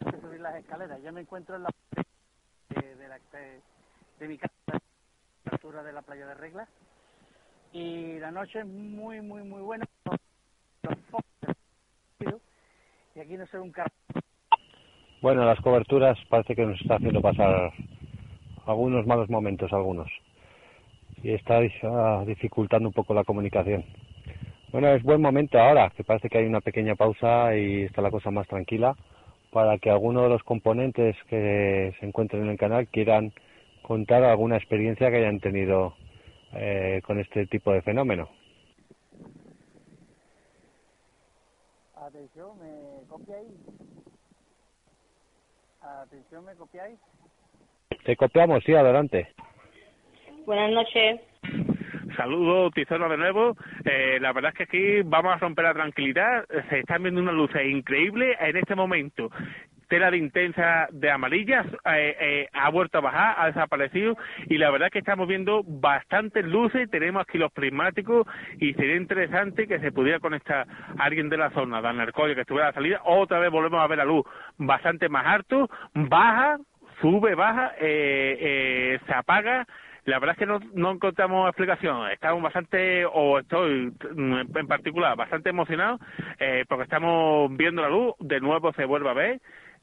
de 0.00 0.20
subir 0.20 0.40
las 0.40 0.56
escaleras. 0.56 1.00
Ya 1.02 1.12
me 1.12 1.22
encuentro 1.22 1.56
en 1.56 1.62
la 1.62 1.70
de, 2.70 2.94
de, 2.96 3.08
la, 3.08 3.18
de, 3.32 3.60
de 4.18 4.28
mi 4.28 4.36
casa, 4.36 4.52
a 4.68 4.72
la 5.44 5.52
altura 5.52 5.82
de 5.82 5.92
la 5.92 6.02
playa 6.02 6.26
de 6.26 6.34
Regla. 6.34 6.68
Y 7.72 8.18
la 8.18 8.30
noche 8.30 8.60
es 8.60 8.66
muy, 8.66 9.20
muy, 9.20 9.42
muy 9.42 9.62
buena. 9.62 9.86
Y 13.14 13.20
aquí 13.20 13.36
no 13.36 13.44
ve 13.52 13.58
un 13.58 13.72
carro. 13.72 13.90
Bueno, 15.20 15.44
las 15.44 15.60
coberturas 15.60 16.16
parece 16.28 16.54
que 16.54 16.64
nos 16.64 16.80
está 16.80 16.94
haciendo 16.94 17.20
pasar 17.20 17.72
algunos 18.66 19.04
malos 19.04 19.28
momentos, 19.28 19.72
algunos. 19.72 20.08
Y 21.24 21.32
está 21.32 21.60
dificultando 22.24 22.88
un 22.88 22.94
poco 22.94 23.14
la 23.14 23.24
comunicación. 23.24 23.84
Bueno, 24.70 24.88
es 24.88 25.02
buen 25.02 25.20
momento 25.20 25.58
ahora, 25.58 25.90
que 25.96 26.04
parece 26.04 26.28
que 26.28 26.38
hay 26.38 26.46
una 26.46 26.60
pequeña 26.60 26.94
pausa 26.94 27.56
y 27.56 27.82
está 27.82 28.00
la 28.00 28.12
cosa 28.12 28.30
más 28.30 28.46
tranquila, 28.46 28.94
para 29.50 29.78
que 29.78 29.90
alguno 29.90 30.22
de 30.22 30.28
los 30.28 30.42
componentes 30.44 31.16
que 31.28 31.94
se 31.98 32.06
encuentren 32.06 32.44
en 32.44 32.50
el 32.50 32.58
canal 32.58 32.86
quieran 32.86 33.32
contar 33.82 34.22
alguna 34.22 34.56
experiencia 34.56 35.10
que 35.10 35.16
hayan 35.16 35.40
tenido 35.40 35.94
eh, 36.52 37.00
con 37.04 37.18
este 37.18 37.46
tipo 37.46 37.72
de 37.72 37.82
fenómeno. 37.82 38.28
Atención, 41.96 42.50
¿me 42.60 43.06
copiáis? 43.08 43.48
Atención, 45.96 46.44
¿me 46.44 46.54
copiáis? 46.54 46.98
Te 48.04 48.16
copiamos, 48.16 48.62
sí, 48.64 48.74
adelante. 48.74 49.28
Buenas 50.44 50.70
noches. 50.70 51.20
Saludos, 52.16 52.72
Tizono, 52.74 53.08
de 53.08 53.16
nuevo. 53.16 53.56
Eh, 53.84 54.18
la 54.20 54.32
verdad 54.32 54.52
es 54.52 54.56
que 54.56 54.64
aquí 54.64 55.02
vamos 55.02 55.34
a 55.34 55.38
romper 55.38 55.64
la 55.64 55.74
tranquilidad. 55.74 56.44
Se 56.68 56.80
están 56.80 57.02
viendo 57.02 57.20
una 57.20 57.32
luz 57.32 57.50
increíble 57.64 58.36
en 58.40 58.56
este 58.56 58.74
momento. 58.74 59.30
Tela 59.88 60.10
de 60.10 60.18
intensa 60.18 60.88
de 60.90 61.10
amarillas 61.10 61.66
eh, 61.86 62.16
eh, 62.20 62.48
ha 62.52 62.70
vuelto 62.70 62.98
a 62.98 63.00
bajar, 63.00 63.34
ha 63.38 63.46
desaparecido 63.46 64.16
y 64.46 64.58
la 64.58 64.70
verdad 64.70 64.86
es 64.86 64.92
que 64.92 64.98
estamos 64.98 65.26
viendo 65.26 65.62
bastantes 65.64 66.44
luces. 66.44 66.90
Tenemos 66.90 67.22
aquí 67.22 67.38
los 67.38 67.52
prismáticos 67.52 68.26
y 68.58 68.74
sería 68.74 68.96
interesante 68.96 69.66
que 69.66 69.80
se 69.80 69.92
pudiera 69.92 70.20
conectar 70.20 70.66
alguien 70.98 71.28
de 71.28 71.38
la 71.38 71.50
zona 71.50 71.80
de 71.80 71.88
Anarcoya 71.88 72.34
que 72.34 72.42
estuviera 72.42 72.68
a 72.68 72.70
la 72.70 72.74
salida. 72.74 73.00
Otra 73.04 73.38
vez 73.38 73.50
volvemos 73.50 73.80
a 73.80 73.86
ver 73.86 73.98
la 73.98 74.04
luz 74.04 74.24
bastante 74.58 75.08
más 75.08 75.26
alto, 75.26 75.68
baja, 75.94 76.58
sube, 77.00 77.34
baja, 77.34 77.72
eh, 77.80 78.36
eh, 78.40 79.00
se 79.06 79.14
apaga 79.14 79.66
la 80.08 80.18
verdad 80.18 80.36
es 80.36 80.38
que 80.38 80.46
no, 80.46 80.58
no 80.72 80.92
encontramos 80.92 81.48
explicación. 81.48 82.10
Estamos 82.10 82.42
bastante, 82.42 83.04
o 83.04 83.40
estoy 83.40 83.92
en 84.16 84.66
particular, 84.66 85.14
bastante 85.16 85.50
emocionado 85.50 85.98
eh, 86.40 86.64
porque 86.66 86.84
estamos 86.84 87.54
viendo 87.54 87.82
la 87.82 87.90
luz, 87.90 88.14
de 88.18 88.40
nuevo 88.40 88.72
se 88.72 88.86
vuelve 88.86 89.10
a 89.10 89.12
ver. 89.12 89.40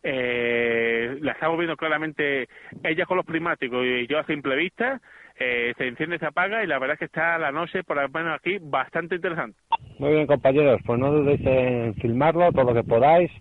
Eh, 0.07 1.17
la 1.21 1.31
estamos 1.31 1.57
viendo 1.57 1.75
claramente 1.75 2.47
ella 2.83 3.07
con 3.07 3.17
los 3.17 3.25
prismáticos 3.25 3.83
y 3.83 4.05
yo 4.05 4.19
a 4.19 4.25
simple 4.25 4.55
vista. 4.55 5.01
Eh, 5.39 5.73
se 5.79 5.87
enciende, 5.87 6.19
se 6.19 6.27
apaga 6.27 6.63
y 6.63 6.67
la 6.67 6.77
verdad 6.77 6.93
es 6.93 6.99
que 6.99 7.05
está 7.05 7.39
la 7.39 7.51
noche, 7.51 7.83
por 7.83 7.99
lo 7.99 8.07
menos 8.09 8.35
aquí, 8.35 8.59
bastante 8.61 9.15
interesante. 9.15 9.57
Muy 9.97 10.11
bien, 10.11 10.27
compañeros, 10.27 10.79
pues 10.85 10.99
no 10.99 11.11
dudéis 11.11 11.41
en 11.43 11.95
filmarlo 11.95 12.51
todo 12.51 12.65
lo 12.65 12.73
que 12.75 12.87
podáis, 12.87 13.31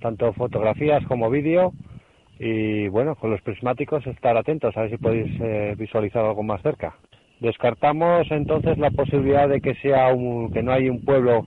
tanto 0.00 0.32
fotografías 0.32 1.04
como 1.06 1.28
vídeo 1.28 1.72
y 2.38 2.88
bueno, 2.88 3.14
con 3.16 3.30
los 3.30 3.42
prismáticos 3.42 4.06
estar 4.06 4.34
atentos 4.38 4.74
a 4.76 4.80
ver 4.80 4.90
si 4.90 4.96
podéis 4.96 5.38
eh, 5.42 5.74
visualizar 5.76 6.24
algo 6.24 6.42
más 6.42 6.62
cerca. 6.62 6.96
Descartamos 7.40 8.26
entonces 8.30 8.78
la 8.78 8.90
posibilidad 8.90 9.50
de 9.50 9.60
que 9.60 9.74
sea 9.76 10.08
un, 10.08 10.50
que 10.50 10.62
no 10.62 10.72
hay 10.72 10.88
un 10.88 11.04
pueblo, 11.04 11.44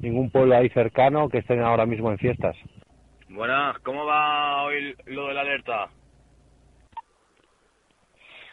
ningún 0.00 0.30
pueblo 0.30 0.56
ahí 0.56 0.68
cercano 0.68 1.28
que 1.28 1.38
estén 1.38 1.60
ahora 1.60 1.86
mismo 1.86 2.12
en 2.12 2.18
fiestas. 2.18 2.56
Buenas, 3.32 3.78
¿cómo 3.82 4.06
va 4.06 4.64
hoy 4.64 4.92
lo 5.06 5.28
de 5.28 5.34
la 5.34 5.42
alerta? 5.42 5.88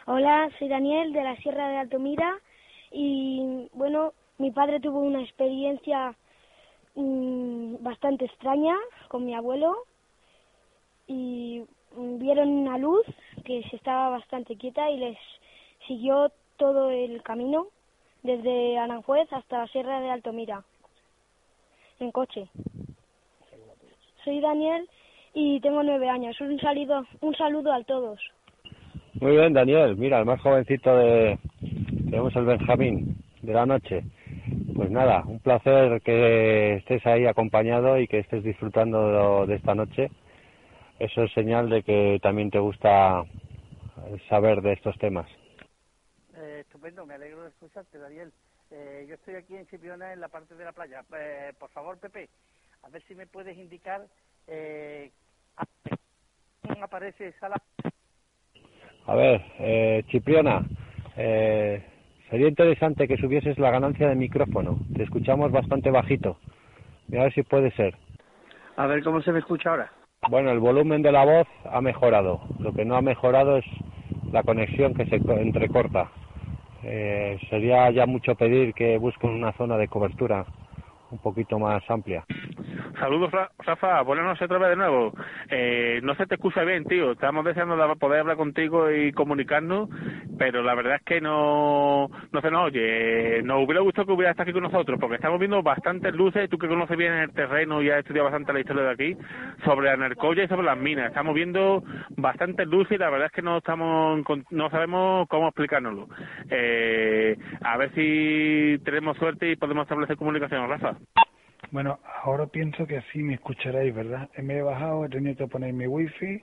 Hola, 0.06 0.52
soy 0.60 0.68
Daniel 0.68 1.14
de 1.14 1.24
la 1.24 1.36
Sierra 1.38 1.68
de 1.70 1.78
Altomira 1.78 2.40
y 2.92 3.68
bueno, 3.74 4.14
mi 4.38 4.52
padre 4.52 4.80
tuvo 4.80 5.00
una 5.00 5.24
experiencia 5.24 6.14
mmm, 6.94 7.78
bastante 7.80 8.26
extraña 8.26 8.76
con 9.08 9.26
mi 9.26 9.34
abuelo 9.34 9.76
y 11.08 11.64
vieron 11.96 12.50
una 12.50 12.78
luz 12.78 13.04
que 13.46 13.64
se 13.72 13.78
estaba 13.78 14.10
bastante 14.10 14.58
quieta 14.58 14.92
y 14.92 14.98
les 14.98 15.18
siguió 15.88 16.32
todo 16.58 16.92
el 16.92 17.24
camino 17.24 17.66
desde 18.22 18.78
Aranjuez 18.78 19.28
hasta 19.34 19.58
la 19.58 19.68
Sierra 19.70 20.02
de 20.02 20.12
Altomira 20.12 20.64
en 22.00 22.12
coche. 22.12 22.48
Soy 24.28 24.42
Daniel 24.42 24.90
y 25.34 25.62
tengo 25.62 25.82
nueve 25.84 26.10
años. 26.10 26.36
Un 26.42 26.60
saludo, 26.60 27.06
un 27.22 27.34
saludo 27.34 27.72
a 27.72 27.82
todos. 27.86 28.20
Muy 29.22 29.38
bien, 29.38 29.54
Daniel. 29.54 29.96
Mira, 29.96 30.20
el 30.20 30.26
más 30.26 30.42
jovencito 30.42 30.98
de 30.98 31.40
tenemos 32.10 32.36
el 32.36 32.44
Benjamín 32.44 33.16
de 33.42 33.54
la 33.54 33.66
noche. 33.66 34.04
Pues 34.76 34.92
nada, 34.92 35.24
un 35.26 35.40
placer 35.40 36.02
que 36.02 36.76
estés 36.76 37.06
ahí 37.06 37.26
acompañado 37.26 37.98
y 37.98 38.10
que 38.10 38.20
estés 38.20 38.44
disfrutando 38.44 39.46
de, 39.48 39.56
esta 39.56 39.74
noche. 39.74 40.12
Eso 41.00 41.24
es 41.24 41.32
señal 41.32 41.70
de 41.70 41.84
que 41.84 42.20
también 42.22 42.52
te 42.52 42.60
gusta 42.60 43.24
saber 44.28 44.62
de 44.62 44.74
estos 44.74 44.98
temas. 44.98 45.30
Eh, 46.36 46.64
estupendo, 46.66 47.06
me 47.06 47.14
alegro 47.14 47.44
de 47.44 47.50
escucharte, 47.50 47.98
Daniel. 47.98 48.34
Eh, 48.72 49.06
yo 49.08 49.16
estoy 49.16 49.36
aquí 49.36 49.56
en 49.56 49.66
Chipiona, 49.68 50.12
en 50.12 50.20
la 50.20 50.28
parte 50.28 50.54
de 50.54 50.66
la 50.66 50.74
playa. 50.74 51.06
Eh, 51.18 51.54
por 51.58 51.70
favor, 51.70 51.98
Pepe, 51.98 52.28
a 52.84 52.90
ver 52.90 53.02
si 53.04 53.16
me 53.16 53.28
puedes 53.28 53.58
indicar 53.58 54.08
eh, 54.48 55.12
¿cómo 56.62 56.84
aparece 56.84 57.28
esa 57.30 57.50
la- 57.50 57.62
A 59.06 59.16
ver, 59.16 59.42
eh, 59.60 60.04
Chipriona, 60.08 60.66
eh, 61.16 61.82
sería 62.30 62.48
interesante 62.48 63.08
que 63.08 63.18
subieses 63.18 63.58
la 63.58 63.72
ganancia 63.72 64.08
de 64.10 64.16
micrófono. 64.16 64.80
Te 64.96 65.04
escuchamos 65.04 65.52
bastante 65.52 65.90
bajito. 65.92 66.38
Mira 67.08 67.22
a 67.22 67.26
ver 67.26 67.34
si 67.34 67.44
puede 67.44 67.72
ser. 67.72 67.96
A 68.76 68.86
ver 68.86 69.04
cómo 69.04 69.22
se 69.22 69.32
me 69.32 69.40
escucha 69.40 69.70
ahora. 69.70 69.92
Bueno, 70.30 70.52
el 70.52 70.60
volumen 70.60 71.02
de 71.02 71.12
la 71.12 71.24
voz 71.26 71.48
ha 71.66 71.80
mejorado. 71.80 72.42
Lo 72.60 72.74
que 72.74 72.84
no 72.86 72.96
ha 72.98 73.02
mejorado 73.02 73.58
es 73.58 73.66
la 74.32 74.44
conexión 74.44 74.94
que 74.94 75.06
se 75.06 75.22
co- 75.22 75.38
entrecorta. 75.38 76.12
Eh, 76.84 77.40
sería 77.50 77.90
ya 77.92 78.06
mucho 78.06 78.36
pedir 78.36 78.74
que 78.74 78.98
busquen 78.98 79.32
una 79.32 79.54
zona 79.54 79.78
de 79.78 79.88
cobertura 79.88 80.46
un 81.12 81.20
poquito 81.20 81.58
más 81.60 81.82
amplia. 81.90 82.24
Saludos, 83.00 83.32
Ra- 83.32 83.52
Rafa. 83.60 84.02
Buenas 84.02 84.26
noches 84.26 84.42
otra 84.44 84.58
vez 84.58 84.70
de 84.70 84.76
nuevo. 84.76 85.14
Eh, 85.50 86.00
no 86.04 86.16
se 86.16 86.26
te 86.26 86.36
escucha 86.36 86.64
bien, 86.64 86.84
tío. 86.86 87.12
Estamos 87.12 87.46
deseando 87.46 87.76
de 87.78 87.96
poder 87.96 88.22
hablar 88.22 88.38
contigo 88.38 88.92
y 88.92 89.12
comunicarnos, 89.12 89.90
pero 90.40 90.64
la 90.64 90.74
verdad 90.76 90.96
es 90.96 91.04
que 91.04 91.22
no, 91.22 92.10
no 92.32 92.42
se 92.42 92.50
nos 92.52 92.66
oye. 92.66 93.44
Nos 93.44 93.64
hubiera 93.64 93.82
gustado 93.82 94.08
que 94.08 94.14
hubiera 94.14 94.32
estado 94.32 94.44
aquí 94.50 94.54
con 94.54 94.64
nosotros, 94.64 95.00
porque 95.00 95.16
estamos 95.16 95.40
viendo 95.40 95.62
bastantes 95.62 96.14
luces, 96.16 96.50
tú 96.50 96.58
que 96.58 96.68
conoces 96.68 96.98
bien 96.98 97.14
el 97.14 97.32
terreno 97.34 97.82
y 97.82 97.90
has 97.90 98.00
estudiado 98.00 98.26
bastante 98.26 98.54
la 98.54 98.60
historia 98.62 98.84
de 98.84 98.92
aquí, 98.92 99.18
sobre 99.64 99.88
la 99.90 99.98
narcoya 99.98 100.44
y 100.44 100.48
sobre 100.48 100.66
las 100.66 100.78
minas. 100.78 101.08
Estamos 101.08 101.36
viendo 101.36 101.84
bastantes 102.16 102.68
luces 102.68 102.94
y 102.94 102.98
la 102.98 103.10
verdad 103.10 103.28
es 103.28 103.32
que 103.34 103.42
no 103.44 103.58
estamos, 103.58 104.22
no 104.50 104.70
sabemos 104.72 105.28
cómo 105.30 105.48
explicárnoslo. 105.50 106.08
Eh, 106.50 107.38
a 107.62 107.78
ver 107.78 107.92
si 107.94 108.78
tenemos 108.84 109.18
suerte 109.18 109.52
y 109.52 109.56
podemos 109.56 109.84
establecer 109.84 110.18
comunicación, 110.18 110.68
Rafa. 110.68 110.97
Bueno, 111.72 112.00
ahora 112.24 112.48
pienso 112.48 112.86
que 112.88 113.02
sí 113.12 113.22
me 113.24 113.36
escucharéis, 113.36 113.94
¿verdad? 113.94 114.30
Me 114.38 114.58
he 114.58 114.62
bajado, 114.62 115.06
he 115.06 115.10
tenido 115.10 115.36
que 115.36 115.48
poner 115.48 115.74
mi 115.74 115.86
wifi 115.86 116.42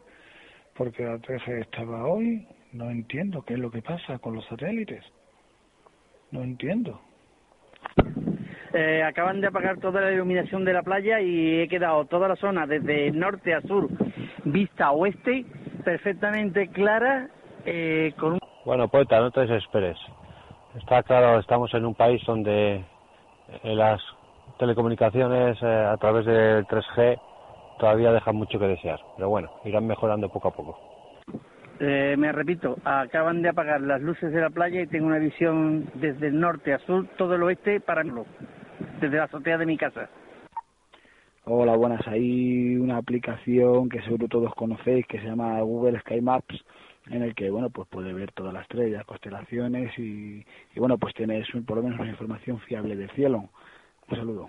porque 0.76 1.04
la 1.04 1.18
13 1.18 1.60
estaba 1.60 2.06
hoy. 2.06 2.46
No 2.72 2.90
entiendo 2.90 3.42
qué 3.42 3.54
es 3.54 3.60
lo 3.60 3.70
que 3.70 3.82
pasa 3.82 4.18
con 4.18 4.34
los 4.34 4.44
satélites. 4.46 5.04
No 6.30 6.42
entiendo. 6.42 7.00
Eh, 8.72 9.04
acaban 9.04 9.40
de 9.40 9.46
apagar 9.46 9.78
toda 9.78 10.00
la 10.00 10.10
iluminación 10.10 10.64
de 10.64 10.72
la 10.72 10.82
playa 10.82 11.20
y 11.20 11.60
he 11.60 11.68
quedado 11.68 12.06
toda 12.06 12.26
la 12.26 12.34
zona 12.34 12.66
desde 12.66 13.12
norte 13.12 13.54
a 13.54 13.60
sur, 13.62 13.88
vista 14.44 14.90
oeste, 14.90 15.44
perfectamente 15.84 16.68
clara, 16.68 17.28
eh, 17.64 18.12
con 18.18 18.32
un... 18.32 18.38
Bueno, 18.64 18.88
poeta, 18.88 19.20
no 19.20 19.30
te 19.30 19.42
desesperes. 19.42 19.96
Está 20.76 21.04
claro, 21.04 21.38
estamos 21.38 21.72
en 21.74 21.84
un 21.84 21.94
país 21.94 22.20
donde 22.26 22.76
eh, 22.76 22.84
las 23.62 24.02
telecomunicaciones 24.58 25.58
eh, 25.62 25.66
a 25.66 25.96
través 25.96 26.26
del 26.26 26.66
3G 26.66 27.18
todavía 27.78 28.12
dejan 28.12 28.36
mucho 28.36 28.58
que 28.58 28.66
desear. 28.66 29.00
Pero 29.16 29.28
bueno, 29.28 29.50
irán 29.64 29.86
mejorando 29.86 30.28
poco 30.28 30.48
a 30.48 30.52
poco. 30.52 30.78
Eh, 31.80 32.14
me 32.16 32.30
repito, 32.30 32.76
acaban 32.84 33.42
de 33.42 33.48
apagar 33.48 33.80
las 33.80 34.00
luces 34.00 34.32
de 34.32 34.40
la 34.40 34.50
playa 34.50 34.80
y 34.80 34.86
tengo 34.86 35.06
una 35.06 35.18
visión 35.18 35.90
desde 35.94 36.28
el 36.28 36.38
norte 36.38 36.72
a 36.72 36.78
sur, 36.78 37.08
todo 37.18 37.34
el 37.34 37.42
oeste 37.42 37.80
para 37.80 38.04
mí, 38.04 38.12
desde 39.00 39.16
la 39.16 39.24
azotea 39.24 39.58
de 39.58 39.66
mi 39.66 39.76
casa. 39.76 40.08
Hola, 41.46 41.76
buenas. 41.76 42.06
Hay 42.06 42.76
una 42.76 42.96
aplicación 42.96 43.88
que 43.88 44.00
seguro 44.02 44.28
todos 44.28 44.54
conocéis 44.54 45.04
que 45.06 45.18
se 45.18 45.26
llama 45.26 45.60
Google 45.60 46.00
Sky 46.00 46.20
Maps 46.22 46.64
en 47.10 47.22
el 47.22 47.34
que, 47.34 47.50
bueno, 47.50 47.68
pues 47.68 47.86
puede 47.88 48.14
ver 48.14 48.32
todas 48.32 48.54
las 48.54 48.62
estrellas, 48.62 49.04
constelaciones 49.04 49.92
y, 49.98 50.42
y 50.74 50.80
bueno, 50.80 50.96
pues 50.96 51.12
tienes 51.12 51.52
un- 51.54 51.66
por 51.66 51.76
lo 51.76 51.82
menos 51.82 52.00
una 52.00 52.08
información 52.08 52.60
fiable 52.60 52.96
del 52.96 53.10
cielo. 53.10 53.50
Un 54.08 54.16
saludo. 54.16 54.46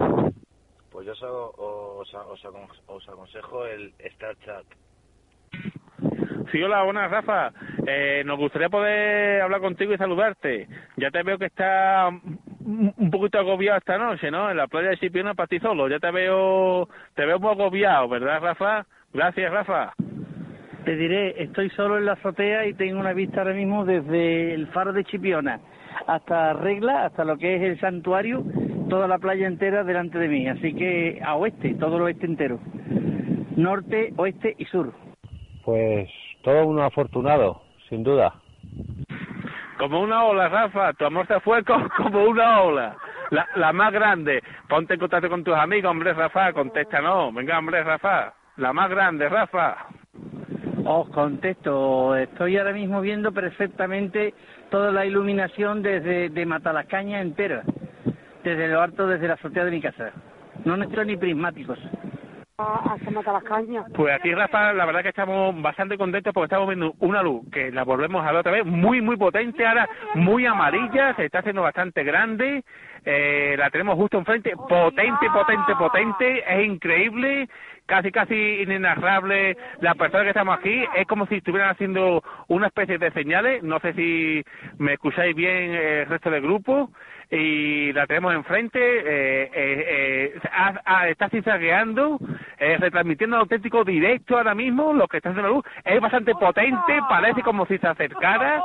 Pues 0.91 1.05
yo 1.05 1.13
os, 1.13 1.23
hago- 1.23 1.53
os, 1.57 2.13
os, 2.13 2.45
acon- 2.45 2.81
os 2.87 3.09
aconsejo 3.09 3.65
el 3.65 3.93
Star 3.99 4.35
Chat. 4.45 4.65
Sí, 6.51 6.61
hola, 6.61 6.83
buenas, 6.83 7.09
Rafa. 7.11 7.51
Eh, 7.87 8.23
nos 8.25 8.37
gustaría 8.37 8.69
poder 8.69 9.41
hablar 9.41 9.61
contigo 9.61 9.93
y 9.93 9.97
saludarte. 9.97 10.67
Ya 10.97 11.09
te 11.11 11.23
veo 11.23 11.37
que 11.37 11.45
está 11.45 12.09
un 12.09 12.93
un 12.97 13.11
poquito 13.11 13.37
agobiado 13.37 13.77
esta 13.77 13.97
noche, 13.97 14.31
¿no? 14.31 14.49
En 14.49 14.57
la 14.57 14.67
playa 14.67 14.89
de 14.89 14.97
Chipiona 14.97 15.35
para 15.35 15.47
ti 15.47 15.59
solo. 15.59 15.87
Ya 15.87 15.99
te 15.99 16.09
veo, 16.11 16.87
te 17.13 17.23
veo 17.25 17.39
muy 17.39 17.51
agobiado, 17.51 18.07
¿verdad, 18.09 18.41
Rafa? 18.41 18.85
Gracias, 19.13 19.51
Rafa. 19.51 19.93
Te 20.83 20.95
diré, 20.95 21.43
estoy 21.43 21.69
solo 21.71 21.97
en 21.97 22.05
la 22.05 22.13
azotea 22.13 22.65
y 22.65 22.73
tengo 22.73 22.99
una 22.99 23.13
vista 23.13 23.41
ahora 23.41 23.53
mismo 23.53 23.85
desde 23.85 24.53
el 24.53 24.67
faro 24.67 24.93
de 24.93 25.03
Chipiona 25.03 25.59
hasta 26.07 26.53
Regla, 26.53 27.05
hasta 27.05 27.23
lo 27.23 27.37
que 27.37 27.55
es 27.55 27.61
el 27.61 27.79
santuario, 27.79 28.43
toda 28.89 29.07
la 29.07 29.17
playa 29.17 29.47
entera 29.47 29.83
delante 29.83 30.17
de 30.19 30.27
mí. 30.27 30.47
Así 30.47 30.73
que 30.73 31.19
a 31.23 31.35
oeste, 31.35 31.75
todo 31.75 31.97
el 31.97 32.03
oeste 32.03 32.25
entero. 32.25 32.59
Norte, 33.55 34.13
oeste 34.17 34.55
y 34.57 34.65
sur. 34.65 34.93
Pues 35.63 36.09
todo 36.43 36.67
un 36.67 36.79
afortunado, 36.79 37.61
sin 37.89 38.03
duda. 38.03 38.33
Como 39.77 40.01
una 40.01 40.23
ola, 40.23 40.47
Rafa. 40.49 40.93
Tu 40.93 41.05
amor 41.05 41.27
se 41.27 41.39
fue 41.41 41.63
co- 41.63 41.87
como 41.97 42.23
una 42.25 42.61
ola. 42.61 42.95
La, 43.31 43.47
la 43.55 43.73
más 43.73 43.91
grande. 43.91 44.41
Ponte 44.69 44.93
en 44.93 44.99
contacto 44.99 45.29
con 45.29 45.43
tus 45.43 45.55
amigos, 45.55 45.89
hombre, 45.91 46.13
Rafa. 46.13 46.53
Contéstanos. 46.53 47.33
Venga, 47.33 47.57
hombre, 47.59 47.83
Rafa. 47.83 48.33
La 48.57 48.71
más 48.73 48.89
grande, 48.89 49.27
Rafa. 49.27 49.87
Os 50.87 51.09
contesto, 51.09 52.15
estoy 52.15 52.57
ahora 52.57 52.71
mismo 52.71 53.01
viendo 53.01 53.31
perfectamente 53.31 54.35
toda 54.69 54.91
la 54.91 55.03
iluminación 55.03 55.81
desde 55.81 56.29
de 56.29 56.45
Matalascaña 56.45 57.21
entera, 57.21 57.63
desde 58.49 58.67
lo 58.67 58.81
alto, 58.81 59.07
desde 59.07 59.27
la 59.27 59.35
azotea 59.35 59.65
de 59.65 59.71
mi 59.71 59.81
casa. 59.81 60.11
No 60.63 60.77
necesito 60.77 61.03
ni 61.03 61.17
prismáticos. 61.17 61.79
hasta 62.57 63.11
Matalascaña. 63.11 63.85
Pues 63.93 64.15
aquí, 64.15 64.33
Rafa, 64.33 64.73
la 64.73 64.85
verdad 64.85 65.01
que 65.01 65.09
estamos 65.09 65.61
bastante 65.61 65.97
contentos 65.97 66.33
porque 66.33 66.45
estamos 66.45 66.67
viendo 66.67 66.93
una 66.99 67.21
luz 67.21 67.43
que 67.51 67.71
la 67.71 67.83
volvemos 67.83 68.25
a 68.25 68.31
ver 68.31 68.39
otra 68.39 68.51
vez, 68.53 68.65
muy, 68.65 69.01
muy 69.01 69.17
potente, 69.17 69.65
ahora 69.65 69.89
muy 70.15 70.45
amarilla, 70.45 71.13
se 71.15 71.25
está 71.25 71.39
haciendo 71.39 71.63
bastante 71.63 72.03
grande, 72.03 72.63
eh, 73.03 73.55
la 73.57 73.69
tenemos 73.69 73.95
justo 73.95 74.17
enfrente, 74.17 74.53
potente, 74.55 75.27
potente, 75.29 75.75
potente, 75.75 76.43
es 76.47 76.65
increíble, 76.65 77.49
casi, 77.85 78.11
casi 78.11 78.61
inenarrable 78.61 79.57
la 79.81 79.95
persona 79.95 80.23
que 80.23 80.29
estamos 80.29 80.57
aquí, 80.57 80.83
es 80.95 81.05
como 81.07 81.25
si 81.27 81.35
estuvieran 81.35 81.69
haciendo 81.71 82.23
una 82.47 82.67
especie 82.67 82.97
de 82.97 83.11
señales, 83.11 83.63
no 83.63 83.79
sé 83.79 83.93
si 83.93 84.43
me 84.77 84.93
escucháis 84.93 85.35
bien 85.35 85.73
eh, 85.73 86.01
el 86.01 86.05
resto 86.07 86.29
del 86.29 86.41
grupo, 86.41 86.89
y 87.31 87.91
la 87.93 88.05
tenemos 88.05 88.33
enfrente, 88.35 88.79
eh, 88.79 89.49
eh, 89.51 89.51
eh, 89.55 90.39
ha- 90.51 90.79
ha- 90.85 91.09
está 91.09 91.27
zigzagueando, 91.29 92.19
eh, 92.59 92.77
retransmitiendo 92.79 93.35
en 93.37 93.41
auténtico 93.41 93.83
directo 93.83 94.37
ahora 94.37 94.53
mismo 94.53 94.93
lo 94.93 95.07
que 95.07 95.17
está 95.17 95.29
haciendo 95.29 95.49
la 95.49 95.55
luz. 95.55 95.65
Es 95.83 95.99
bastante 95.99 96.33
potente, 96.35 96.99
parece 97.09 97.41
como 97.41 97.65
si 97.65 97.77
se 97.79 97.87
acercara, 97.87 98.63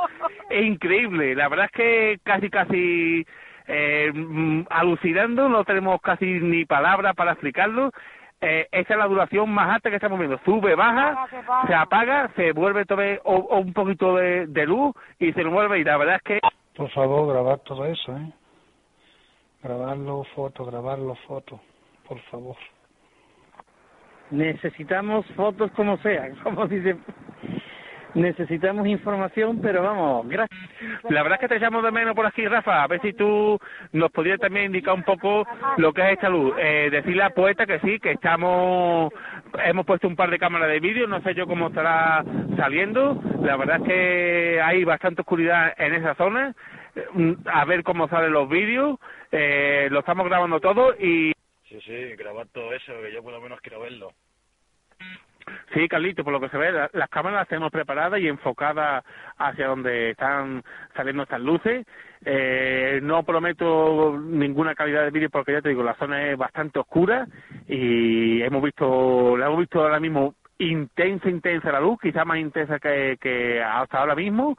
es 0.49 0.63
increíble. 0.63 1.33
La 1.35 1.49
verdad 1.49 1.65
es 1.65 1.71
que 1.71 2.19
casi, 2.23 2.49
casi 2.51 3.25
eh, 3.67 4.11
mm, 4.13 4.63
alucinando, 4.69 5.49
no 5.49 5.63
tenemos 5.63 5.99
casi 6.01 6.25
ni 6.25 6.65
palabras 6.65 7.15
para 7.15 7.31
explicarlo. 7.31 7.91
Eh, 8.43 8.67
esa 8.71 8.93
es 8.93 8.99
la 8.99 9.07
duración 9.07 9.49
más 9.51 9.69
alta 9.75 9.89
que 9.91 9.97
estamos 9.97 10.17
viendo. 10.17 10.39
Sube, 10.43 10.73
baja, 10.75 11.27
se 11.67 11.75
apaga, 11.75 12.31
se 12.35 12.51
vuelve 12.53 12.85
todo 12.85 12.99
de- 12.99 13.21
o, 13.23 13.35
o 13.35 13.59
un 13.59 13.71
poquito 13.71 14.15
de, 14.15 14.47
de 14.47 14.65
luz 14.65 14.95
y 15.19 15.31
se 15.33 15.43
vuelve 15.43 15.79
y 15.79 15.83
la 15.83 15.97
verdad 15.97 16.15
es 16.15 16.23
que 16.23 16.39
Por 16.75 16.89
favor, 16.89 17.31
grabar 17.31 17.59
todo 17.59 17.85
eso, 17.85 18.17
¿eh? 18.17 18.33
Grabarlo, 19.61 20.23
foto, 20.35 20.65
grabarlo, 20.65 21.13
foto. 21.27 21.59
Por 22.07 22.19
favor. 22.31 22.55
Necesitamos 24.31 25.25
fotos 25.35 25.69
como 25.73 25.97
sea, 25.97 26.29
como 26.43 26.65
dice. 26.67 26.97
Necesitamos 28.13 28.87
información, 28.87 29.61
pero 29.61 29.83
vamos, 29.83 30.27
gracias. 30.27 30.59
La 31.09 31.23
verdad 31.23 31.37
es 31.37 31.41
que 31.41 31.47
te 31.47 31.55
echamos 31.57 31.81
de 31.83 31.91
menos 31.91 32.13
por 32.15 32.25
aquí, 32.25 32.45
Rafa. 32.45 32.83
A 32.83 32.87
ver 32.87 33.01
si 33.01 33.13
tú 33.13 33.57
nos 33.93 34.11
podrías 34.11 34.39
también 34.39 34.65
indicar 34.65 34.93
un 34.95 35.03
poco 35.03 35.45
lo 35.77 35.93
que 35.93 36.01
es 36.01 36.13
esta 36.13 36.29
luz. 36.29 36.53
Eh, 36.57 36.89
decirle 36.91 37.23
a 37.23 37.29
Poeta 37.29 37.65
que 37.65 37.79
sí, 37.79 37.99
que 37.99 38.11
estamos, 38.11 39.13
hemos 39.63 39.85
puesto 39.85 40.07
un 40.07 40.15
par 40.15 40.29
de 40.29 40.39
cámaras 40.39 40.69
de 40.69 40.79
vídeo, 40.79 41.07
no 41.07 41.21
sé 41.21 41.33
yo 41.33 41.47
cómo 41.47 41.67
estará 41.67 42.23
saliendo. 42.57 43.21
La 43.41 43.55
verdad 43.55 43.77
es 43.77 43.83
que 43.87 44.61
hay 44.61 44.83
bastante 44.83 45.21
oscuridad 45.21 45.73
en 45.77 45.93
esa 45.93 46.13
zona. 46.15 46.53
Mm, 47.13 47.33
A 47.45 47.63
ver 47.65 47.83
cómo 47.83 48.09
salen 48.09 48.33
los 48.33 48.49
vídeos. 48.49 48.99
Eh, 49.31 49.87
lo 49.89 49.99
estamos 49.99 50.25
grabando 50.27 50.59
todo 50.59 50.93
y 50.99 51.31
Sí, 51.69 51.79
sí, 51.85 52.15
grabar 52.17 52.47
todo 52.51 52.73
eso, 52.73 52.91
que 53.01 53.13
yo 53.13 53.23
por 53.23 53.31
lo 53.31 53.39
menos 53.39 53.61
quiero 53.61 53.79
verlo. 53.79 54.11
Sí, 55.73 55.87
Carlito, 55.87 56.23
por 56.23 56.33
lo 56.33 56.39
que 56.39 56.49
se 56.49 56.57
ve, 56.57 56.71
la- 56.71 56.89
las 56.93 57.09
cámaras 57.09 57.39
las 57.41 57.47
tenemos 57.47 57.71
preparadas 57.71 58.19
y 58.19 58.27
enfocadas 58.27 59.03
hacia 59.37 59.67
donde 59.67 60.11
están 60.11 60.63
saliendo 60.95 61.23
estas 61.23 61.41
luces. 61.41 61.85
Eh, 62.23 62.99
no 63.01 63.23
prometo 63.23 64.17
ninguna 64.19 64.75
calidad 64.75 65.03
de 65.03 65.11
vídeo 65.11 65.29
porque 65.29 65.53
ya 65.53 65.61
te 65.61 65.69
digo, 65.69 65.83
la 65.83 65.95
zona 65.95 66.27
es 66.29 66.37
bastante 66.37 66.79
oscura 66.79 67.25
y 67.67 68.41
hemos 68.43 68.61
visto, 68.61 69.35
la 69.37 69.47
hemos 69.47 69.59
visto 69.59 69.81
ahora 69.81 69.99
mismo 69.99 70.35
intensa, 70.59 71.27
intensa 71.27 71.71
la 71.71 71.79
luz, 71.79 71.97
quizá 71.99 72.23
más 72.23 72.37
intensa 72.37 72.77
que, 72.77 73.17
que 73.19 73.63
hasta 73.63 73.97
ahora 73.97 74.13
mismo, 74.13 74.55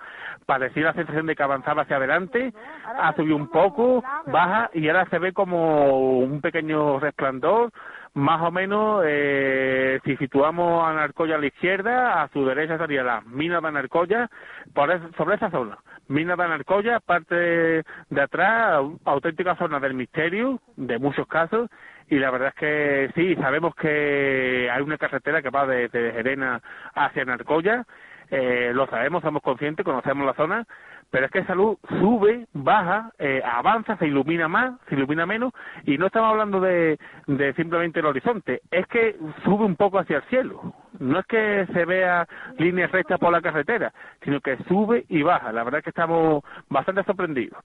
parecía 0.47 0.83
la 0.87 0.95
sensación 0.95 1.27
de 1.27 1.37
que 1.37 1.43
avanzaba 1.45 1.83
hacia 1.83 1.97
adelante, 1.97 2.53
ha 2.99 3.15
subido 3.15 3.37
un 3.37 3.49
poco, 3.49 4.03
baja 4.27 4.69
y 4.75 4.89
ahora 4.89 5.07
se 5.11 5.21
ve 5.21 5.33
como 5.33 6.19
un 6.19 6.41
pequeño 6.41 6.99
resplandor, 6.99 7.71
más 8.15 8.43
o 8.43 8.51
menos, 8.51 9.03
eh, 9.07 9.99
si 10.05 10.17
situamos 10.17 10.87
a 10.87 10.93
Narcoya 10.93 11.37
a 11.37 11.39
la 11.39 11.47
izquierda, 11.47 12.23
a 12.23 12.29
su 12.29 12.45
derecha 12.45 12.75
estaría 12.75 13.03
la 13.03 13.23
mina 13.23 13.61
de 13.61 13.73
Narcoya, 13.73 14.29
por 14.75 14.91
es- 14.91 15.01
sobre 15.17 15.37
esa 15.37 15.51
zona. 15.51 15.79
Mina 16.09 16.37
de 16.37 16.49
Narcoya, 16.49 17.01
parte 17.01 17.35
de 17.35 18.21
atrás, 18.21 18.83
auténtica 19.05 19.57
zona 19.57 19.81
del 19.81 19.95
misterio, 19.95 20.61
de 20.77 20.99
muchos 20.99 21.27
casos, 21.27 21.71
y 22.09 22.19
la 22.19 22.31
verdad 22.31 22.49
es 22.49 22.55
que 22.55 23.11
sí, 23.15 23.35
sabemos 23.37 23.75
que 23.75 24.69
hay 24.71 24.83
una 24.83 24.99
carretera 24.99 25.41
que 25.41 25.51
va 25.51 25.67
de, 25.67 25.89
de 25.89 26.13
Gerena 26.13 26.61
hacia 26.95 27.25
Narcoya, 27.25 27.85
eh, 28.31 28.73
lo 28.75 28.87
sabemos, 28.87 29.23
somos 29.23 29.43
conscientes, 29.43 29.85
conocemos 29.85 30.27
la 30.27 30.35
zona, 30.35 30.65
pero 31.13 31.27
es 31.27 31.31
que 31.31 31.41
esa 31.41 31.55
luz 31.55 31.79
sube, 32.01 32.47
baja, 32.55 33.13
eh, 33.19 33.43
avanza, 33.45 33.99
se 33.99 34.07
ilumina 34.07 34.49
más, 34.49 34.81
se 34.89 34.95
ilumina 34.95 35.27
menos, 35.27 35.53
y 35.85 35.99
no 35.99 36.07
estamos 36.07 36.31
hablando 36.31 36.59
de, 36.59 36.99
de 37.27 37.53
simplemente 37.53 38.01
el 38.01 38.07
horizonte, 38.07 38.63
es 38.71 38.87
que 38.87 39.17
sube 39.45 39.67
un 39.67 39.77
poco 39.77 39.99
hacia 39.99 40.17
el 40.17 40.23
cielo. 40.25 40.73
No 40.99 41.19
es 41.19 41.27
que 41.27 41.67
se 41.75 41.85
vea 41.85 42.27
líneas 42.57 42.91
rectas 42.91 43.21
por 43.21 43.31
la 43.31 43.43
carretera, 43.43 43.93
sino 44.25 44.41
que 44.41 44.57
sube 44.69 45.05
y 45.11 45.23
baja. 45.23 45.53
La 45.53 45.65
verdad 45.65 45.81
es 45.81 45.85
que 45.85 45.91
estamos 45.91 46.43
bastante 46.71 47.05
sorprendidos. 47.05 47.63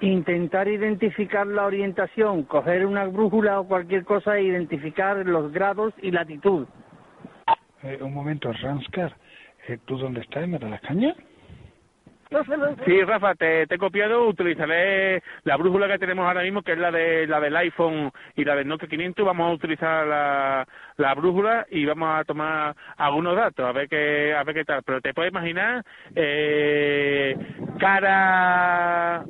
Intentar 0.00 0.68
identificar 0.68 1.46
la 1.46 1.64
orientación, 1.64 2.42
coger 2.42 2.84
una 2.84 3.06
brújula 3.06 3.58
o 3.58 3.66
cualquier 3.66 4.04
cosa 4.04 4.36
e 4.36 4.42
identificar 4.42 5.16
los 5.24 5.50
grados 5.50 5.94
y 6.02 6.10
latitud. 6.10 6.66
Eh, 7.84 7.98
un 8.02 8.12
momento, 8.12 8.52
Ranskar, 8.52 9.16
eh, 9.66 9.78
¿tú 9.86 9.96
dónde 9.96 10.20
estás? 10.20 10.44
¿En 10.44 10.70
las 10.70 10.80
Cañas? 10.82 11.16
Sí, 12.84 13.02
Rafa, 13.02 13.34
te, 13.34 13.66
te 13.66 13.74
he 13.76 13.78
copiado, 13.78 14.26
utilizaré 14.26 15.22
la 15.44 15.56
brújula 15.56 15.88
que 15.88 15.98
tenemos 15.98 16.26
ahora 16.26 16.42
mismo, 16.42 16.62
que 16.62 16.72
es 16.72 16.78
la 16.78 16.90
de 16.90 17.26
la 17.26 17.40
del 17.40 17.56
iPhone 17.56 18.10
y 18.34 18.44
la 18.44 18.56
del 18.56 18.66
Nokia 18.66 18.88
500, 18.88 19.24
vamos 19.24 19.50
a 19.50 19.54
utilizar 19.54 20.06
la, 20.06 20.66
la 20.96 21.14
brújula 21.14 21.66
y 21.70 21.84
vamos 21.84 22.08
a 22.18 22.24
tomar 22.24 22.74
algunos 22.96 23.36
datos, 23.36 23.66
a 23.66 23.72
ver 23.72 23.88
qué, 23.88 24.34
a 24.34 24.42
ver 24.42 24.54
qué 24.54 24.64
tal. 24.64 24.82
Pero 24.82 25.00
te 25.00 25.14
puedes 25.14 25.30
imaginar, 25.30 25.84
eh, 26.14 27.36
cara 27.78 29.24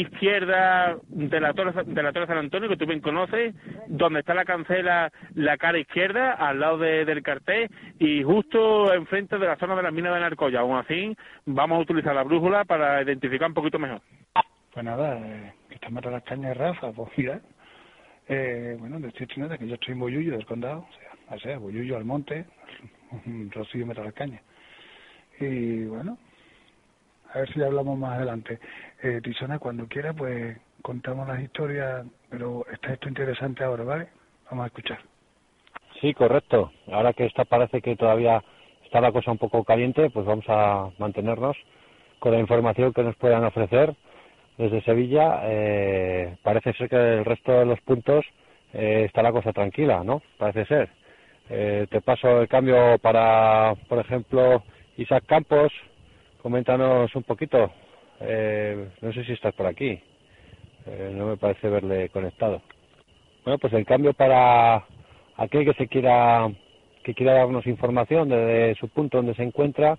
izquierda 0.00 0.96
de 1.08 1.40
la 1.40 1.52
Torre 1.54 1.84
de 1.84 2.02
la 2.02 2.12
Torre 2.12 2.26
San 2.26 2.38
Antonio 2.38 2.68
que 2.68 2.76
tú 2.76 2.86
bien 2.86 3.00
conoces 3.00 3.54
donde 3.88 4.20
está 4.20 4.34
la 4.34 4.44
cancela 4.44 5.10
la 5.34 5.56
cara 5.58 5.78
izquierda 5.78 6.32
al 6.32 6.60
lado 6.60 6.78
de- 6.78 7.04
del 7.04 7.22
cartel 7.22 7.68
y 7.98 8.22
justo 8.22 8.92
enfrente 8.94 9.38
de 9.38 9.46
la 9.46 9.56
zona 9.56 9.76
de 9.76 9.82
las 9.82 9.92
minas 9.92 10.14
de 10.14 10.20
Narcoya 10.20 10.60
aún 10.60 10.76
así 10.78 11.16
vamos 11.46 11.78
a 11.78 11.82
utilizar 11.82 12.14
la 12.14 12.22
brújula 12.22 12.64
para 12.64 13.02
identificar 13.02 13.48
un 13.48 13.54
poquito 13.54 13.78
mejor 13.78 14.00
Pues 14.72 14.84
nada, 14.84 15.18
eh, 15.18 15.52
que 15.68 15.74
está 15.74 15.88
en 15.88 15.94
Mata 15.94 16.10
las 16.10 16.22
Cañas, 16.24 16.56
Rafa, 16.56 16.92
pues 16.92 17.10
mira. 17.18 17.40
Eh, 18.28 18.76
bueno, 18.78 18.98
decirte 19.00 19.34
nada, 19.38 19.58
que 19.58 19.66
yo 19.68 19.74
estoy 19.74 19.92
en 19.92 20.00
Boyullo 20.00 20.32
del 20.32 20.46
condado, 20.46 20.86
o 20.88 20.92
sea, 20.94 21.36
o 21.36 21.38
sea, 21.40 21.58
Boyullo 21.58 21.96
al 21.98 22.04
monte, 22.06 22.46
Rocío 23.50 23.84
Mata 23.86 24.02
las 24.02 24.14
Cañas. 24.14 24.40
Y 25.40 25.84
bueno, 25.84 26.16
a 27.32 27.38
ver 27.38 27.52
si 27.52 27.62
hablamos 27.62 27.98
más 27.98 28.16
adelante. 28.16 28.58
Eh, 29.02 29.20
cuando 29.60 29.86
quiera, 29.86 30.12
pues 30.12 30.56
contamos 30.82 31.26
las 31.28 31.40
historias, 31.40 32.04
pero 32.30 32.64
está 32.72 32.92
esto 32.92 33.08
interesante 33.08 33.64
ahora, 33.64 33.84
¿vale? 33.84 34.08
Vamos 34.50 34.64
a 34.64 34.66
escuchar. 34.66 34.98
Sí, 36.00 36.12
correcto. 36.14 36.72
Ahora 36.90 37.12
que 37.12 37.26
esta 37.26 37.44
parece 37.44 37.80
que 37.80 37.96
todavía 37.96 38.42
está 38.84 39.00
la 39.00 39.12
cosa 39.12 39.30
un 39.30 39.38
poco 39.38 39.64
caliente, 39.64 40.10
pues 40.10 40.26
vamos 40.26 40.44
a 40.48 40.90
mantenernos 40.98 41.56
con 42.18 42.32
la 42.32 42.38
información 42.38 42.92
que 42.92 43.02
nos 43.02 43.16
puedan 43.16 43.44
ofrecer 43.44 43.94
desde 44.58 44.82
Sevilla. 44.82 45.40
Eh, 45.44 46.36
parece 46.42 46.72
ser 46.74 46.88
que 46.88 46.96
el 46.96 47.24
resto 47.24 47.52
de 47.52 47.66
los 47.66 47.80
puntos 47.80 48.24
eh, 48.72 49.04
está 49.06 49.22
la 49.22 49.32
cosa 49.32 49.52
tranquila, 49.52 50.02
¿no? 50.04 50.22
Parece 50.38 50.66
ser. 50.66 50.90
Eh, 51.48 51.86
te 51.90 52.00
paso 52.00 52.42
el 52.42 52.48
cambio 52.48 52.98
para, 52.98 53.74
por 53.88 53.98
ejemplo, 53.98 54.62
Isaac 54.96 55.24
Campos. 55.26 55.72
Coméntanos 56.42 57.14
un 57.14 57.22
poquito. 57.22 57.70
Eh, 58.20 58.90
no 59.00 59.12
sé 59.12 59.24
si 59.24 59.32
estás 59.32 59.54
por 59.54 59.66
aquí. 59.66 60.00
Eh, 60.86 61.12
no 61.14 61.26
me 61.26 61.36
parece 61.36 61.68
verle 61.68 62.08
conectado. 62.08 62.60
Bueno, 63.44 63.58
pues 63.58 63.72
el 63.74 63.86
cambio 63.86 64.12
para 64.12 64.84
aquel 65.36 65.64
que 65.64 65.74
se 65.74 65.86
quiera 65.86 66.50
que 67.04 67.14
quiera 67.14 67.34
darnos 67.34 67.66
información 67.66 68.28
desde 68.28 68.74
su 68.76 68.88
punto 68.88 69.18
donde 69.18 69.34
se 69.34 69.42
encuentra, 69.42 69.98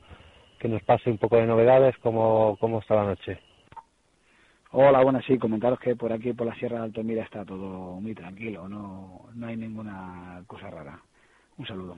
que 0.57 0.69
nos 0.69 0.81
pase 0.83 1.09
un 1.09 1.17
poco 1.17 1.35
de 1.35 1.45
novedades, 1.45 1.97
cómo, 1.97 2.57
cómo 2.59 2.79
está 2.79 2.95
la 2.95 3.05
noche. 3.05 3.39
Hola, 4.71 5.03
bueno, 5.03 5.21
sí, 5.27 5.37
comentaros 5.37 5.79
que 5.79 5.97
por 5.97 6.13
aquí, 6.13 6.31
por 6.31 6.47
la 6.47 6.55
Sierra 6.55 6.77
de 6.77 6.85
Altomira, 6.85 7.23
está 7.23 7.43
todo 7.43 7.99
muy 7.99 8.15
tranquilo, 8.15 8.69
no, 8.69 9.25
no 9.35 9.47
hay 9.47 9.57
ninguna 9.57 10.41
cosa 10.47 10.69
rara. 10.69 10.99
Un 11.57 11.67
saludo. 11.67 11.95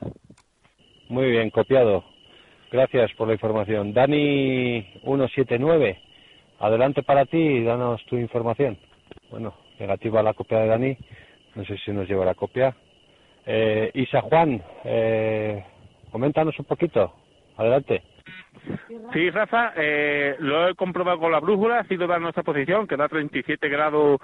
Muy 1.07 1.29
bien, 1.29 1.51
copiado. 1.51 2.14
Gracias 2.75 3.11
por 3.13 3.27
la 3.29 3.35
información. 3.35 3.93
Dani179, 3.93 5.97
adelante 6.59 7.03
para 7.03 7.25
ti, 7.25 7.63
danos 7.63 8.05
tu 8.07 8.17
información. 8.17 8.77
Bueno, 9.31 9.53
negativa 9.79 10.21
la 10.21 10.33
copia 10.33 10.59
de 10.59 10.67
Dani, 10.67 10.97
no 11.55 11.63
sé 11.63 11.77
si 11.77 11.91
nos 11.91 12.05
lleva 12.05 12.25
la 12.25 12.33
copia. 12.33 12.75
Eh, 13.45 13.91
Isa 13.93 14.19
Juan, 14.19 14.61
eh, 14.83 15.63
coméntanos 16.11 16.59
un 16.59 16.65
poquito, 16.65 17.13
adelante. 17.55 18.03
Sí, 19.13 19.29
Rafa, 19.29 19.71
eh, 19.77 20.35
lo 20.39 20.67
he 20.67 20.75
comprobado 20.75 21.17
con 21.17 21.31
la 21.31 21.39
brújula, 21.39 21.79
ha 21.79 21.87
sido 21.87 22.07
dar 22.07 22.19
nuestra 22.19 22.43
posición, 22.43 22.87
que 22.87 22.97
da 22.97 23.07
37 23.07 23.69
grados, 23.69 24.19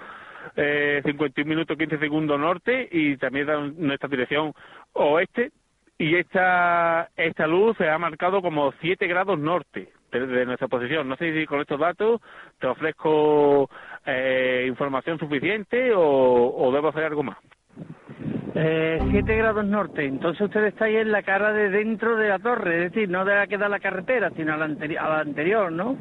eh, 0.56 1.00
51 1.06 1.48
minutos 1.48 1.78
15 1.78 1.96
segundos 1.96 2.38
norte 2.38 2.86
y 2.92 3.16
también 3.16 3.46
da 3.46 3.60
nuestra 3.60 4.10
dirección 4.10 4.52
oeste. 4.92 5.52
Y 5.98 6.16
esta, 6.16 7.08
esta 7.16 7.46
luz 7.46 7.76
se 7.76 7.88
ha 7.88 7.98
marcado 7.98 8.42
como 8.42 8.72
7 8.80 9.06
grados 9.06 9.38
norte 9.38 9.92
de, 10.10 10.46
nuestra 10.46 10.68
posición. 10.68 11.08
No 11.08 11.16
sé 11.16 11.32
si 11.32 11.46
con 11.46 11.60
estos 11.60 11.78
datos 11.78 12.20
te 12.58 12.66
ofrezco 12.66 13.70
eh, 14.04 14.64
información 14.68 15.18
suficiente 15.18 15.92
o, 15.94 16.54
o 16.56 16.72
debo 16.72 16.88
hacer 16.88 17.04
algo 17.04 17.22
más. 17.22 17.38
Eh, 18.54 19.06
7 19.10 19.34
grados 19.36 19.64
norte, 19.64 20.04
entonces 20.04 20.42
usted 20.42 20.64
está 20.64 20.84
ahí 20.84 20.96
en 20.96 21.10
la 21.10 21.22
cara 21.22 21.54
de 21.54 21.70
dentro 21.70 22.16
de 22.16 22.28
la 22.28 22.38
torre, 22.38 22.84
es 22.84 22.92
decir, 22.92 23.08
no 23.08 23.24
de 23.24 23.34
la 23.34 23.46
que 23.46 23.56
da 23.56 23.68
la 23.68 23.80
carretera, 23.80 24.30
sino 24.36 24.52
a 24.52 24.58
la, 24.58 24.68
anteri- 24.68 24.98
a 24.98 25.08
la 25.08 25.20
anterior, 25.20 25.72
¿no? 25.72 25.96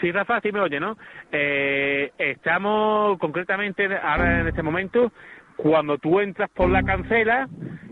Sí, 0.00 0.12
Rafa, 0.12 0.40
sí 0.40 0.52
me 0.52 0.60
oye, 0.60 0.78
¿no? 0.78 0.96
Eh, 1.32 2.12
estamos 2.18 3.18
concretamente 3.18 3.88
ahora 4.00 4.40
en 4.40 4.46
este 4.48 4.62
momento, 4.62 5.12
cuando 5.58 5.98
tú 5.98 6.20
entras 6.20 6.48
por 6.50 6.70
la 6.70 6.84
cancela, 6.84 7.48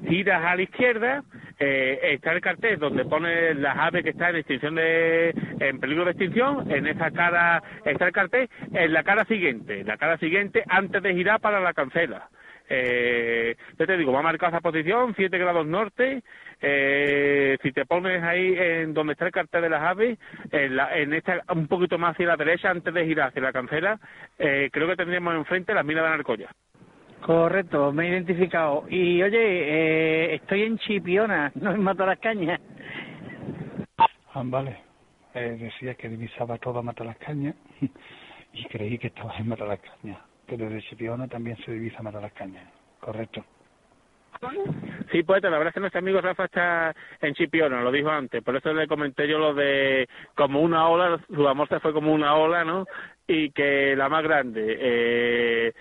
giras 0.09 0.45
a 0.45 0.55
la 0.55 0.62
izquierda, 0.62 1.25
eh, 1.59 1.99
está 2.14 2.33
el 2.33 2.41
cartel 2.41 2.79
donde 2.79 3.05
pone 3.05 3.55
las 3.55 3.77
aves 3.77 4.05
que 4.05 4.11
están 4.11 4.31
en 4.31 4.37
extinción 4.37 4.77
de, 4.77 5.35
en 5.59 5.81
peligro 5.81 6.05
de 6.05 6.12
extinción, 6.12 6.71
en 6.71 6.87
esa 6.87 7.11
cara 7.11 7.61
está 7.85 8.07
el 8.07 8.12
cartel, 8.12 8.49
en 8.73 8.93
la 8.93 9.03
cara 9.03 9.25
siguiente, 9.25 9.83
la 9.83 9.97
cara 9.97 10.17
siguiente 10.19 10.62
antes 10.69 11.03
de 11.03 11.14
girar 11.14 11.41
para 11.41 11.61
la 11.61 11.75
cancela. 11.75 12.29
Eh, 12.69 13.57
yo 13.79 13.87
te 13.87 13.97
digo, 13.97 14.12
va 14.12 14.21
a 14.21 14.23
marcar 14.23 14.51
esa 14.51 14.61
posición, 14.61 15.14
7 15.17 15.37
grados 15.37 15.67
norte. 15.67 16.23
Eh, 16.62 17.59
si 17.62 17.73
te 17.73 17.85
pones 17.85 18.23
ahí 18.23 18.55
en 18.57 18.95
donde 18.95 19.14
está 19.14 19.27
el 19.27 19.33
cartel 19.33 19.62
de 19.62 19.71
las 19.71 19.83
aves, 19.83 20.19
en, 20.53 20.77
la, 20.77 20.97
en 20.97 21.12
esta, 21.14 21.43
un 21.53 21.67
poquito 21.67 21.99
más 21.99 22.12
hacia 22.12 22.27
la 22.27 22.37
derecha, 22.37 22.71
antes 22.71 22.95
de 22.95 23.07
girar 23.07 23.29
hacia 23.29 23.43
la 23.43 23.53
cancela, 23.53 23.99
eh, 24.39 24.71
creo 24.73 24.87
que 24.87 24.97
tendríamos 24.97 25.35
enfrente 25.35 25.75
las 25.75 25.85
minas 25.85 26.05
de 26.05 26.11
Narcoya. 26.11 26.51
Correcto, 27.27 27.91
me 27.91 28.07
he 28.07 28.11
identificado. 28.11 28.85
Y 28.89 29.20
oye, 29.20 29.37
eh, 29.41 30.35
estoy 30.37 30.62
en 30.62 30.79
Chipiona, 30.79 31.51
no 31.57 31.72
en 31.72 31.83
Matalascañas. 31.83 32.61
Ah, 33.99 34.43
vale. 34.45 34.79
Eh, 35.35 35.57
decía 35.59 35.97
que 35.97 36.09
divisaba 36.09 36.57
toda 36.59 36.83
Mata 36.83 37.03
las 37.03 37.16
Cañas 37.18 37.57
y 38.53 38.64
creí 38.66 38.97
que 38.97 39.09
estabas 39.09 39.41
en 39.41 39.49
Mata 39.49 39.66
las 39.66 39.81
Cañas. 39.81 40.18
Que 40.47 40.57
desde 40.57 40.81
Chipiona 40.83 41.27
también 41.27 41.57
se 41.64 41.72
divisa 41.72 42.01
Mata 42.01 42.20
las 42.20 42.33
Cañas. 42.33 42.64
Correcto. 43.01 43.45
Sí, 45.11 45.24
poeta, 45.24 45.51
la 45.51 45.59
verdad 45.59 45.70
es 45.70 45.74
que 45.74 45.81
nuestro 45.81 45.99
amigo 45.99 46.20
Rafa 46.20 46.45
está 46.45 46.95
en 47.22 47.35
Chipiona, 47.35 47.81
lo 47.81 47.91
dijo 47.91 48.11
antes, 48.11 48.43
por 48.43 48.55
eso 48.55 48.72
le 48.72 48.87
comenté 48.87 49.27
yo 49.27 49.39
lo 49.39 49.55
de 49.55 50.07
como 50.35 50.61
una 50.61 50.89
ola, 50.89 51.18
su 51.35 51.49
amor 51.49 51.68
se 51.68 51.81
fue 51.81 51.93
como 51.95 52.12
una 52.12 52.35
ola, 52.35 52.62
¿no? 52.62 52.85
Y 53.29 53.51
que 53.51 53.97
la 53.97 54.09
más 54.09 54.22
grande. 54.22 54.77
Eh, 54.79 55.72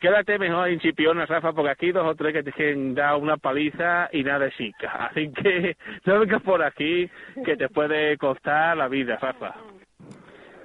quédate 0.00 0.38
mejor 0.38 0.68
en 0.68 0.80
Chipiona, 0.80 1.26
Rafa, 1.26 1.52
porque 1.52 1.70
aquí 1.70 1.92
dos 1.92 2.06
o 2.06 2.14
tres 2.14 2.32
que 2.32 2.42
te 2.42 2.52
quieren 2.52 2.94
dar 2.94 3.16
una 3.16 3.36
paliza 3.36 4.08
y 4.12 4.24
nada 4.24 4.46
de 4.46 4.52
chica. 4.52 4.90
Así 5.10 5.30
que 5.32 5.76
no 6.04 6.20
vengas 6.20 6.42
por 6.42 6.62
aquí, 6.62 7.08
que 7.44 7.56
te 7.56 7.68
puede 7.68 8.16
costar 8.18 8.76
la 8.76 8.88
vida, 8.88 9.18
Rafa. 9.20 9.54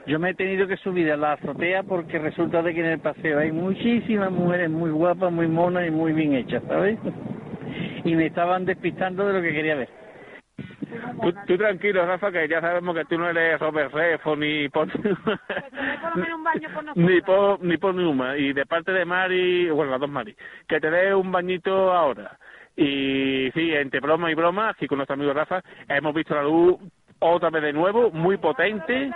Yo 0.06 0.20
me 0.20 0.32
he 0.32 0.34
tenido 0.34 0.68
que 0.68 0.76
subir 0.78 1.10
a 1.12 1.18
la 1.18 1.34
azotea 1.34 1.84
porque 1.84 2.20
resulta 2.20 2.62
de 2.62 2.74
que 2.74 2.82
en 2.82 2.88
el 2.88 3.00
paseo 3.00 3.40
hay 3.40 3.54
muchísimas 3.54 4.32
mujeres 4.32 4.70
muy 4.70 4.90
guapas, 4.90 5.32
muy 5.32 5.48
monas 5.48 5.88
y 5.88 5.92
muy 5.92 6.12
bien 6.12 6.34
hechas, 6.34 6.62
¿sabes? 6.68 7.00
Y 8.04 8.14
me 8.16 8.26
estaban 8.26 8.66
despistando 8.66 9.26
de 9.26 9.34
lo 9.34 9.42
que 9.42 9.54
quería 9.54 9.76
ver. 9.76 10.03
Tú, 11.22 11.34
tú 11.48 11.58
tranquilo, 11.58 12.06
Rafa, 12.06 12.32
que 12.32 12.48
ya 12.48 12.62
sabemos 12.62 12.96
que 12.96 13.06
tú 13.06 13.18
no 13.18 13.30
eres 13.30 13.60
Robert 13.60 13.94
Redford 13.94 14.40
ni 14.40 14.70
por 14.70 14.88
ni 16.96 17.22
por 17.22 17.64
ni 17.64 17.78
por 17.78 17.96
Numa 17.96 18.38
y 18.38 18.54
de 18.54 18.66
parte 18.66 18.92
de 18.92 19.06
Mari, 19.06 19.70
bueno, 19.70 19.92
las 19.92 20.00
dos 20.00 20.10
Mari, 20.10 20.36
que 20.68 20.80
te 20.80 20.90
dé 20.90 21.14
un 21.14 21.32
bañito 21.32 21.94
ahora. 21.94 22.38
Y 22.76 23.52
sí, 23.54 23.72
entre 23.74 24.00
broma 24.00 24.32
y 24.32 24.34
broma, 24.36 24.70
aquí 24.70 24.88
con 24.88 24.98
nuestro 24.98 25.14
amigo 25.14 25.34
Rafa, 25.34 25.62
hemos 25.88 26.14
visto 26.14 26.34
la 26.34 26.44
luz 26.44 26.78
otra 27.20 27.50
vez 27.50 27.62
de 27.64 27.74
nuevo, 27.74 28.12
muy 28.12 28.38
potente 28.38 29.12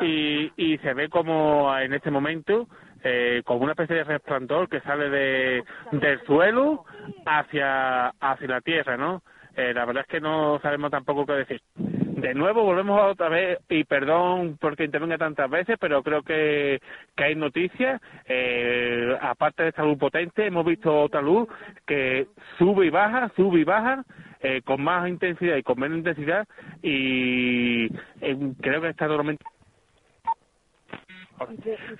y, 0.00 0.50
y 0.56 0.78
se 0.78 0.94
ve 0.94 1.08
como 1.08 1.76
en 1.78 1.92
este 1.92 2.10
momento 2.10 2.66
eh, 3.06 3.42
como 3.44 3.60
una 3.64 3.72
especie 3.72 3.96
de 3.96 4.04
resplandor 4.04 4.68
que 4.68 4.80
sale 4.80 5.10
de, 5.10 5.64
del 5.92 6.24
suelo 6.24 6.84
hacia, 7.26 8.08
hacia 8.08 8.48
la 8.48 8.62
tierra, 8.62 8.96
¿no? 8.96 9.22
Eh, 9.56 9.72
la 9.74 9.84
verdad 9.84 10.04
es 10.06 10.08
que 10.08 10.20
no 10.20 10.58
sabemos 10.60 10.90
tampoco 10.90 11.26
qué 11.26 11.32
decir. 11.32 11.60
De 11.76 12.32
nuevo 12.32 12.62
volvemos 12.62 12.98
otra 13.02 13.28
vez, 13.28 13.58
y 13.68 13.84
perdón 13.84 14.56
porque 14.58 14.84
intervenga 14.84 15.18
tantas 15.18 15.50
veces, 15.50 15.76
pero 15.78 16.02
creo 16.02 16.22
que, 16.22 16.80
que 17.14 17.24
hay 17.24 17.34
noticias. 17.34 18.00
Eh, 18.26 19.14
aparte 19.20 19.64
de 19.64 19.68
esta 19.68 19.84
luz 19.84 19.98
potente, 19.98 20.46
hemos 20.46 20.64
visto 20.64 21.02
otra 21.02 21.20
luz 21.20 21.48
que 21.86 22.28
sube 22.56 22.86
y 22.86 22.90
baja, 22.90 23.30
sube 23.36 23.60
y 23.60 23.64
baja, 23.64 24.04
eh, 24.40 24.62
con 24.62 24.82
más 24.82 25.08
intensidad 25.08 25.56
y 25.56 25.62
con 25.62 25.78
menos 25.78 25.98
intensidad, 25.98 26.46
y 26.82 27.86
eh, 28.20 28.52
creo 28.60 28.80
que 28.80 28.88
está 28.88 29.06
totalmente 29.06 29.44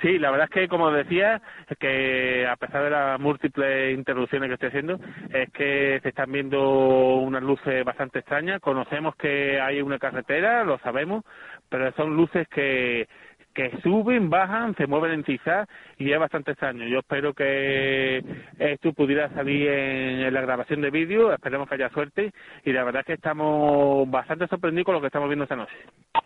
Sí, 0.01 0.19
la 0.19 0.31
verdad 0.31 0.49
es 0.51 0.55
que, 0.55 0.69
como 0.69 0.91
decía, 0.91 1.41
que 1.79 2.47
a 2.47 2.57
pesar 2.57 2.85
de 2.85 2.91
las 2.91 3.21
múltiples 3.21 3.97
interrupciones 3.97 4.49
que 4.49 4.55
estoy 4.55 4.69
haciendo, 4.69 4.99
es 5.33 5.51
que 5.53 6.01
se 6.03 6.09
están 6.09 6.31
viendo 6.31 7.17
unas 7.17 7.43
luces 7.43 7.85
bastante 7.85 8.21
extrañas. 8.21 8.61
Conocemos 8.61 9.17
que 9.17 9.61
hay 9.61 9.83
una 9.83 9.99
carretera, 9.99 10.65
lo 10.65 10.79
sabemos, 10.79 11.25
pero 11.69 11.93
son 11.93 12.17
luces 12.17 12.47
que 12.49 13.09
que 13.55 13.71
suben, 13.83 14.29
bajan, 14.31 14.75
se 14.75 14.89
mueven 14.89 15.13
en 15.13 15.25
zigzag 15.25 15.69
y 15.97 16.11
es 16.11 16.19
bastante 16.19 16.51
extraño. 16.51 16.89
Yo 16.89 16.99
espero 16.99 17.33
que 17.33 18.19
esto 18.59 18.93
pudiera 18.93 19.31
salir 19.31 19.69
en, 19.69 20.35
la 20.35 20.41
grabación 20.41 20.81
de 20.81 20.91
vídeo, 20.91 21.33
esperemos 21.33 21.69
que 21.69 21.77
haya 21.77 21.89
suerte 21.91 22.33
y 22.65 22.73
la 22.73 22.83
verdad 22.83 23.03
es 23.03 23.07
que 23.07 23.13
estamos 23.13 24.11
bastante 24.11 24.49
sorprendidos 24.49 24.87
con 24.87 24.95
lo 24.97 25.01
que 25.01 25.07
estamos 25.07 25.29
viendo 25.29 25.45
esta 25.45 25.55
noche. 25.55 25.77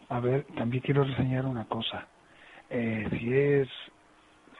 A 0.08 0.20
ver, 0.20 0.44
también 0.56 0.82
quiero 0.82 1.04
reseñar 1.04 1.44
una 1.44 1.66
cosa 1.66 2.08
eh, 2.70 3.06
si 3.10 3.34
es 3.34 3.68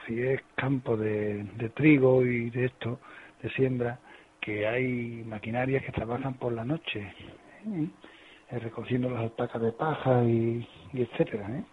si 0.05 0.21
es 0.21 0.41
campo 0.55 0.97
de, 0.97 1.43
de 1.43 1.69
trigo 1.69 2.25
y 2.25 2.49
de 2.49 2.65
esto 2.65 2.99
de 3.41 3.49
siembra 3.51 3.99
que 4.41 4.67
hay 4.67 5.23
maquinarias 5.25 5.83
que 5.83 5.91
trabajan 5.91 6.35
por 6.35 6.53
la 6.53 6.63
noche 6.63 7.01
¿eh? 7.01 8.59
recogiendo 8.59 9.09
las 9.09 9.21
alpacas 9.21 9.61
de 9.61 9.71
paja 9.71 10.23
y, 10.23 10.67
y 10.93 11.01
etcétera 11.01 11.47
¿eh? 11.49 11.63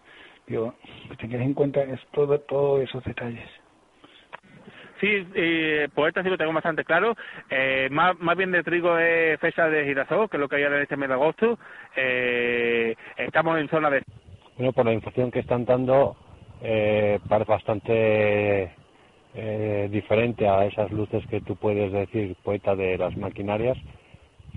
Digo, 0.45 0.75
que 1.09 1.17
tengáis 1.17 1.43
en 1.43 1.53
cuenta 1.53 1.81
es 1.81 1.99
todo 2.11 2.39
todos 2.41 2.81
esos 2.81 3.03
detalles 3.03 3.49
Sí, 4.99 5.27
eh, 5.35 5.89
por 5.93 6.07
esta 6.07 6.23
sí 6.23 6.29
lo 6.29 6.37
tengo 6.37 6.53
bastante 6.53 6.83
claro. 6.83 7.15
Eh, 7.49 7.87
más, 7.91 8.19
más 8.19 8.35
bien 8.35 8.51
de 8.51 8.63
trigo 8.63 8.97
es 8.97 9.39
fecha 9.39 9.69
de 9.69 9.85
girasol, 9.85 10.29
que 10.29 10.37
es 10.37 10.41
lo 10.41 10.49
que 10.49 10.55
hay 10.55 10.63
ahora 10.63 10.77
en 10.77 10.83
este 10.83 10.97
mes 10.97 11.09
de 11.09 11.13
agosto. 11.13 11.59
Eh, 11.95 12.95
estamos 13.17 13.59
en 13.59 13.69
zona 13.69 13.89
de... 13.89 14.01
Bueno, 14.57 14.73
por 14.73 14.85
la 14.85 14.93
información 14.93 15.29
que 15.29 15.39
están 15.39 15.65
dando, 15.65 16.17
eh, 16.61 17.19
bastante 17.47 18.71
eh, 19.33 19.87
diferente 19.91 20.47
a 20.47 20.65
esas 20.65 20.91
luces 20.91 21.25
que 21.27 21.41
tú 21.41 21.55
puedes 21.55 21.91
decir, 21.91 22.35
poeta 22.43 22.75
de 22.75 22.97
las 22.97 23.15
maquinarias. 23.17 23.77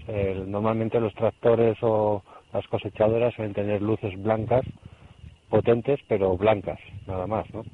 Eh, 0.09 0.43
normalmente 0.47 1.01
los 1.01 1.15
tractores 1.15 1.77
o 1.83 2.23
las 2.53 2.67
cosechadoras 2.69 3.35
suelen 3.35 3.55
tener 3.55 3.83
luces 3.83 4.21
blancas, 4.23 4.65
potentes, 5.49 6.01
pero 6.09 6.37
blancas, 6.37 6.79
nada 7.07 7.27
más, 7.27 7.53
¿no? 7.53 7.65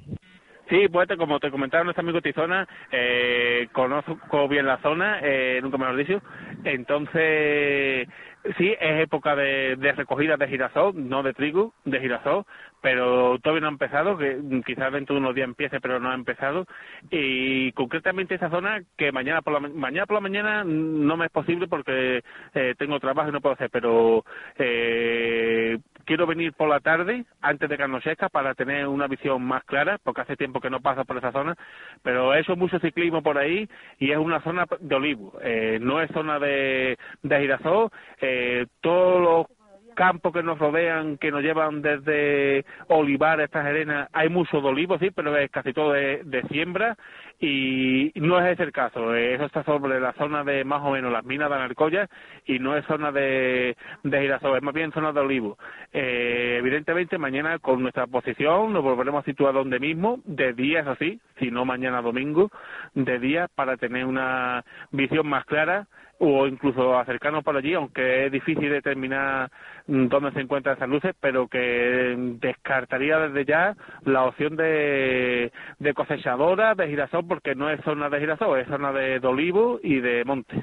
Sí, 0.68 0.88
pues 0.88 1.06
como 1.16 1.38
te 1.38 1.50
comentaba 1.50 1.84
nuestro 1.84 2.02
amigo 2.02 2.20
Tizona, 2.20 2.66
eh, 2.90 3.68
conozco 3.72 4.48
bien 4.48 4.66
la 4.66 4.78
zona, 4.78 5.20
eh, 5.22 5.60
nunca 5.62 5.78
me 5.78 5.86
lo 5.86 5.96
dicho, 5.96 6.20
entonces 6.64 8.08
sí, 8.56 8.74
es 8.80 9.02
época 9.02 9.34
de, 9.36 9.76
de 9.76 9.92
recogida 9.92 10.36
de 10.36 10.48
girasol, 10.48 11.08
no 11.08 11.22
de 11.22 11.34
trigo, 11.34 11.72
de 11.84 12.00
girasol, 12.00 12.44
pero 12.80 13.38
todavía 13.40 13.62
no 13.62 13.66
ha 13.68 13.70
empezado, 13.70 14.16
que 14.16 14.38
quizás 14.64 14.92
dentro 14.92 15.14
de 15.14 15.20
unos 15.20 15.34
días 15.34 15.48
empiece, 15.48 15.80
pero 15.80 15.98
no 15.98 16.10
ha 16.10 16.14
empezado. 16.14 16.66
Y 17.10 17.72
concretamente 17.72 18.34
esa 18.34 18.50
zona 18.50 18.82
que 18.96 19.12
mañana 19.12 19.42
por 19.42 19.52
la, 19.54 19.60
mañana 19.60 20.06
por 20.06 20.14
la 20.14 20.20
mañana 20.20 20.64
no 20.64 21.16
me 21.16 21.26
es 21.26 21.32
posible 21.32 21.66
porque 21.68 22.22
eh, 22.54 22.74
tengo 22.78 23.00
trabajo 23.00 23.28
y 23.28 23.32
no 23.32 23.40
puedo 23.40 23.54
hacer, 23.54 23.70
pero 23.70 24.24
eh, 24.58 25.78
quiero 26.06 26.26
venir 26.26 26.54
por 26.54 26.68
la 26.68 26.80
tarde 26.80 27.24
antes 27.42 27.68
de 27.68 27.76
que 27.76 27.82
anochezca 27.82 28.28
para 28.30 28.54
tener 28.54 28.86
una 28.86 29.08
visión 29.08 29.42
más 29.42 29.64
clara, 29.64 29.98
porque 30.02 30.22
hace 30.22 30.36
tiempo 30.36 30.60
que 30.60 30.70
no 30.70 30.80
pasa 30.80 31.04
por 31.04 31.18
esa 31.18 31.32
zona, 31.32 31.56
pero 32.02 32.32
eso 32.32 32.52
es 32.52 32.58
mucho 32.58 32.78
ciclismo 32.78 33.22
por 33.22 33.36
ahí 33.36 33.68
y 33.98 34.12
es 34.12 34.18
una 34.18 34.40
zona 34.40 34.64
de 34.80 34.94
olivo, 34.94 35.34
eh, 35.42 35.78
no 35.80 36.00
es 36.00 36.10
zona 36.12 36.38
de, 36.38 36.96
de 37.22 37.40
girasol, 37.40 37.90
eh, 38.20 38.66
todos 38.80 39.20
los 39.20 39.56
campos 39.96 40.32
que 40.32 40.42
nos 40.42 40.58
rodean, 40.58 41.16
que 41.18 41.32
nos 41.32 41.42
llevan 41.42 41.82
desde 41.82 42.64
Olivar 42.88 43.40
a 43.40 43.44
estas 43.44 43.64
arenas, 43.64 44.08
hay 44.12 44.28
mucho 44.28 44.60
de 44.60 44.68
olivos, 44.68 45.00
sí, 45.00 45.10
pero 45.10 45.36
es 45.36 45.50
casi 45.50 45.72
todo 45.72 45.92
de, 45.92 46.22
de 46.24 46.42
siembra 46.42 46.96
y 47.38 48.12
no 48.16 48.38
es 48.40 48.52
ese 48.52 48.62
el 48.62 48.72
caso. 48.72 49.14
Eso 49.14 49.44
está 49.44 49.62
sobre 49.64 50.00
la 50.00 50.12
zona 50.14 50.42
de 50.44 50.64
más 50.64 50.82
o 50.82 50.90
menos 50.90 51.12
las 51.12 51.24
minas 51.24 51.48
de 51.48 51.56
Anarcoya 51.56 52.08
y 52.46 52.58
no 52.58 52.76
es 52.76 52.84
zona 52.86 53.12
de, 53.12 53.76
de 54.02 54.20
girasol, 54.20 54.56
es 54.56 54.62
más 54.62 54.74
bien 54.74 54.92
zona 54.92 55.12
de 55.12 55.20
olivo. 55.20 55.58
Eh, 55.92 56.56
evidentemente, 56.58 57.18
mañana 57.18 57.58
con 57.58 57.82
nuestra 57.82 58.06
posición 58.06 58.72
nos 58.72 58.82
volveremos 58.82 59.22
a 59.22 59.26
situar 59.26 59.54
donde 59.54 59.78
mismo, 59.78 60.20
de 60.24 60.52
día, 60.52 60.80
es 60.80 60.86
así, 60.86 61.20
si 61.38 61.50
no 61.50 61.64
mañana 61.64 62.00
domingo, 62.00 62.50
de 62.94 63.18
día, 63.18 63.48
para 63.54 63.76
tener 63.76 64.04
una 64.04 64.64
visión 64.90 65.26
más 65.28 65.44
clara 65.44 65.86
o 66.18 66.46
incluso 66.46 66.98
acercarnos 66.98 67.44
por 67.44 67.56
allí, 67.56 67.74
aunque 67.74 68.26
es 68.26 68.32
difícil 68.32 68.70
determinar 68.70 69.50
dónde 69.86 70.32
se 70.32 70.40
encuentran 70.40 70.76
esas 70.76 70.88
luces, 70.88 71.14
pero 71.20 71.46
que 71.46 72.14
descartaría 72.40 73.18
desde 73.18 73.44
ya 73.44 73.76
la 74.04 74.24
opción 74.24 74.56
de, 74.56 75.52
de 75.78 75.94
cosechadora 75.94 76.74
de 76.74 76.88
girasol, 76.88 77.25
porque 77.26 77.54
no 77.54 77.70
es 77.70 77.80
zona 77.82 78.08
de 78.08 78.20
girasol, 78.20 78.60
es 78.60 78.68
zona 78.68 78.92
de, 78.92 79.18
olivo 79.26 79.78
y 79.82 80.00
de 80.00 80.24
monte. 80.24 80.56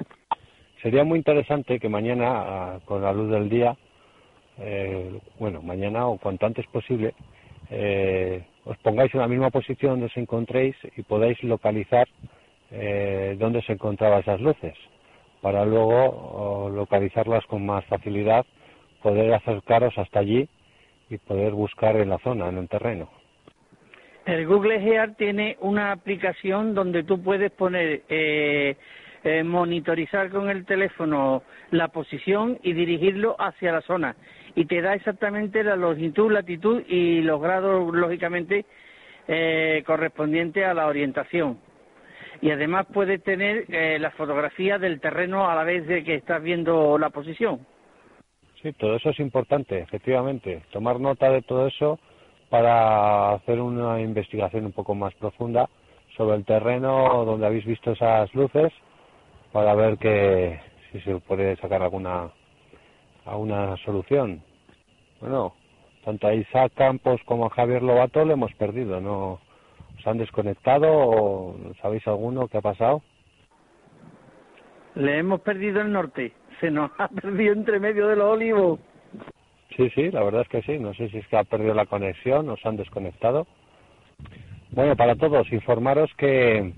Sería 0.82 1.04
muy 1.04 1.18
interesante 1.18 1.78
que 1.78 1.88
mañana, 1.88 2.80
con 2.84 3.02
la 3.02 3.12
luz 3.12 3.30
del 3.30 3.48
día, 3.48 3.76
eh, 4.58 5.18
bueno, 5.38 5.62
mañana 5.62 6.06
o 6.06 6.18
cuanto 6.18 6.46
antes 6.46 6.66
posible, 6.66 7.14
eh, 7.70 8.44
os 8.64 8.76
pongáis 8.78 9.12
en 9.14 9.20
la 9.20 9.28
misma 9.28 9.50
posición 9.50 9.92
donde 9.92 10.06
os 10.06 10.16
encontréis 10.16 10.76
y 10.96 11.02
podáis 11.02 11.42
localizar 11.42 12.06
eh, 12.70 13.36
dónde 13.38 13.62
se 13.62 13.72
encontraban 13.72 14.20
esas 14.20 14.40
luces 14.40 14.74
para 15.44 15.66
luego 15.66 16.70
localizarlas 16.74 17.44
con 17.44 17.66
más 17.66 17.84
facilidad, 17.84 18.46
poder 19.02 19.34
acercaros 19.34 19.92
hasta 19.98 20.20
allí 20.20 20.48
y 21.10 21.18
poder 21.18 21.52
buscar 21.52 21.96
en 21.96 22.08
la 22.08 22.18
zona, 22.20 22.48
en 22.48 22.56
el 22.56 22.66
terreno. 22.66 23.10
El 24.26 24.46
Google 24.46 24.76
Earth 24.76 25.16
tiene 25.18 25.56
una 25.60 25.92
aplicación 25.92 26.74
donde 26.74 27.02
tú 27.02 27.22
puedes 27.22 27.50
poner, 27.52 28.02
eh, 28.08 28.76
eh, 29.22 29.42
monitorizar 29.42 30.30
con 30.30 30.48
el 30.48 30.64
teléfono 30.64 31.42
la 31.70 31.88
posición 31.88 32.58
y 32.62 32.72
dirigirlo 32.72 33.36
hacia 33.38 33.72
la 33.72 33.82
zona. 33.82 34.16
Y 34.54 34.64
te 34.64 34.80
da 34.80 34.94
exactamente 34.94 35.62
la 35.62 35.76
longitud, 35.76 36.32
latitud 36.32 36.82
y 36.88 37.20
los 37.20 37.40
grados, 37.40 37.94
lógicamente, 37.94 38.64
eh, 39.28 39.82
correspondientes 39.86 40.64
a 40.64 40.74
la 40.74 40.86
orientación. 40.86 41.58
Y 42.40 42.50
además 42.50 42.86
puedes 42.92 43.22
tener 43.22 43.64
eh, 43.68 43.98
la 43.98 44.10
fotografía 44.10 44.78
del 44.78 45.00
terreno 45.00 45.48
a 45.50 45.54
la 45.54 45.64
vez 45.64 45.86
de 45.86 46.04
que 46.04 46.14
estás 46.14 46.42
viendo 46.42 46.98
la 46.98 47.10
posición. 47.10 47.66
Sí, 48.62 48.72
todo 48.72 48.96
eso 48.96 49.10
es 49.10 49.20
importante, 49.20 49.78
efectivamente. 49.78 50.62
Tomar 50.70 50.98
nota 50.98 51.30
de 51.30 51.42
todo 51.42 51.66
eso 51.66 51.98
para 52.54 53.32
hacer 53.32 53.60
una 53.60 54.00
investigación 54.00 54.66
un 54.66 54.70
poco 54.70 54.94
más 54.94 55.12
profunda 55.14 55.68
sobre 56.16 56.36
el 56.36 56.44
terreno 56.44 57.24
donde 57.24 57.46
habéis 57.46 57.64
visto 57.64 57.90
esas 57.90 58.32
luces 58.32 58.72
para 59.50 59.74
ver 59.74 59.98
que 59.98 60.60
si 60.92 61.00
se 61.00 61.16
puede 61.16 61.56
sacar 61.56 61.82
alguna 61.82 62.30
alguna 63.24 63.76
solución. 63.78 64.40
Bueno, 65.20 65.52
tanto 66.04 66.28
a 66.28 66.34
Isaac 66.34 66.74
Campos 66.76 67.20
como 67.24 67.46
a 67.46 67.50
Javier 67.50 67.82
Lobato 67.82 68.24
le 68.24 68.34
hemos 68.34 68.54
perdido, 68.54 69.00
¿no? 69.00 69.40
¿Os 69.98 70.06
han 70.06 70.18
desconectado 70.18 70.86
o 70.88 71.56
sabéis 71.82 72.06
alguno 72.06 72.46
qué 72.46 72.58
ha 72.58 72.62
pasado? 72.62 73.02
Le 74.94 75.18
hemos 75.18 75.40
perdido 75.40 75.80
el 75.80 75.90
norte. 75.90 76.32
Se 76.60 76.70
nos 76.70 76.92
ha 76.98 77.08
perdido 77.20 77.52
entre 77.52 77.80
medio 77.80 78.06
de 78.06 78.14
los 78.14 78.30
olivos. 78.30 78.78
Sí, 79.76 79.90
sí, 79.90 80.10
la 80.10 80.22
verdad 80.22 80.42
es 80.42 80.48
que 80.48 80.62
sí. 80.62 80.78
No 80.78 80.94
sé 80.94 81.08
si 81.08 81.18
es 81.18 81.26
que 81.28 81.36
ha 81.36 81.44
perdido 81.44 81.74
la 81.74 81.86
conexión, 81.86 82.48
os 82.48 82.64
han 82.64 82.76
desconectado. 82.76 83.46
Bueno, 84.70 84.96
para 84.96 85.16
todos, 85.16 85.52
informaros 85.52 86.12
que 86.16 86.72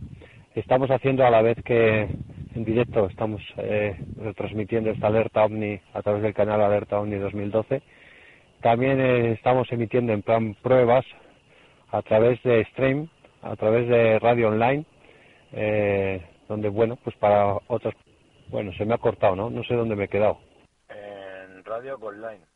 estamos 0.55 0.91
haciendo 0.91 1.27
a 1.27 1.31
la 1.31 1.43
vez 1.43 1.59
que 1.65 2.09
en 2.55 2.65
directo 2.65 3.07
estamos 3.07 3.43
eh, 3.59 3.97
retransmitiendo 4.17 4.91
esta 4.91 5.09
alerta 5.09 5.45
OVNI 5.45 5.81
a 5.93 6.03
través 6.03 6.23
del 6.23 6.35
canal 6.35 6.63
Alerta 6.63 6.99
OVNI 6.99 7.17
2012. 7.17 7.83
También 8.63 9.01
eh, 9.01 9.33
estamos 9.33 9.71
emitiendo 9.71 10.13
en 10.13 10.23
plan 10.23 10.55
pruebas 10.63 11.05
a 11.91 12.03
través 12.03 12.43
de 12.43 12.65
stream, 12.73 13.09
a 13.43 13.57
través 13.57 13.89
de 13.89 14.19
radio 14.19 14.49
online, 14.49 14.85
eh, 15.53 16.23
donde, 16.49 16.69
bueno, 16.69 16.97
pues 16.97 17.15
para 17.17 17.59
otros... 17.67 17.95
Bueno, 18.49 18.73
se 18.75 18.85
me 18.85 18.95
ha 18.95 18.99
cortado, 18.99 19.37
¿no? 19.37 19.51
No 19.51 19.63
sé 19.65 19.75
dónde 19.75 19.97
me 19.97 20.05
he 20.05 20.09
quedado. 20.09 20.39
En 20.89 21.65
radio 21.65 21.97
online. 21.97 22.56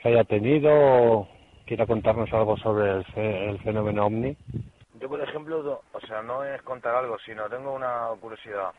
que 0.00 0.08
haya 0.08 0.24
tenido 0.24 0.70
o 0.72 1.28
quiera 1.66 1.86
contarnos 1.86 2.32
algo 2.32 2.56
sobre 2.56 2.90
el, 2.90 3.04
el 3.16 3.58
fenómeno 3.58 4.06
ovni. 4.06 4.36
Yo, 5.00 5.08
por 5.08 5.20
ejemplo, 5.20 5.82
o 5.92 6.00
sea, 6.06 6.22
no 6.22 6.44
es 6.44 6.62
contar 6.62 6.94
algo, 6.94 7.18
sino 7.26 7.48
tengo 7.50 7.74
una 7.74 8.08
curiosidad. 8.20 8.70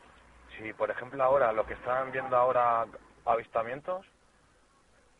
Si, 0.58 0.74
por 0.74 0.90
ejemplo, 0.90 1.24
ahora, 1.24 1.52
los 1.52 1.68
que 1.68 1.74
están 1.74 2.12
viendo 2.12 2.36
ahora 2.36 2.86
avistamientos, 3.28 4.06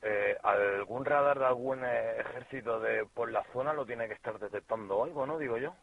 eh, 0.02 0.36
algún 0.44 1.06
radar 1.06 1.40
de 1.40 1.46
algún 1.46 1.80
eh, 1.84 2.20
ejército 2.20 2.80
de 2.80 3.06
por 3.14 3.32
la 3.32 3.44
zona 3.52 3.74
lo 3.74 3.86
tiene 3.86 4.08
que 4.08 4.14
estar 4.14 4.38
detectando 4.40 5.04
algo, 5.04 5.26
¿no? 5.26 5.38
Digo 5.38 5.58
yo. 5.58 5.74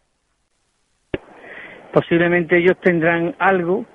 Posiblemente 1.93 2.57
ellos 2.57 2.77
tendrán 2.81 3.37
algo. 3.39 3.87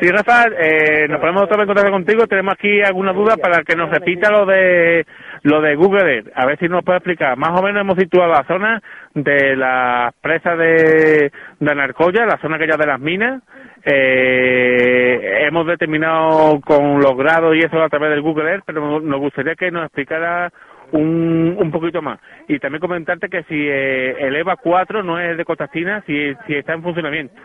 Sí, 0.00 0.08
Rafa, 0.08 0.44
eh, 0.56 1.08
nos 1.08 1.20
ponemos 1.20 1.42
otra 1.42 1.56
vez 1.56 1.62
en 1.62 1.66
contacto 1.66 1.90
contigo. 1.90 2.26
Tenemos 2.28 2.54
aquí 2.54 2.80
alguna 2.80 3.12
duda 3.12 3.36
para 3.36 3.64
que 3.64 3.74
nos 3.74 3.90
repita 3.90 4.30
lo 4.30 4.46
de 4.46 5.04
lo 5.42 5.60
de 5.60 5.74
Google 5.74 6.14
Earth. 6.14 6.30
A 6.34 6.46
ver 6.46 6.58
si 6.60 6.68
nos 6.68 6.84
puede 6.84 6.98
explicar. 6.98 7.36
Más 7.36 7.58
o 7.58 7.62
menos 7.62 7.80
hemos 7.80 7.98
situado 7.98 8.30
la 8.30 8.44
zona 8.44 8.80
de 9.14 9.56
las 9.56 10.14
presas 10.20 10.58
de, 10.58 11.32
de 11.58 11.70
Anarcoya, 11.70 12.24
la 12.24 12.38
zona 12.38 12.54
aquella 12.54 12.76
de 12.76 12.86
las 12.86 13.00
minas. 13.00 13.42
Eh, 13.84 15.46
hemos 15.46 15.66
determinado 15.66 16.60
con 16.60 17.00
los 17.00 17.16
grados 17.16 17.54
y 17.56 17.60
eso 17.60 17.82
a 17.82 17.88
través 17.88 18.10
del 18.10 18.22
Google 18.22 18.50
Earth, 18.50 18.64
pero 18.66 19.00
nos 19.00 19.20
gustaría 19.20 19.54
que 19.54 19.70
nos 19.70 19.84
explicara 19.84 20.52
un, 20.92 21.56
un 21.58 21.70
poquito 21.70 22.02
más. 22.02 22.18
Y 22.48 22.58
también 22.58 22.80
comentarte 22.80 23.28
que 23.28 23.42
si 23.44 23.54
eh, 23.54 24.16
el 24.18 24.36
EVA 24.36 24.56
4 24.56 25.02
no 25.02 25.18
es 25.20 25.36
de 25.36 25.44
Cotastina, 25.44 26.02
si, 26.06 26.34
si 26.46 26.54
está 26.54 26.74
en 26.74 26.82
funcionamiento. 26.82 27.40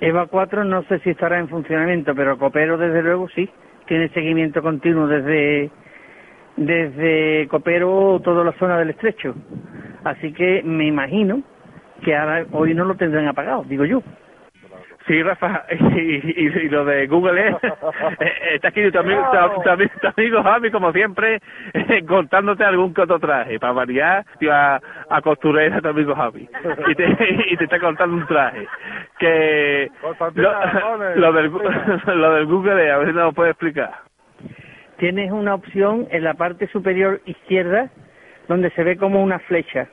EVA 0.00 0.26
4 0.26 0.64
no 0.64 0.82
sé 0.84 0.98
si 1.00 1.10
estará 1.10 1.38
en 1.38 1.48
funcionamiento, 1.48 2.14
pero 2.14 2.38
Copero 2.38 2.76
desde 2.76 3.02
luego 3.02 3.28
sí. 3.28 3.48
Tiene 3.86 4.08
seguimiento 4.10 4.62
continuo 4.62 5.06
desde, 5.06 5.70
desde 6.56 7.46
Copero 7.48 8.20
toda 8.24 8.44
la 8.44 8.52
zona 8.52 8.78
del 8.78 8.90
estrecho. 8.90 9.34
Así 10.04 10.32
que 10.32 10.62
me 10.62 10.86
imagino 10.86 11.42
que 12.02 12.16
ahora, 12.16 12.46
hoy 12.52 12.74
no 12.74 12.84
lo 12.84 12.96
tendrán 12.96 13.28
apagado, 13.28 13.64
digo 13.64 13.84
yo. 13.84 14.02
Sí, 15.06 15.22
Rafa, 15.22 15.66
y, 15.70 16.14
y, 16.14 16.46
y 16.46 16.68
lo 16.70 16.84
de 16.86 17.06
Google 17.06 17.48
es, 17.48 17.54
eh, 18.20 18.32
está 18.54 18.68
aquí 18.68 18.90
tu 18.90 18.98
amigo, 18.98 19.20
tu, 19.30 19.62
tu 19.62 19.68
ami- 19.68 19.90
tu 20.00 20.08
amigo 20.16 20.42
Javi, 20.42 20.70
como 20.70 20.92
siempre, 20.92 21.40
contándote 22.08 22.64
algún 22.64 22.94
que 22.94 23.02
otro 23.02 23.18
traje. 23.18 23.58
Para 23.60 23.74
variar, 23.74 24.24
te 24.38 24.46
iba 24.46 24.76
a, 24.76 24.80
a 25.10 25.20
costurera 25.20 25.80
tu 25.82 25.88
amigo 25.88 26.14
Javi. 26.14 26.48
Y 26.88 26.94
te, 26.94 27.04
y 27.50 27.56
te 27.58 27.64
está 27.64 27.78
contando 27.80 28.16
un 28.16 28.26
traje. 28.26 28.66
Que 29.18 29.90
lo, 30.42 30.50
lo 31.16 31.32
del, 31.34 31.50
gu- 31.52 32.14
lo 32.14 32.34
del 32.34 32.46
Google, 32.46 32.90
a 32.90 32.96
ver 32.98 33.08
si 33.08 33.14
nos 33.14 33.24
lo 33.26 33.32
puede 33.32 33.50
explicar. 33.50 33.92
Tienes 34.96 35.30
una 35.32 35.54
opción 35.54 36.06
en 36.10 36.24
la 36.24 36.34
parte 36.34 36.66
superior 36.68 37.20
izquierda 37.26 37.90
donde 38.48 38.70
se 38.70 38.84
ve 38.84 38.96
como 38.96 39.22
una 39.22 39.38
flecha. 39.40 39.88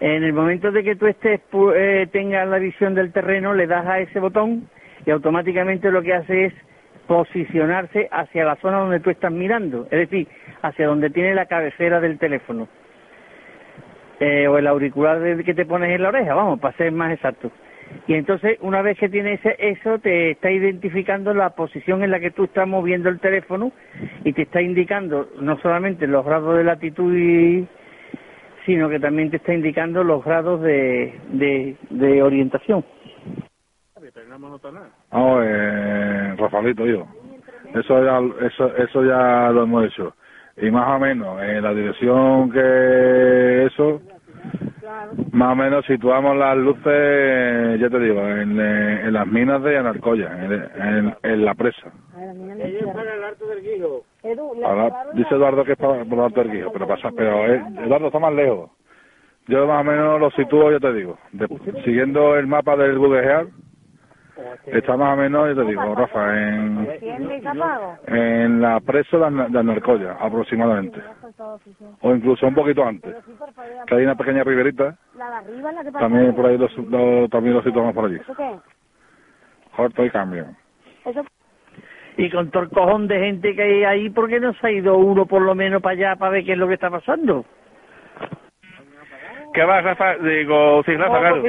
En 0.00 0.24
el 0.24 0.32
momento 0.32 0.72
de 0.72 0.82
que 0.82 0.96
tú 0.96 1.06
estés 1.06 1.40
eh, 1.74 2.06
tengas 2.10 2.48
la 2.48 2.58
visión 2.58 2.94
del 2.94 3.12
terreno, 3.12 3.54
le 3.54 3.66
das 3.66 3.86
a 3.86 4.00
ese 4.00 4.18
botón 4.18 4.68
y 5.06 5.10
automáticamente 5.10 5.90
lo 5.90 6.02
que 6.02 6.14
hace 6.14 6.46
es 6.46 6.54
posicionarse 7.06 8.08
hacia 8.10 8.44
la 8.44 8.56
zona 8.56 8.78
donde 8.78 9.00
tú 9.00 9.10
estás 9.10 9.32
mirando, 9.32 9.84
es 9.90 10.08
decir, 10.08 10.28
hacia 10.62 10.86
donde 10.86 11.10
tiene 11.10 11.34
la 11.34 11.46
cabecera 11.46 12.00
del 12.00 12.18
teléfono. 12.18 12.68
Eh, 14.20 14.46
o 14.46 14.56
el 14.56 14.66
auricular 14.68 15.42
que 15.44 15.54
te 15.54 15.66
pones 15.66 15.90
en 15.90 16.02
la 16.02 16.10
oreja, 16.10 16.34
vamos, 16.34 16.60
para 16.60 16.76
ser 16.76 16.92
más 16.92 17.12
exacto. 17.12 17.50
Y 18.06 18.14
entonces, 18.14 18.56
una 18.60 18.82
vez 18.82 18.98
que 18.98 19.08
tienes 19.08 19.40
eso, 19.58 19.98
te 19.98 20.30
está 20.30 20.50
identificando 20.50 21.34
la 21.34 21.50
posición 21.50 22.02
en 22.02 22.10
la 22.10 22.20
que 22.20 22.30
tú 22.30 22.44
estás 22.44 22.66
moviendo 22.66 23.08
el 23.08 23.20
teléfono 23.20 23.72
y 24.24 24.32
te 24.32 24.42
está 24.42 24.62
indicando 24.62 25.28
no 25.40 25.58
solamente 25.58 26.06
los 26.06 26.24
grados 26.24 26.56
de 26.56 26.64
latitud 26.64 27.14
y 27.16 27.66
sino 28.66 28.88
que 28.88 28.98
también 29.00 29.30
te 29.30 29.36
está 29.38 29.52
indicando 29.54 30.04
los 30.04 30.24
grados 30.24 30.60
de, 30.62 31.18
de, 31.30 31.76
de 31.90 32.22
orientación. 32.22 32.84
No, 35.12 35.42
eh, 35.42 36.34
Rafaelito, 36.36 36.86
yo. 36.86 37.06
Eso 37.74 38.04
ya, 38.04 38.46
eso, 38.46 38.76
eso 38.76 39.04
ya 39.04 39.50
lo 39.50 39.62
hemos 39.64 39.86
hecho. 39.86 40.14
Y 40.56 40.70
más 40.70 40.88
o 40.88 40.98
menos, 40.98 41.42
en 41.42 41.62
la 41.62 41.72
dirección 41.72 42.50
que 42.50 43.66
eso, 43.66 44.02
más 45.32 45.52
o 45.52 45.56
menos 45.56 45.86
situamos 45.86 46.36
las 46.36 46.56
luces, 46.58 47.80
ya 47.80 47.88
te 47.88 47.98
digo, 47.98 48.20
en, 48.20 48.60
en 48.60 49.12
las 49.12 49.26
minas 49.26 49.62
de 49.62 49.78
Anarcoya, 49.78 50.44
en, 50.44 50.52
en, 50.52 51.16
en 51.22 51.44
la 51.44 51.54
presa. 51.54 51.90
Ellos 52.58 52.82
están 52.82 53.08
al 53.08 53.24
alto 53.24 53.46
del 53.46 53.62
Guijo. 53.62 54.04
Ahora, 54.64 54.84
dice 55.14 55.34
Eduardo 55.34 55.64
que 55.64 55.72
es 55.72 55.78
para, 55.78 56.04
por 56.04 56.20
Alto 56.20 56.40
del 56.40 56.52
Guijo, 56.52 56.70
pero 56.72 56.86
pasa, 56.96 57.08
pero 57.16 57.46
eh, 57.46 57.58
Eduardo 57.86 58.06
está 58.06 58.18
más 58.18 58.32
lejos. 58.34 58.70
Yo 59.48 59.66
más 59.66 59.80
o 59.80 59.84
menos 59.84 60.20
lo 60.20 60.30
sitúo, 60.30 60.70
yo 60.70 60.78
te 60.80 60.92
digo, 60.92 61.18
de- 61.32 61.48
siguiendo 61.84 62.36
el 62.36 62.46
mapa 62.46 62.76
del 62.76 62.96
Google 62.98 63.24
Earth, 63.24 63.50
está 64.78 64.96
más 64.96 65.14
o 65.14 65.16
menos, 65.20 65.48
yo 65.48 65.54
te 65.56 65.64
digo, 65.70 65.82
Rafa, 65.96 66.38
en, 66.38 66.86
en 68.06 68.60
la 68.62 68.80
presa 68.80 69.18
de, 69.18 69.48
de 69.50 69.58
Anarcoya, 69.58 70.12
aproximadamente. 70.20 71.00
O 72.00 72.14
incluso 72.14 72.46
un 72.46 72.54
poquito 72.54 72.84
antes. 72.84 73.12
Que 73.86 73.94
hay 73.96 74.04
una 74.04 74.14
pequeña 74.16 74.44
riberita, 74.44 74.96
también 76.00 76.34
por 76.36 76.46
ahí 76.46 76.58
lo, 76.58 76.68
lo- 77.22 77.28
también 77.28 77.54
lo 77.56 77.62
situamos 77.64 77.94
por 77.94 78.04
allí. 78.04 78.18
Corto 79.76 80.04
y 80.04 80.10
cambio. 80.10 80.46
Y 82.16 82.30
con 82.30 82.50
todo 82.50 82.64
el 82.64 82.68
cojón 82.70 83.08
de 83.08 83.18
gente 83.18 83.54
que 83.54 83.62
hay 83.62 83.84
ahí, 83.84 84.10
¿por 84.10 84.28
qué 84.28 84.38
no 84.38 84.52
se 84.54 84.66
ha 84.66 84.70
ido 84.70 84.96
uno 84.96 85.26
por 85.26 85.42
lo 85.42 85.54
menos 85.54 85.80
para 85.80 85.94
allá 85.94 86.16
para 86.16 86.32
ver 86.32 86.44
qué 86.44 86.52
es 86.52 86.58
lo 86.58 86.68
que 86.68 86.74
está 86.74 86.90
pasando? 86.90 87.44
¿Qué 89.54 89.64
va, 89.64 89.80
Rafa? 89.80 90.16
Digo, 90.16 90.82
sí, 90.84 90.96
Rafa, 90.96 91.18
claro. 91.18 91.42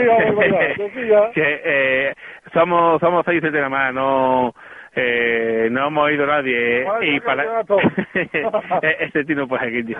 que 1.34 1.34
eh, 1.66 2.14
somos 2.54 3.00
somos 3.00 3.26
seis 3.26 3.42
de 3.42 3.52
nada 3.52 3.70
más, 3.70 3.94
no 3.94 4.54
eh, 4.96 5.68
no 5.72 5.88
hemos 5.88 6.06
oído 6.06 6.26
nadie 6.26 6.86
y 7.02 7.20
para 7.22 7.62
este 9.00 9.26
tino 9.26 9.48
pues 9.48 9.62
aquí 9.62 9.84
tío. 9.84 9.98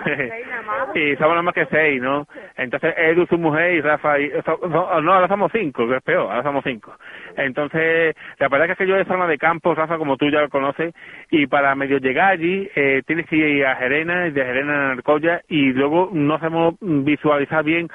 y 0.94 1.16
somos 1.16 1.30
nada 1.30 1.42
más 1.42 1.54
que 1.54 1.66
seis 1.66 2.00
no 2.00 2.26
entonces 2.56 2.94
Edu 2.96 3.26
su 3.26 3.38
mujer 3.38 3.74
y 3.74 3.80
Rafa 3.80 4.18
y 4.20 4.30
no 4.70 5.12
ahora 5.12 5.28
somos 5.28 5.50
cinco 5.52 5.88
que 5.88 5.96
es 5.96 6.02
peor 6.02 6.30
ahora 6.30 6.42
somos 6.42 6.64
cinco. 6.64 6.94
Entonces 7.36 8.14
la 8.38 8.48
verdad 8.48 8.70
es 8.70 8.78
que 8.78 8.86
yo 8.86 8.96
de 8.96 9.04
zona 9.04 9.26
de 9.26 9.38
campo 9.38 9.74
Rafa 9.74 9.98
como 9.98 10.16
tú 10.16 10.28
ya 10.30 10.40
lo 10.40 10.48
conoces 10.48 10.94
y 11.30 11.46
para 11.46 11.74
medio 11.74 11.98
llegar 11.98 12.32
allí 12.32 12.68
eh, 12.74 13.02
tienes 13.06 13.26
que 13.26 13.36
ir 13.36 13.66
a 13.66 13.76
Jerena 13.76 14.28
y 14.28 14.30
de 14.30 14.44
Jerena 14.44 14.74
a 14.74 14.94
Narcoya 14.94 15.42
y 15.48 15.72
luego 15.72 16.10
no 16.12 16.38
sabemos 16.38 16.74
visualizar 16.80 17.64
bien 17.64 17.88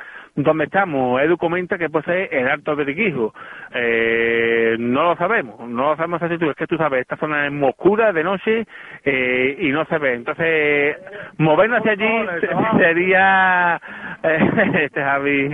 dónde 0.44 0.66
estamos. 0.66 1.22
Edu 1.22 1.38
comenta 1.38 1.78
que 1.78 1.90
puede 1.90 2.06
ser 2.06 2.34
el 2.34 2.48
Alto 2.48 2.76
del 2.76 2.96
Quijo. 2.96 3.34
Eh, 3.74 4.76
no 4.80 5.04
lo 5.04 5.16
sabemos, 5.16 5.60
no 5.68 5.90
lo 5.92 5.96
sabemos 5.96 6.22
si 6.30 6.38
tú, 6.38 6.50
es 6.50 6.56
que 6.56 6.68
tú 6.68 6.78
sabes, 6.78 7.02
esta 7.02 7.18
zona 7.18 7.46
es 7.46 7.52
muy 7.52 7.70
oscura 7.70 8.12
de 8.14 8.24
noche 8.24 8.66
eh, 9.06 9.58
y 9.60 9.70
no 9.72 9.86
se 9.86 9.98
ve. 9.98 10.14
Entonces, 10.16 10.98
movernos 11.38 11.80
hacia 11.80 11.92
allí 11.94 12.26
se- 12.42 12.48
sería, 12.80 13.82
eh, 14.24 14.40
este 14.86 15.02
Javi, 15.04 15.50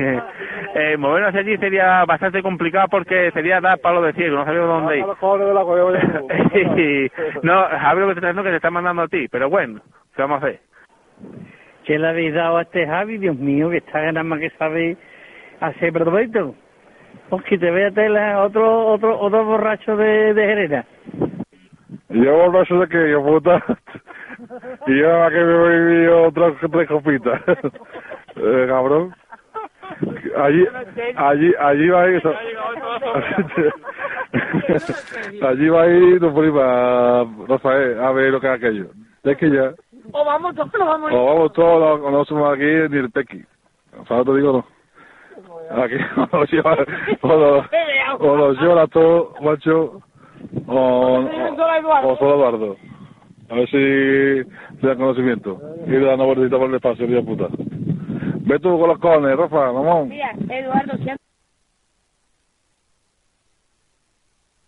eh, 0.76 0.98
movernos 0.98 1.30
hacia 1.30 1.42
allí 1.42 1.58
sería 1.58 2.06
bastante 2.06 2.42
complicado 2.42 2.88
porque 2.90 3.32
sería 3.32 3.60
dar 3.62 3.80
palo 3.80 4.02
de 4.02 4.14
ciego, 4.14 4.38
no 4.38 4.46
sabemos 4.46 4.68
dónde 4.68 4.98
ir. 5.00 5.06
Y- 6.78 7.12
no, 7.44 7.64
Javi 7.70 8.02
lo 8.02 8.08
que 8.08 8.14
te 8.14 8.20
está 8.20 8.28
diciendo 8.28 8.44
que 8.44 8.50
te 8.52 8.56
está 8.58 8.72
mandando 8.72 9.02
a 9.04 9.08
ti, 9.08 9.28
pero 9.30 9.50
bueno, 9.50 9.82
¿qué 10.16 10.22
vamos 10.22 10.42
a 10.44 10.46
hacer? 10.48 10.60
¿Qué 11.86 12.00
le 12.00 12.08
habéis 12.08 12.34
dado 12.34 12.58
a 12.58 12.64
este 12.64 12.88
Javi? 12.88 13.20
Dios 13.20 13.38
mío, 13.38 13.70
que 13.70 13.78
está 13.78 14.02
nada 14.02 14.24
más 14.24 14.40
que 14.40 14.50
sabe 14.52 14.98
hacer 15.60 15.94
perfecto. 15.94 16.56
Pues 17.30 17.44
que 17.46 17.58
te 17.58 17.70
vea 17.70 17.92
tela 17.92 18.44
otro 18.44 18.88
otro 18.88 19.20
otro 19.20 19.46
borracho 19.46 19.96
de, 19.96 20.34
de 20.34 20.46
Jerena. 20.46 20.86
Yo 22.10 22.38
borracho 22.38 22.80
de 22.80 22.88
que 22.88 23.12
yo 23.12 23.24
puta. 23.24 23.64
y 24.88 25.00
yo 25.00 25.08
nada 25.08 25.30
que 25.30 25.36
me 25.36 25.58
bebí 25.58 26.08
otras 26.08 26.54
tres 26.72 26.88
copitas. 26.88 27.42
eh, 28.36 28.66
cabrón. 28.68 29.14
Allí, 30.38 30.66
allí, 31.16 31.54
allí 31.60 31.90
va 31.90 32.04
a 32.04 32.10
ir. 32.10 32.22
allí 35.42 35.70
va 35.70 35.84
a 35.84 35.88
ir 35.88 36.20
tu 36.20 36.34
prima, 36.34 37.26
Rafael, 37.48 38.00
a 38.00 38.12
ver 38.12 38.32
lo 38.32 38.42
que 38.42 38.48
es 38.48 38.54
aquello. 38.54 38.88
Es 39.24 39.38
que 39.38 39.52
ya. 39.52 39.72
O 40.12 40.26
vamos 40.26 40.56
todos, 40.56 40.72
nos 40.74 40.88
vamos. 40.88 41.12
O 41.14 41.26
vamos 41.26 41.54
todos, 41.54 42.02
no, 42.02 42.12
no 42.12 42.26
somos 42.26 42.54
aquí 42.54 42.64
ni 42.64 42.98
el 42.98 43.12
tequi. 43.12 43.44
O 44.00 44.06
sea, 44.06 44.24
te 44.24 44.34
digo 44.36 44.52
no. 44.54 44.66
Aquí 45.84 45.96
o 46.32 46.38
los 46.38 46.52
lleva, 46.52 46.78
o 48.20 48.36
los 48.36 48.62
lleva 48.62 48.88
todo, 48.88 49.34
macho, 49.42 50.02
o, 50.68 50.76
o, 50.76 52.18
solo 52.18 52.36
Eduardo. 52.36 52.76
A 53.50 53.56
ver 53.56 53.68
si 53.70 54.50
te 54.82 54.88
da 54.88 54.96
conocimiento. 54.96 55.60
Y 55.86 55.92
le 55.92 56.00
dan 56.06 56.16
una 56.20 56.26
vueltita 56.34 56.58
por 56.58 56.70
el 56.70 56.76
espacio, 56.76 57.08
día 57.08 57.22
puta. 57.22 57.48
Ve 57.50 58.60
tú 58.60 58.80
con 58.80 58.90
los 58.90 59.00
cojones, 59.00 59.36
Rafa, 59.38 59.72
vamos. 59.72 60.08
Mira, 60.08 60.32
Eduardo, 60.50 60.98
si 60.98 61.06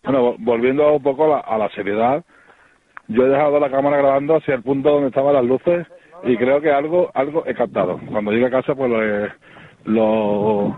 Bueno, 0.04 0.22
vo- 0.32 0.36
volviendo 0.38 0.92
un 0.92 1.02
poco 1.02 1.24
a 1.24 1.28
la, 1.28 1.38
a 1.40 1.58
la 1.58 1.68
seriedad, 1.70 2.24
yo 3.08 3.26
he 3.26 3.28
dejado 3.28 3.58
la 3.58 3.70
cámara 3.70 3.98
grabando 3.98 4.36
hacia 4.36 4.54
el 4.54 4.62
punto 4.62 4.90
donde 4.90 5.08
estaban 5.08 5.34
las 5.34 5.44
luces 5.44 5.86
y 6.24 6.36
creo 6.36 6.60
que 6.60 6.70
algo 6.70 7.10
algo 7.14 7.44
he 7.46 7.54
captado. 7.54 7.98
Cuando 8.10 8.32
llegue 8.32 8.46
a 8.46 8.50
casa, 8.50 8.74
pues 8.74 8.90
lo, 8.90 9.92
lo, 9.92 10.76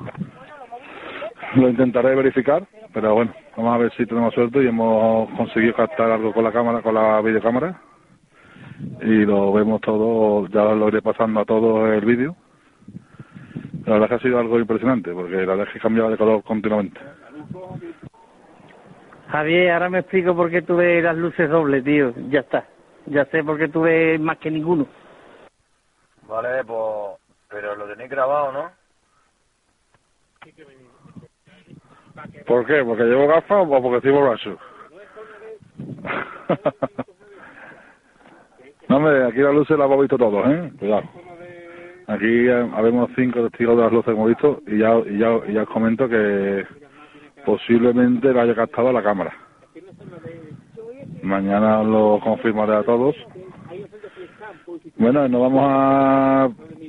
lo 1.57 1.68
intentaré 1.68 2.14
verificar, 2.14 2.64
pero 2.93 3.14
bueno, 3.14 3.33
vamos 3.57 3.74
a 3.74 3.78
ver 3.78 3.93
si 3.97 4.07
tenemos 4.07 4.33
suerte 4.35 4.62
y 4.62 4.68
hemos 4.68 5.28
conseguido 5.31 5.74
captar 5.74 6.11
algo 6.11 6.33
con 6.33 6.45
la 6.45 6.53
cámara, 6.53 6.83
con 6.83 6.95
la 6.95 7.20
videocámara 7.20 7.81
y 9.03 9.24
lo 9.24 9.53
vemos 9.53 9.81
todo, 9.81 10.47
ya 10.49 10.64
lo 10.74 10.89
iré 10.89 11.03
pasando 11.03 11.41
a 11.41 11.45
todo 11.45 11.93
el 11.93 12.05
vídeo. 12.05 12.37
La 13.87 13.95
verdad 13.95 14.05
es 14.05 14.09
que 14.09 14.14
ha 14.14 14.28
sido 14.28 14.39
algo 14.39 14.59
impresionante, 14.59 15.12
porque 15.12 15.37
la 15.37 15.55
verdad 15.55 15.66
es 15.66 15.72
que 15.72 15.81
cambiaba 15.81 16.11
de 16.11 16.16
color 16.16 16.43
continuamente. 16.45 17.01
Javier, 19.31 19.70
ahora 19.70 19.89
me 19.89 20.01
explico 20.01 20.35
por 20.35 20.51
qué 20.51 20.62
tú 20.62 20.76
ves 20.76 21.05
las 21.05 21.16
luces 21.16 21.49
dobles, 21.49 21.85
tío. 21.85 22.12
Ya 22.31 22.41
está. 22.41 22.66
Ya 23.07 23.24
sé 23.26 23.45
por 23.45 23.59
qué 23.59 23.68
tú 23.68 23.83
ves 23.83 24.18
más 24.20 24.39
que 24.39 24.51
ninguno. 24.51 24.87
Vale, 26.26 26.64
pues, 26.64 27.18
pero 27.49 27.76
lo 27.76 27.87
tenéis 27.87 28.11
grabado, 28.11 28.53
¿no? 28.53 28.70
¿Por 32.47 32.66
qué? 32.66 32.85
¿Porque 32.85 33.05
llevo 33.05 33.28
gafas 33.28 33.66
o 33.66 33.83
porque 33.83 33.97
estoy 33.99 34.12
borracho? 34.12 34.59
no, 38.89 38.97
hombre, 38.97 39.24
aquí 39.26 39.39
las 39.39 39.55
luces 39.55 39.78
las 39.78 39.87
hemos 39.87 40.01
visto 40.01 40.18
todos, 40.18 40.47
¿eh? 40.49 40.72
Cuidado. 40.78 41.03
Aquí 42.09 42.49
eh, 42.49 42.70
habemos 42.74 43.11
cinco 43.14 43.43
testigos 43.49 43.76
de 43.76 43.83
las 43.85 43.93
luces 43.93 44.07
que 44.07 44.12
hemos 44.12 44.28
visto 44.28 44.61
y 44.66 44.78
ya, 44.78 44.99
y 44.99 45.18
ya, 45.18 45.39
y 45.47 45.53
ya 45.53 45.62
os 45.62 45.68
comento 45.68 46.09
que 46.09 46.66
posiblemente 47.45 48.32
lo 48.32 48.41
haya 48.41 48.55
captado 48.55 48.93
la 48.93 49.03
cámara. 49.03 49.32
Mañana 51.22 51.82
lo 51.82 52.20
confirmaré 52.22 52.74
a 52.74 52.82
todos. 52.82 53.14
Bueno, 54.97 55.28
nos 55.28 55.41
vamos 55.41 55.62
a, 55.64 56.45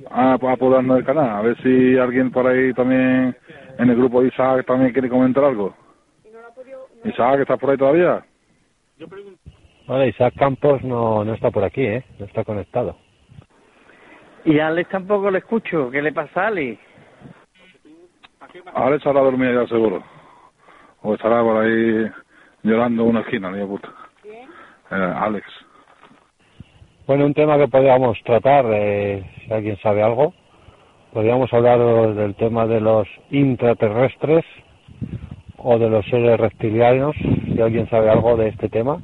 a, 0.09 0.33
a 0.33 0.33
apoderarnos 0.33 0.97
del 0.97 1.05
canal, 1.05 1.29
a 1.29 1.41
ver 1.41 1.61
si 1.61 1.97
alguien 1.97 2.31
por 2.31 2.47
ahí 2.47 2.73
también 2.73 3.35
en 3.77 3.89
el 3.89 3.95
grupo 3.95 4.21
de 4.21 4.29
Isaac 4.29 4.65
también 4.65 4.93
quiere 4.93 5.09
comentar 5.09 5.43
algo. 5.43 5.73
Isaac, 7.03 7.41
¿estás 7.41 7.59
por 7.59 7.71
ahí 7.71 7.77
todavía? 7.77 8.23
Hola, 9.87 10.05
Isaac 10.05 10.35
Campos 10.37 10.83
no, 10.83 11.23
no 11.23 11.33
está 11.33 11.49
por 11.51 11.63
aquí, 11.63 11.81
¿eh? 11.81 12.05
No 12.19 12.25
está 12.25 12.43
conectado. 12.43 12.95
Y 14.45 14.59
a 14.59 14.67
Alex 14.67 14.89
tampoco 14.89 15.29
le 15.29 15.39
escucho. 15.39 15.89
¿Qué 15.91 16.01
le 16.01 16.13
pasa 16.13 16.43
a 16.43 16.47
Alex? 16.47 16.79
Ahora 18.73 18.95
estará 18.95 19.21
dormida 19.21 19.53
ya 19.53 19.67
seguro. 19.67 20.03
O 21.01 21.13
estará 21.13 21.41
por 21.41 21.63
ahí 21.63 22.09
llorando 22.63 23.03
una 23.03 23.21
esquina, 23.21 23.51
ni 23.51 23.59
de 23.59 23.65
puta. 23.65 23.89
Eh, 24.23 24.45
Alex. 24.91 25.45
Bueno, 27.07 27.25
un 27.25 27.33
tema 27.33 27.57
que 27.57 27.67
podríamos 27.67 28.17
tratar, 28.23 28.65
eh, 28.69 29.23
si 29.43 29.53
alguien 29.53 29.77
sabe 29.77 30.03
algo, 30.03 30.33
podríamos 31.11 31.51
hablar 31.53 31.79
del 32.13 32.35
tema 32.35 32.67
de 32.67 32.79
los 32.79 33.07
intraterrestres 33.31 34.45
o 35.57 35.77
de 35.77 35.89
los 35.89 36.05
seres 36.05 36.39
reptilianos, 36.39 37.15
si 37.15 37.59
alguien 37.61 37.89
sabe 37.89 38.09
algo 38.09 38.37
de 38.37 38.49
este 38.49 38.69
tema. 38.69 39.01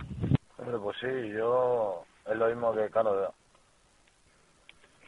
Hombre, 0.57 0.77
pues 0.81 0.97
sí, 0.99 1.07
yo 1.35 2.03
es 2.29 2.37
lo 2.37 2.47
mismo 2.47 2.73
que, 2.73 2.89
claro, 2.89 3.33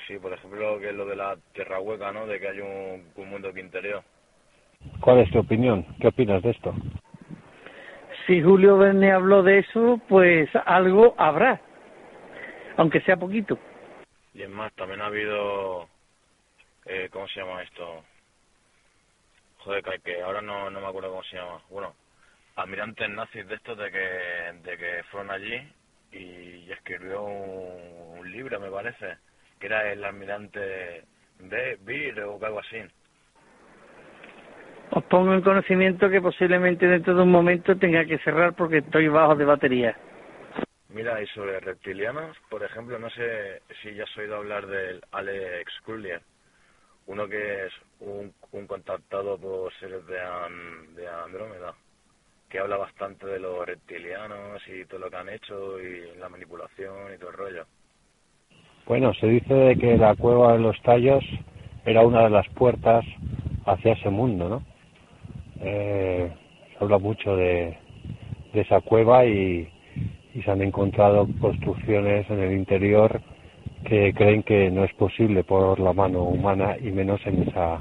sí, 0.08 0.18
por 0.18 0.34
ejemplo, 0.34 0.80
que 0.80 0.90
es 0.90 0.96
lo 0.96 1.06
de 1.06 1.16
la 1.16 1.38
tierra 1.54 1.80
hueca, 1.80 2.12
¿no? 2.12 2.26
De 2.26 2.40
que 2.40 2.48
hay 2.48 2.60
un, 2.60 3.06
un 3.16 3.30
mundo 3.30 3.54
quintereo. 3.54 4.04
¿Cuál 5.00 5.20
es 5.20 5.32
tu 5.32 5.40
opinión? 5.40 5.86
¿Qué 6.00 6.08
opinas 6.08 6.44
de 6.44 6.52
esto? 6.52 6.74
Si 8.28 8.42
Julio 8.42 8.78
Verne 8.78 9.12
habló 9.12 9.44
de 9.44 9.60
eso, 9.60 10.00
pues 10.08 10.50
algo 10.66 11.16
habrá. 11.18 11.62
Aunque 12.78 13.02
sea 13.02 13.18
poquito. 13.18 13.58
Y 14.34 14.44
es 14.44 14.50
más, 14.50 14.72
también 14.74 15.02
ha 15.02 15.08
habido, 15.08 15.90
eh, 16.86 17.10
¿cómo 17.12 17.28
se 17.28 17.40
llama 17.40 17.64
esto? 17.64 18.04
Joder, 19.60 19.84
que, 19.84 20.00
que 20.00 20.22
ahora 20.22 20.42
no, 20.42 20.70
no 20.70 20.80
me 20.80 20.88
acuerdo 20.88 21.10
cómo 21.10 21.24
se 21.24 21.38
llama. 21.38 21.62
Bueno, 21.70 21.96
almirantes 22.56 23.10
nazis 23.10 23.48
de 23.48 23.56
estos 23.56 23.78
de 23.78 23.92
que, 23.92 24.70
de 24.70 24.78
que 24.78 25.04
fueron 25.12 25.32
allí 25.32 25.60
y 26.12 26.72
escribió 26.72 27.24
un, 27.24 28.20
un 28.20 28.32
libro, 28.32 28.60
me 28.60 28.70
parece, 28.70 29.18
que 29.60 29.68
era 29.68 29.92
el 29.92 30.04
almirante 30.04 31.04
de 31.40 31.78
Beer 31.82 32.20
o 32.22 32.46
algo 32.46 32.60
así. 32.60 32.78
Os 34.92 35.04
pongo 35.06 35.34
en 35.34 35.42
conocimiento 35.42 36.10
que 36.10 36.22
posiblemente 36.22 36.88
dentro 36.88 37.14
de 37.16 37.22
un 37.22 37.32
momento 37.32 37.78
tenga 37.78 38.06
que 38.06 38.18
cerrar 38.20 38.54
porque 38.56 38.80
estoy 38.80 39.08
bajo 39.08 39.36
de 39.36 39.46
batería. 39.46 39.96
Mira, 40.90 41.22
y 41.22 41.28
sobre 41.28 41.60
reptilianos, 41.60 42.36
por 42.50 42.64
ejemplo, 42.64 42.98
no 42.98 43.10
sé 43.12 43.62
si 43.82 43.94
ya 43.94 44.04
has 44.04 44.18
oído 44.18 44.38
hablar 44.38 44.66
del 44.66 45.02
Alex 45.12 45.72
Kullier, 45.86 46.22
uno 47.06 47.28
que 47.28 47.66
es 47.68 47.74
un, 48.00 48.34
un 48.52 48.66
contactado 48.66 49.38
por 49.38 49.72
seres 49.76 50.06
de, 50.08 50.20
An- 50.20 50.96
de 50.96 51.08
Andrómeda, 51.08 51.76
que 52.50 52.58
habla 52.58 52.78
bastante 52.78 53.28
de 53.28 53.40
los 53.40 53.64
reptilianos 53.68 54.62
y 54.68 54.86
todo 54.86 55.02
lo 55.02 55.10
que 55.12 55.18
han 55.18 55.30
hecho 55.30 55.80
y 55.80 56.18
la 56.18 56.30
manipulación 56.30 57.14
y 57.14 57.20
todo 57.20 57.30
el 57.30 57.38
rollo. 57.38 57.66
Bueno, 58.88 59.14
se 59.14 59.28
dice 59.28 59.54
de 59.54 59.76
que 59.76 59.98
la 59.98 60.16
cueva 60.16 60.54
de 60.54 60.60
los 60.60 60.82
tallos 60.82 61.24
era 61.86 62.02
una 62.02 62.24
de 62.24 62.32
las 62.32 62.48
puertas 62.50 63.06
hacia 63.68 63.94
ese 63.94 64.10
mundo, 64.10 64.50
¿no? 64.50 64.64
Eh, 65.62 66.32
se 66.72 66.84
habla 66.84 66.98
mucho 66.98 67.36
de, 67.36 67.78
esa 68.54 68.82
cueva 68.82 69.26
y, 69.26 69.68
y 70.34 70.42
se 70.42 70.52
han 70.52 70.62
encontrado 70.62 71.28
construcciones 71.40 72.30
en 72.30 72.40
el 72.40 72.54
interior 72.54 73.22
que 73.86 74.14
creen 74.14 74.44
que 74.44 74.70
no 74.72 74.84
es 74.84 74.94
posible 74.94 75.44
por 75.44 75.80
la 75.80 75.94
mano 75.94 76.24
humana 76.24 76.76
y 76.82 76.92
menos 76.92 77.22
en 77.26 77.44
esa 77.44 77.80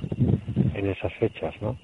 en 0.75 0.87
esas 0.87 1.13
fechas, 1.15 1.55
¿no? 1.61 1.77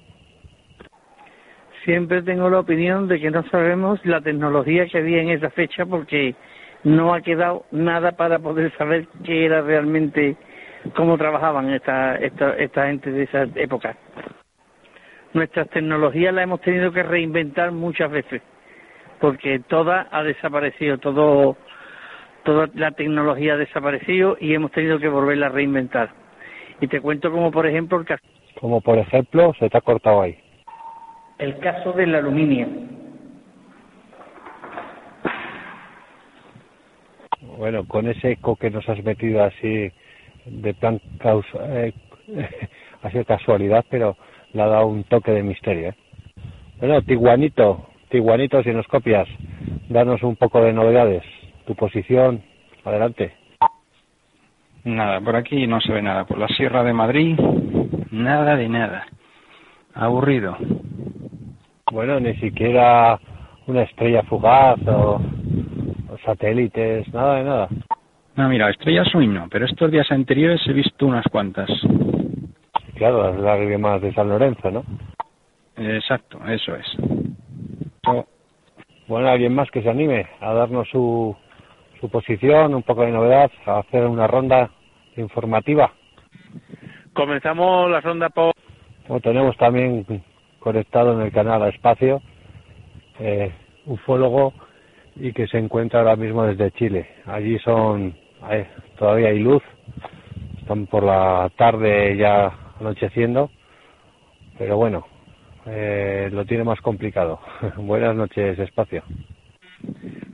Siempre 1.83 2.23
tengo 2.23 2.49
la 2.49 2.59
opinión 2.59 3.07
de 3.07 3.19
que 3.19 3.29
no 3.29 3.43
sabemos 3.49 4.03
la 4.05 4.21
tecnología 4.21 4.87
que 4.87 4.97
había 4.97 5.21
en 5.21 5.29
esa 5.29 5.49
fecha 5.51 5.85
porque 5.85 6.33
no 6.83 7.13
ha 7.13 7.21
quedado 7.21 7.65
nada 7.71 8.13
para 8.13 8.39
poder 8.39 8.75
saber 8.77 9.07
qué 9.23 9.45
era 9.45 9.61
realmente, 9.61 10.35
cómo 10.95 11.17
trabajaban 11.17 11.69
esta, 11.71 12.15
esta, 12.15 12.55
esta 12.55 12.87
gente 12.87 13.11
de 13.11 13.23
esa 13.23 13.43
época. 13.55 13.95
Nuestras 15.35 15.69
tecnologías 15.69 16.33
las 16.33 16.45
hemos 16.45 16.61
tenido 16.61 16.93
que 16.93 17.03
reinventar 17.03 17.73
muchas 17.73 18.09
veces 18.09 18.41
porque 19.19 19.59
toda 19.67 20.07
ha 20.09 20.23
desaparecido, 20.23 20.97
todo, 20.97 21.57
toda 22.43 22.69
la 22.73 22.91
tecnología 22.91 23.55
ha 23.55 23.57
desaparecido 23.57 24.37
y 24.39 24.53
hemos 24.53 24.71
tenido 24.71 24.97
que 24.97 25.09
volverla 25.09 25.47
a 25.47 25.49
reinventar. 25.49 26.09
Y 26.79 26.87
te 26.87 27.01
cuento 27.01 27.31
como 27.31 27.51
por 27.51 27.67
ejemplo 27.67 27.99
el 27.99 28.05
caso, 28.05 28.23
Como 28.61 28.79
por 28.79 28.97
ejemplo, 28.97 29.53
se 29.59 29.69
te 29.69 29.77
ha 29.77 29.81
cortado 29.81 30.21
ahí. 30.21 30.37
el 31.37 31.59
caso 31.59 31.91
del 31.91 32.15
aluminio. 32.15 32.67
Bueno, 37.57 37.85
con 37.89 38.07
ese 38.07 38.31
eco 38.31 38.55
que 38.55 38.69
nos 38.69 38.87
has 38.87 39.03
metido 39.03 39.43
así 39.43 39.91
de 40.45 40.73
plan 40.75 41.01
causa, 41.19 41.57
eh, 41.85 41.93
ha 43.01 43.11
sido 43.11 43.25
casualidad, 43.25 43.83
pero 43.89 44.15
le 44.55 44.61
ha 44.61 44.67
dado 44.67 44.87
un 44.87 45.03
toque 45.03 45.31
de 45.31 45.43
misterio. 45.43 45.89
¿eh? 45.89 45.95
Bueno, 46.79 47.01
Tiguanito, 47.01 47.89
Tiguanito, 48.09 48.63
si 48.63 48.71
nos 48.71 48.87
copias, 48.87 49.27
danos 49.89 50.23
un 50.23 50.37
poco 50.37 50.61
de 50.61 50.73
novedades. 50.73 51.23
Tu 51.67 51.75
posición, 51.75 52.41
adelante. 52.85 53.33
Nada, 54.85 55.19
por 55.19 55.35
aquí 55.35 55.67
no 55.67 55.81
se 55.81 55.91
ve 55.91 56.01
nada. 56.01 56.25
Por 56.25 56.37
la 56.37 56.47
Sierra 56.47 56.83
de 56.83 56.93
Madrid, 56.93 57.37
nada 58.11 58.55
de 58.55 58.69
nada. 58.69 59.05
Aburrido. 59.93 60.55
Bueno, 61.91 62.19
ni 62.19 62.35
siquiera 62.35 63.19
una 63.67 63.81
estrella 63.81 64.23
fugaz 64.23 64.79
o, 64.87 65.19
o 66.11 66.17
satélites, 66.23 67.11
nada 67.13 67.35
de 67.35 67.43
nada. 67.43 67.69
No, 68.35 68.49
mira, 68.49 68.69
estrellas 68.69 69.13
hoy 69.15 69.27
no, 69.27 69.47
pero 69.49 69.65
estos 69.65 69.91
días 69.91 70.11
anteriores 70.11 70.61
he 70.67 70.73
visto 70.73 71.05
unas 71.05 71.25
cuantas. 71.31 71.69
Claro, 72.95 73.23
las 73.23 73.39
lágrimas 73.39 74.01
de 74.01 74.13
San 74.13 74.29
Lorenzo, 74.29 74.71
¿no? 74.71 74.83
Exacto, 75.77 76.39
eso 76.47 76.75
es. 76.75 76.85
Bueno, 79.07 79.27
alguien 79.27 79.53
más 79.53 79.69
que 79.69 79.81
se 79.81 79.89
anime 79.89 80.25
a 80.39 80.53
darnos 80.53 80.87
su, 80.89 81.35
su 81.99 82.09
posición, 82.09 82.73
un 82.73 82.83
poco 82.83 83.01
de 83.03 83.11
novedad, 83.11 83.51
a 83.65 83.79
hacer 83.79 84.05
una 84.05 84.27
ronda 84.27 84.71
informativa. 85.17 85.91
Comenzamos 87.13 87.91
la 87.91 88.01
ronda 88.01 88.29
por... 88.29 88.53
Como 89.07 89.19
tenemos 89.19 89.55
también 89.57 90.05
conectado 90.59 91.13
en 91.13 91.21
el 91.21 91.31
canal 91.31 91.61
a 91.61 91.69
Espacio, 91.69 92.21
eh, 93.19 93.51
ufólogo, 93.85 94.53
y 95.15 95.33
que 95.33 95.47
se 95.47 95.57
encuentra 95.57 95.99
ahora 95.99 96.15
mismo 96.15 96.43
desde 96.43 96.71
Chile. 96.71 97.07
Allí 97.25 97.59
son, 97.59 98.15
eh, 98.49 98.67
todavía 98.97 99.29
hay 99.29 99.39
luz, 99.39 99.61
están 100.59 100.87
por 100.87 101.03
la 101.03 101.51
tarde 101.55 102.17
ya 102.17 102.51
anocheciendo, 102.79 103.49
pero 104.57 104.77
bueno, 104.77 105.05
eh, 105.65 106.29
lo 106.31 106.45
tiene 106.45 106.63
más 106.63 106.79
complicado. 106.81 107.39
Buenas 107.77 108.15
noches, 108.15 108.57
Espacio. 108.59 109.03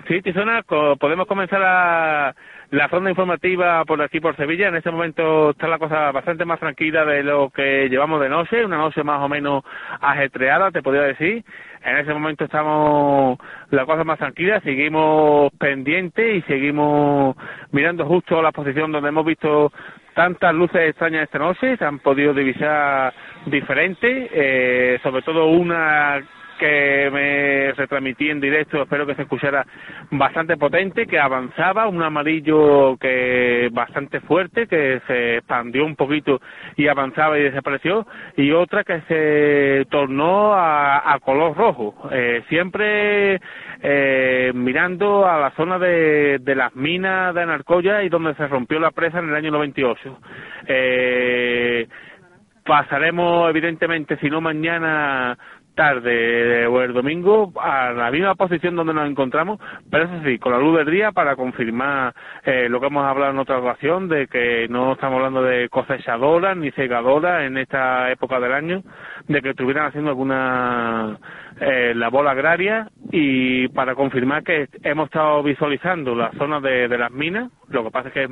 Sí, 0.07 0.21
Tizona, 0.21 0.63
podemos 0.99 1.25
comenzar 1.27 1.59
la, 1.59 2.35
la 2.71 2.87
ronda 2.87 3.09
informativa 3.09 3.85
por 3.85 4.01
aquí, 4.01 4.19
por 4.19 4.35
Sevilla. 4.35 4.67
En 4.67 4.75
este 4.75 4.91
momento 4.91 5.51
está 5.51 5.67
la 5.67 5.77
cosa 5.77 6.11
bastante 6.11 6.43
más 6.43 6.59
tranquila 6.59 7.05
de 7.05 7.23
lo 7.23 7.49
que 7.49 7.87
llevamos 7.89 8.19
de 8.21 8.29
noche, 8.29 8.65
una 8.65 8.77
noche 8.77 9.03
más 9.03 9.21
o 9.21 9.29
menos 9.29 9.63
ajetreada, 10.01 10.71
te 10.71 10.81
podría 10.81 11.03
decir. 11.03 11.43
En 11.83 11.97
ese 11.97 12.13
momento 12.13 12.45
estamos 12.45 13.39
la 13.69 13.85
cosa 13.85 14.03
más 14.03 14.19
tranquila, 14.19 14.59
seguimos 14.61 15.51
pendientes 15.59 16.37
y 16.37 16.41
seguimos 16.41 17.35
mirando 17.71 18.05
justo 18.05 18.41
la 18.41 18.51
posición 18.51 18.91
donde 18.91 19.09
hemos 19.09 19.25
visto 19.25 19.71
tantas 20.13 20.53
luces 20.53 20.89
extrañas 20.89 21.23
esta 21.23 21.39
noche, 21.39 21.77
se 21.77 21.85
han 21.85 21.99
podido 21.99 22.33
divisar 22.33 23.13
diferentes, 23.45 24.29
eh, 24.33 24.99
sobre 25.03 25.21
todo 25.21 25.47
una 25.47 26.21
que 26.61 27.09
me 27.11 27.71
retransmití 27.73 28.29
en 28.29 28.39
directo, 28.39 28.83
espero 28.83 29.07
que 29.07 29.15
se 29.15 29.23
escuchara 29.23 29.65
bastante 30.11 30.57
potente, 30.57 31.07
que 31.07 31.19
avanzaba, 31.19 31.87
un 31.87 32.03
amarillo 32.03 32.97
que 32.97 33.69
bastante 33.71 34.19
fuerte, 34.19 34.67
que 34.67 35.01
se 35.07 35.37
expandió 35.37 35.83
un 35.83 35.95
poquito 35.95 36.39
y 36.77 36.87
avanzaba 36.87 37.39
y 37.39 37.43
desapareció, 37.43 38.05
y 38.37 38.51
otra 38.51 38.83
que 38.83 39.01
se 39.07 39.85
tornó 39.89 40.53
a, 40.53 41.13
a 41.13 41.19
color 41.19 41.57
rojo, 41.57 41.95
eh, 42.11 42.43
siempre 42.47 43.39
eh, 43.81 44.51
mirando 44.53 45.25
a 45.25 45.39
la 45.39 45.51
zona 45.51 45.79
de, 45.79 46.37
de 46.39 46.55
las 46.55 46.75
minas 46.75 47.33
de 47.33 47.41
Anarcoya 47.41 48.03
y 48.03 48.09
donde 48.09 48.35
se 48.35 48.47
rompió 48.47 48.79
la 48.79 48.91
presa 48.91 49.17
en 49.17 49.29
el 49.29 49.35
año 49.35 49.49
98. 49.49 50.19
Eh, 50.67 51.87
pasaremos 52.63 53.49
evidentemente, 53.49 54.17
si 54.17 54.29
no 54.29 54.41
mañana 54.41 55.37
tarde 55.75 56.67
o 56.67 56.81
el 56.81 56.93
domingo 56.93 57.53
a 57.59 57.91
la 57.91 58.11
misma 58.11 58.35
posición 58.35 58.75
donde 58.75 58.93
nos 58.93 59.09
encontramos, 59.09 59.59
pero 59.89 60.05
eso 60.05 60.21
sí, 60.25 60.37
con 60.39 60.51
la 60.51 60.59
luz 60.59 60.77
del 60.77 60.91
día 60.91 61.11
para 61.11 61.35
confirmar 61.35 62.13
eh, 62.43 62.67
lo 62.69 62.79
que 62.79 62.87
hemos 62.87 63.05
hablado 63.05 63.31
en 63.31 63.39
otra 63.39 63.59
ocasión 63.59 64.07
de 64.07 64.27
que 64.27 64.67
no 64.69 64.93
estamos 64.93 65.17
hablando 65.17 65.43
de 65.43 65.69
cosechadoras 65.69 66.57
ni 66.57 66.71
segadoras 66.71 67.43
en 67.43 67.57
esta 67.57 68.11
época 68.11 68.39
del 68.39 68.53
año, 68.53 68.83
de 69.27 69.41
que 69.41 69.51
estuvieran 69.51 69.87
haciendo 69.87 70.09
alguna 70.09 71.17
eh, 71.63 71.93
labor 71.95 72.27
agraria 72.27 72.89
y 73.11 73.67
para 73.67 73.93
confirmar 73.93 74.43
que 74.43 74.67
hemos 74.81 75.05
estado 75.05 75.43
visualizando 75.43 76.15
la 76.15 76.31
zona 76.31 76.59
de, 76.59 76.87
las 76.87 77.11
minas, 77.11 77.51
lo 77.69 77.83
que 77.83 77.91
pasa 77.91 78.07
es 78.07 78.13
que 78.15 78.27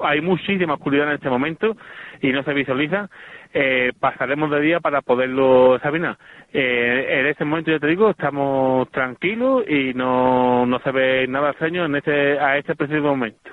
hay 0.00 0.20
muchísima 0.20 0.74
oscuridad 0.74 1.08
en 1.08 1.14
este 1.14 1.30
momento 1.30 1.74
y 2.20 2.32
no 2.32 2.42
se 2.42 2.52
visualiza, 2.52 3.08
eh, 3.54 3.92
pasaremos 3.98 4.50
de 4.50 4.60
día 4.60 4.80
para 4.80 5.00
poderlo 5.00 5.76
examinar. 5.76 6.18
Eh, 6.52 7.20
en 7.20 7.26
este 7.26 7.46
momento, 7.46 7.70
ya 7.70 7.78
te 7.78 7.86
digo, 7.86 8.10
estamos 8.10 8.90
tranquilos 8.90 9.64
y 9.66 9.94
no, 9.94 10.66
no 10.66 10.78
se 10.80 10.90
ve 10.90 11.26
nada 11.28 11.52
extraño 11.52 11.86
en 11.86 11.96
este, 11.96 12.38
a 12.38 12.58
este 12.58 12.74
preciso 12.74 13.00
momento. 13.00 13.50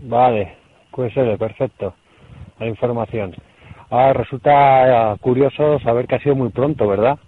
Vale, 0.00 0.56
QSL, 0.90 1.38
perfecto. 1.38 1.94
La 2.58 2.66
información. 2.66 3.34
Ahora 3.88 4.12
resulta 4.12 5.14
eh, 5.14 5.16
curioso 5.22 5.78
saber 5.80 6.06
que 6.06 6.16
ha 6.16 6.20
sido 6.20 6.34
muy 6.34 6.50
pronto, 6.50 6.86
¿verdad? 6.86 7.18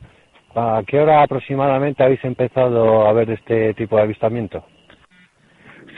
¿A 0.56 0.82
qué 0.86 1.00
hora 1.00 1.22
aproximadamente 1.22 2.04
habéis 2.04 2.24
empezado 2.24 3.06
a 3.06 3.12
ver 3.12 3.30
este 3.30 3.74
tipo 3.74 3.96
de 3.96 4.02
avistamiento? 4.02 4.64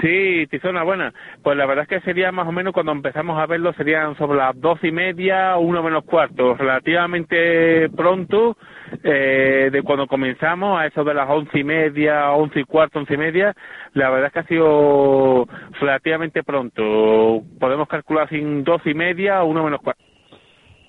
Sí, 0.01 0.47
Tizona, 0.51 0.83
buena. 0.83 1.13
Pues 1.43 1.57
la 1.57 1.67
verdad 1.67 1.85
es 1.85 1.89
que 1.89 2.01
sería 2.05 2.31
más 2.33 2.47
o 2.47 2.53
menos 2.53 2.73
cuando 2.73 2.93
empezamos 2.93 3.39
a 3.39 3.47
verlo, 3.47 3.73
serían 3.75 4.17
sobre 4.17 4.39
las 4.39 4.59
doce 4.61 4.89
y 4.89 4.93
media, 4.93 5.57
uno 5.57 5.83
menos 5.83 6.05
cuarto, 6.05 6.55
relativamente 6.55 7.89
pronto, 7.91 8.57
eh, 9.03 9.71
de 9.73 9.83
cuando 9.83 10.07
comenzamos, 10.07 10.79
a 10.79 10.87
eso 10.87 11.03
de 11.03 11.15
las 11.15 11.29
once 11.29 11.59
y 11.59 11.65
media, 11.65 12.31
once 12.33 12.61
y 12.61 12.65
cuarto, 12.65 12.99
once 12.99 13.15
y 13.15 13.19
media, 13.19 13.55
la 13.95 14.11
verdad 14.11 14.27
es 14.27 14.33
que 14.33 14.41
ha 14.41 14.47
sido 14.47 15.47
relativamente 15.81 16.43
pronto. 16.43 17.43
Podemos 17.59 17.89
calcular 17.89 18.29
sin 18.29 18.65
doce 18.65 18.91
y 18.91 18.95
media, 18.95 19.43
uno 19.45 19.65
menos 19.65 19.81
cuarto. 19.81 20.03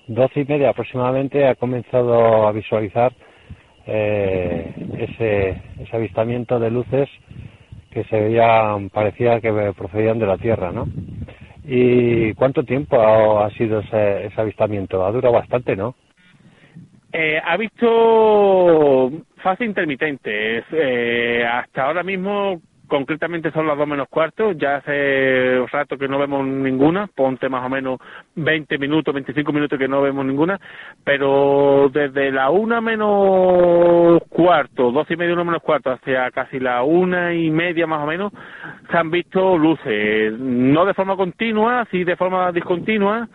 Doce 0.06 0.40
y 0.40 0.44
media 0.44 0.70
aproximadamente 0.70 1.46
ha 1.46 1.54
comenzado 1.54 2.46
a 2.46 2.52
visualizar 2.52 3.12
eh, 3.88 4.72
ese, 4.98 5.60
ese 5.82 5.96
avistamiento 5.96 6.58
de 6.58 6.70
luces 6.70 7.08
que 7.90 8.04
se 8.04 8.20
veían, 8.20 8.90
parecía 8.90 9.40
que 9.40 9.50
procedían 9.76 10.18
de 10.18 10.26
la 10.26 10.36
Tierra, 10.36 10.70
¿no? 10.72 10.86
¿Y 11.64 12.34
cuánto 12.34 12.62
tiempo 12.64 13.40
ha, 13.40 13.50
sido 13.50 13.80
ese, 13.80 14.26
ese 14.26 14.40
avistamiento? 14.40 15.04
Ha 15.04 15.12
durado 15.12 15.34
bastante, 15.34 15.74
¿no? 15.74 15.94
Eh, 17.12 17.40
ha 17.42 17.56
visto 17.56 19.10
fase 19.42 19.64
intermitente. 19.64 20.62
Eh, 20.70 21.44
hasta 21.44 21.84
ahora 21.84 22.02
mismo 22.02 22.60
concretamente 22.88 23.52
son 23.52 23.66
las 23.66 23.78
dos 23.78 23.86
menos 23.86 24.08
cuarto, 24.08 24.52
ya 24.52 24.76
hace 24.76 25.64
rato 25.70 25.96
que 25.96 26.08
no 26.08 26.18
vemos 26.18 26.46
ninguna, 26.46 27.06
ponte 27.06 27.48
más 27.48 27.64
o 27.64 27.68
menos 27.68 28.00
20 28.34 28.78
minutos, 28.78 29.14
25 29.14 29.52
minutos 29.52 29.78
que 29.78 29.86
no 29.86 30.02
vemos 30.02 30.26
ninguna, 30.26 30.58
pero 31.04 31.90
desde 31.92 32.32
la 32.32 32.50
una 32.50 32.80
menos 32.80 34.20
cuarto, 34.28 34.90
dos 34.90 35.08
y 35.10 35.16
media, 35.16 35.34
una 35.34 35.44
menos 35.44 35.62
cuarto, 35.62 35.90
hacia 35.90 36.30
casi 36.30 36.58
la 36.58 36.82
una 36.82 37.34
y 37.34 37.50
media 37.50 37.86
más 37.86 38.02
o 38.02 38.06
menos, 38.06 38.32
se 38.90 38.96
han 38.96 39.10
visto 39.10 39.56
luces, 39.56 40.32
no 40.38 40.84
de 40.84 40.94
forma 40.94 41.16
continua, 41.16 41.86
sí 41.90 42.04
de 42.04 42.16
forma 42.16 42.50
discontinua, 42.52 43.28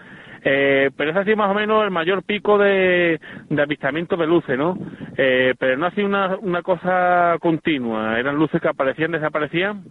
eh, 0.44 0.92
pero 0.96 1.12
es 1.12 1.18
así 1.18 1.36
más 1.36 1.50
o 1.50 1.54
menos 1.54 1.84
el 1.84 1.92
mayor 1.92 2.24
pico 2.24 2.58
de, 2.58 3.20
de 3.50 3.62
avistamiento 3.62 4.18
de 4.18 4.28
luces, 4.28 4.58
¿no? 4.58 4.78
Eh, 5.18 5.54
pero 5.58 5.78
no 5.78 5.86
ha 5.86 5.92
sido 5.92 6.08
una, 6.08 6.38
una 6.38 6.62
cosa 6.62 7.38
continua, 7.40 8.20
eran 8.20 8.36
luces 8.36 8.62
que 8.62 8.68
aparecían, 8.68 9.12
desaparecían 9.12 9.84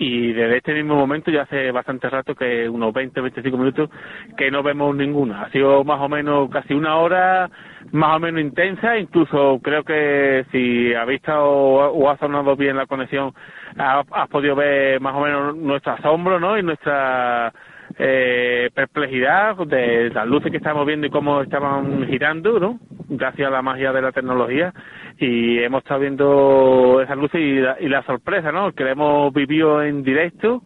y 0.00 0.32
desde 0.32 0.58
este 0.58 0.74
mismo 0.74 0.94
momento 0.94 1.30
ya 1.30 1.42
hace 1.42 1.72
bastante 1.72 2.08
rato 2.08 2.36
que 2.36 2.68
unos 2.68 2.94
20 2.94 3.20
25 3.20 3.58
minutos 3.58 3.90
que 4.36 4.48
no 4.48 4.62
vemos 4.62 4.94
ninguna. 4.94 5.42
Ha 5.42 5.50
sido 5.50 5.82
más 5.82 6.00
o 6.00 6.08
menos 6.08 6.48
casi 6.50 6.72
una 6.72 6.96
hora 6.96 7.50
más 7.90 8.16
o 8.16 8.20
menos 8.20 8.40
intensa 8.40 8.96
incluso 8.96 9.58
creo 9.60 9.82
que 9.82 10.46
si 10.52 10.94
ha 10.94 11.04
visto 11.04 11.32
o, 11.34 12.08
ha 12.08 12.16
sonado 12.16 12.54
bien 12.54 12.76
la 12.76 12.86
conexión 12.86 13.32
has 13.76 14.28
podido 14.28 14.54
ver 14.54 15.00
más 15.00 15.14
o 15.16 15.20
menos 15.20 15.56
nuestro 15.56 15.92
asombro 15.92 16.38
no 16.38 16.56
y 16.56 16.62
nuestra 16.62 17.52
eh, 17.98 18.70
perplejidad 18.74 19.56
de 19.56 20.10
las 20.10 20.26
luces 20.26 20.50
que 20.50 20.58
estamos 20.58 20.86
viendo 20.86 21.06
y 21.06 21.10
cómo 21.10 21.42
estaban 21.42 22.06
girando, 22.08 22.58
¿no? 22.60 22.78
Gracias 23.08 23.48
a 23.48 23.50
la 23.50 23.62
magia 23.62 23.92
de 23.92 24.02
la 24.02 24.12
tecnología 24.12 24.72
y 25.18 25.58
hemos 25.58 25.82
estado 25.82 26.00
viendo 26.00 27.00
esas 27.02 27.16
luces 27.16 27.40
y 27.40 27.54
la, 27.54 27.76
y 27.80 27.88
la 27.88 28.02
sorpresa, 28.02 28.52
¿no? 28.52 28.72
Que 28.72 28.84
la 28.84 28.92
hemos 28.92 29.32
vivido 29.32 29.82
en 29.82 30.02
directo 30.02 30.62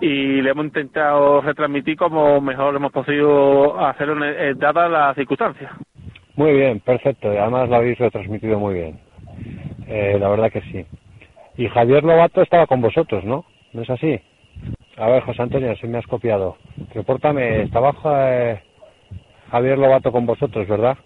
y 0.00 0.42
le 0.42 0.50
hemos 0.50 0.66
intentado 0.66 1.40
retransmitir 1.40 1.96
como 1.96 2.40
mejor 2.40 2.74
hemos 2.76 2.92
podido 2.92 3.78
hacerlo 3.78 4.24
en, 4.24 4.58
dadas 4.58 4.90
las 4.90 5.14
circunstancias. 5.14 5.70
Muy 6.36 6.52
bien, 6.52 6.80
perfecto. 6.80 7.28
Además 7.28 7.68
lo 7.68 7.76
habéis 7.76 7.98
retransmitido 7.98 8.58
muy 8.58 8.74
bien. 8.74 8.98
Eh, 9.86 10.16
la 10.18 10.28
verdad 10.28 10.50
que 10.50 10.62
sí. 10.62 10.84
Y 11.56 11.68
Javier 11.68 12.02
Lobato 12.02 12.42
estaba 12.42 12.66
con 12.66 12.80
vosotros, 12.80 13.24
¿no? 13.24 13.44
¿No 13.72 13.82
es 13.82 13.90
así? 13.90 14.20
A 14.96 15.08
ver, 15.08 15.22
José 15.24 15.42
Antonio, 15.42 15.74
si 15.76 15.86
me 15.88 15.98
has 15.98 16.06
copiado. 16.06 16.56
Repórtame, 16.94 17.62
estaba 17.62 17.92
eh, 18.30 18.62
Javier 19.50 19.78
Lobato 19.78 20.12
con 20.12 20.24
vosotros, 20.24 20.68
¿verdad? 20.68 20.96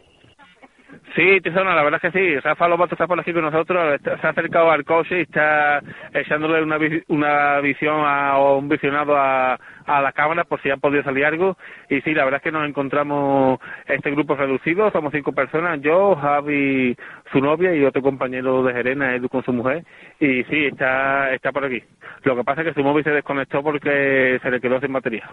Sí, 1.14 1.40
Tizona, 1.42 1.74
la 1.74 1.82
verdad 1.82 2.00
es 2.02 2.12
que 2.12 2.18
sí. 2.18 2.38
Rafa 2.40 2.68
Lobato 2.68 2.94
está 2.94 3.06
por 3.06 3.18
aquí 3.18 3.32
con 3.32 3.42
nosotros, 3.42 3.98
se 4.02 4.26
ha 4.26 4.30
acercado 4.30 4.70
al 4.70 4.84
coche 4.84 5.18
y 5.18 5.22
está 5.22 5.80
echándole 6.12 6.62
una, 6.62 6.78
una 7.08 7.60
visión 7.60 7.96
a, 8.04 8.38
o 8.38 8.58
un 8.58 8.68
visionado 8.68 9.16
a, 9.16 9.58
a 9.88 10.00
la 10.02 10.12
cámara 10.12 10.44
por 10.44 10.60
si 10.62 10.70
ha 10.70 10.76
podido 10.76 11.02
salir 11.02 11.24
algo. 11.24 11.56
Y 11.88 12.00
sí, 12.02 12.14
la 12.14 12.24
verdad 12.24 12.38
es 12.38 12.44
que 12.44 12.52
nos 12.52 12.68
encontramos 12.68 13.58
este 13.86 14.10
grupo 14.10 14.36
reducido, 14.36 14.90
somos 14.90 15.12
cinco 15.12 15.32
personas, 15.32 15.80
yo, 15.80 16.14
Javi, 16.16 16.96
su 17.32 17.40
novia 17.40 17.74
y 17.74 17.84
otro 17.84 18.02
compañero 18.02 18.62
de 18.62 18.72
Gerena, 18.72 19.14
Edu 19.14 19.28
con 19.28 19.42
su 19.42 19.52
mujer. 19.52 19.84
Y 20.20 20.44
sí, 20.44 20.66
está, 20.66 21.32
está 21.32 21.52
por 21.52 21.64
aquí. 21.64 21.82
Lo 22.24 22.36
que 22.36 22.44
pasa 22.44 22.62
es 22.62 22.68
que 22.68 22.74
su 22.74 22.84
móvil 22.84 23.04
se 23.04 23.10
desconectó 23.10 23.62
porque 23.62 24.38
se 24.42 24.50
le 24.50 24.60
quedó 24.60 24.80
sin 24.80 24.92
batería. 24.92 25.28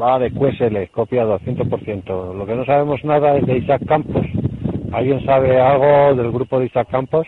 Va 0.00 0.18
de 0.18 0.30
QSL, 0.30 0.90
copiado 0.92 1.34
al 1.34 1.40
100%. 1.40 2.34
Lo 2.34 2.46
que 2.46 2.54
no 2.54 2.64
sabemos 2.64 3.02
nada 3.04 3.36
es 3.36 3.46
de 3.46 3.58
Isaac 3.58 3.82
Campos. 3.86 4.26
¿Alguien 4.92 5.24
sabe 5.24 5.60
algo 5.60 6.14
del 6.14 6.30
grupo 6.32 6.58
de 6.58 6.66
Isaac 6.66 6.88
Campos? 6.90 7.26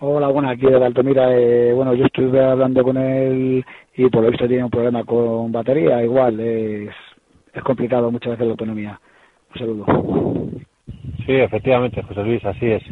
Hola, 0.00 0.28
bueno, 0.28 0.48
aquí 0.48 0.64
de 0.64 0.76
Altomira. 0.76 1.36
Eh, 1.36 1.72
bueno, 1.72 1.92
yo 1.92 2.04
estuve 2.04 2.40
hablando 2.40 2.84
con 2.84 2.96
él 2.96 3.64
y 3.96 4.08
por 4.08 4.22
lo 4.22 4.30
visto 4.30 4.46
tiene 4.46 4.62
un 4.62 4.70
problema 4.70 5.02
con 5.02 5.50
batería. 5.50 6.00
Igual, 6.04 6.38
es, 6.38 6.90
es 7.52 7.62
complicado 7.64 8.08
muchas 8.08 8.30
veces 8.30 8.46
la 8.46 8.52
autonomía. 8.52 9.00
Un 9.52 9.58
saludo. 9.58 9.86
Sí, 11.26 11.32
efectivamente, 11.32 12.00
José 12.02 12.22
Luis, 12.22 12.44
así 12.44 12.66
es. 12.66 12.82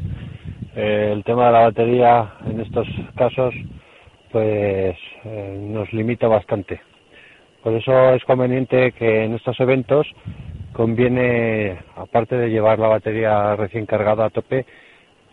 Eh, 0.74 1.10
el 1.12 1.22
tema 1.22 1.46
de 1.46 1.52
la 1.52 1.60
batería 1.60 2.34
en 2.44 2.60
estos 2.60 2.88
casos, 3.14 3.54
pues 4.32 4.96
eh, 5.26 5.58
nos 5.60 5.92
limita 5.92 6.26
bastante. 6.26 6.80
Por 7.62 7.74
eso 7.74 8.14
es 8.14 8.24
conveniente 8.24 8.90
que 8.92 9.22
en 9.22 9.34
estos 9.34 9.60
eventos 9.60 10.08
conviene, 10.72 11.78
aparte 11.94 12.36
de 12.36 12.50
llevar 12.50 12.80
la 12.80 12.88
batería 12.88 13.54
recién 13.54 13.86
cargada 13.86 14.24
a 14.24 14.30
tope, 14.30 14.66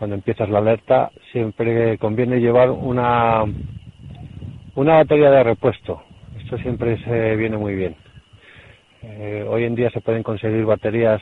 cuando 0.03 0.17
empiezas 0.17 0.49
la 0.49 0.57
alerta, 0.57 1.11
siempre 1.31 1.97
conviene 1.97 2.41
llevar 2.41 2.69
una, 2.69 3.45
una 4.75 4.95
batería 4.95 5.31
de 5.31 5.43
repuesto. 5.43 6.03
Esto 6.39 6.57
siempre 6.57 6.97
se 7.05 7.37
viene 7.37 7.55
muy 7.55 7.73
bien. 7.73 7.95
Eh, 9.01 9.45
hoy 9.47 9.63
en 9.63 9.75
día 9.75 9.89
se 9.91 10.01
pueden 10.01 10.21
conseguir 10.21 10.65
baterías 10.65 11.21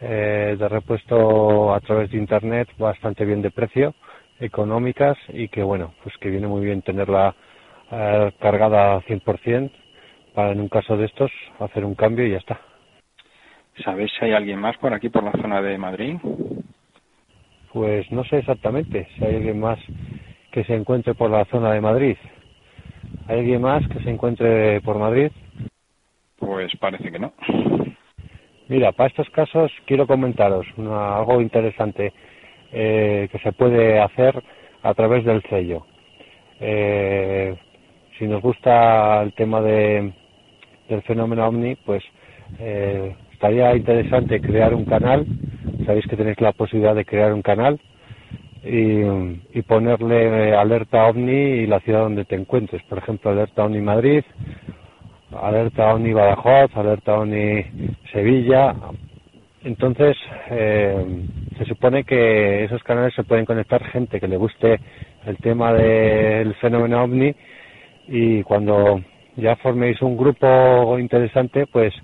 eh, 0.00 0.56
de 0.58 0.68
repuesto 0.68 1.72
a 1.72 1.78
través 1.78 2.10
de 2.10 2.18
internet 2.18 2.68
bastante 2.76 3.24
bien 3.24 3.40
de 3.40 3.52
precio, 3.52 3.94
económicas 4.40 5.16
y 5.28 5.46
que 5.46 5.62
bueno, 5.62 5.94
pues 6.02 6.16
que 6.18 6.28
viene 6.28 6.48
muy 6.48 6.64
bien 6.64 6.82
tenerla 6.82 7.36
eh, 7.92 8.32
cargada 8.40 8.94
al 8.94 9.04
100% 9.04 9.70
para 10.34 10.50
en 10.50 10.60
un 10.60 10.68
caso 10.68 10.96
de 10.96 11.04
estos 11.04 11.30
hacer 11.60 11.84
un 11.84 11.94
cambio 11.94 12.26
y 12.26 12.32
ya 12.32 12.38
está. 12.38 12.60
¿Sabéis 13.84 14.10
si 14.18 14.24
hay 14.24 14.32
alguien 14.32 14.58
más 14.58 14.76
por 14.78 14.92
aquí, 14.92 15.08
por 15.08 15.22
la 15.22 15.30
zona 15.40 15.62
de 15.62 15.78
Madrid? 15.78 16.16
Pues 17.72 18.10
no 18.10 18.24
sé 18.24 18.38
exactamente 18.38 19.06
si 19.16 19.24
hay 19.24 19.36
alguien 19.36 19.60
más 19.60 19.78
que 20.52 20.64
se 20.64 20.74
encuentre 20.74 21.14
por 21.14 21.30
la 21.30 21.44
zona 21.46 21.72
de 21.72 21.80
Madrid. 21.80 22.16
¿Hay 23.26 23.40
alguien 23.40 23.62
más 23.62 23.86
que 23.88 24.00
se 24.00 24.10
encuentre 24.10 24.80
por 24.80 24.98
Madrid? 24.98 25.30
Pues 26.38 26.74
parece 26.76 27.10
que 27.12 27.18
no. 27.18 27.32
Mira, 28.68 28.92
para 28.92 29.08
estos 29.08 29.28
casos 29.30 29.72
quiero 29.86 30.06
comentaros 30.06 30.66
una- 30.76 31.16
algo 31.16 31.40
interesante 31.40 32.12
eh, 32.72 33.28
que 33.32 33.38
se 33.38 33.52
puede 33.52 33.98
hacer 33.98 34.42
a 34.82 34.94
través 34.94 35.24
del 35.24 35.42
sello. 35.48 35.86
Eh, 36.60 37.56
si 38.18 38.26
nos 38.26 38.42
gusta 38.42 39.22
el 39.22 39.32
tema 39.32 39.60
de, 39.62 40.12
del 40.88 41.02
fenómeno 41.02 41.46
ovni, 41.46 41.76
pues 41.76 42.02
eh, 42.58 43.14
estaría 43.38 43.76
interesante 43.76 44.40
crear 44.40 44.74
un 44.74 44.84
canal. 44.84 45.24
Sabéis 45.86 46.04
que 46.08 46.16
tenéis 46.16 46.40
la 46.40 46.50
posibilidad 46.50 46.96
de 46.96 47.04
crear 47.04 47.32
un 47.32 47.42
canal 47.42 47.78
y, 48.64 49.62
ponerle 49.62 50.56
alerta 50.56 51.06
ovni 51.06 51.62
y 51.62 51.66
la 51.68 51.78
ciudad 51.80 52.00
donde 52.00 52.24
te 52.24 52.34
encuentres. 52.34 52.82
Por 52.88 52.98
ejemplo, 52.98 53.30
alerta 53.30 53.64
ovni 53.64 53.80
Madrid, 53.80 54.24
alerta 55.40 55.94
ONI 55.94 56.12
Badajoz, 56.12 56.76
alerta 56.76 57.16
ONI 57.16 57.64
Sevilla. 58.12 58.74
Entonces, 59.62 60.16
eh, 60.50 61.06
se 61.58 61.64
supone 61.64 62.02
que 62.02 62.64
esos 62.64 62.82
canales 62.82 63.14
se 63.14 63.22
pueden 63.22 63.44
conectar 63.44 63.84
gente 63.84 64.18
que 64.18 64.26
le 64.26 64.36
guste 64.36 64.80
el 65.26 65.36
tema 65.36 65.72
del 65.72 66.54
fenómeno 66.54 67.04
ovni 67.04 67.32
y 68.08 68.42
cuando 68.42 69.00
ya 69.36 69.54
forméis 69.56 70.02
un 70.02 70.16
grupo 70.16 70.98
interesante, 70.98 71.66
pues 71.66 71.94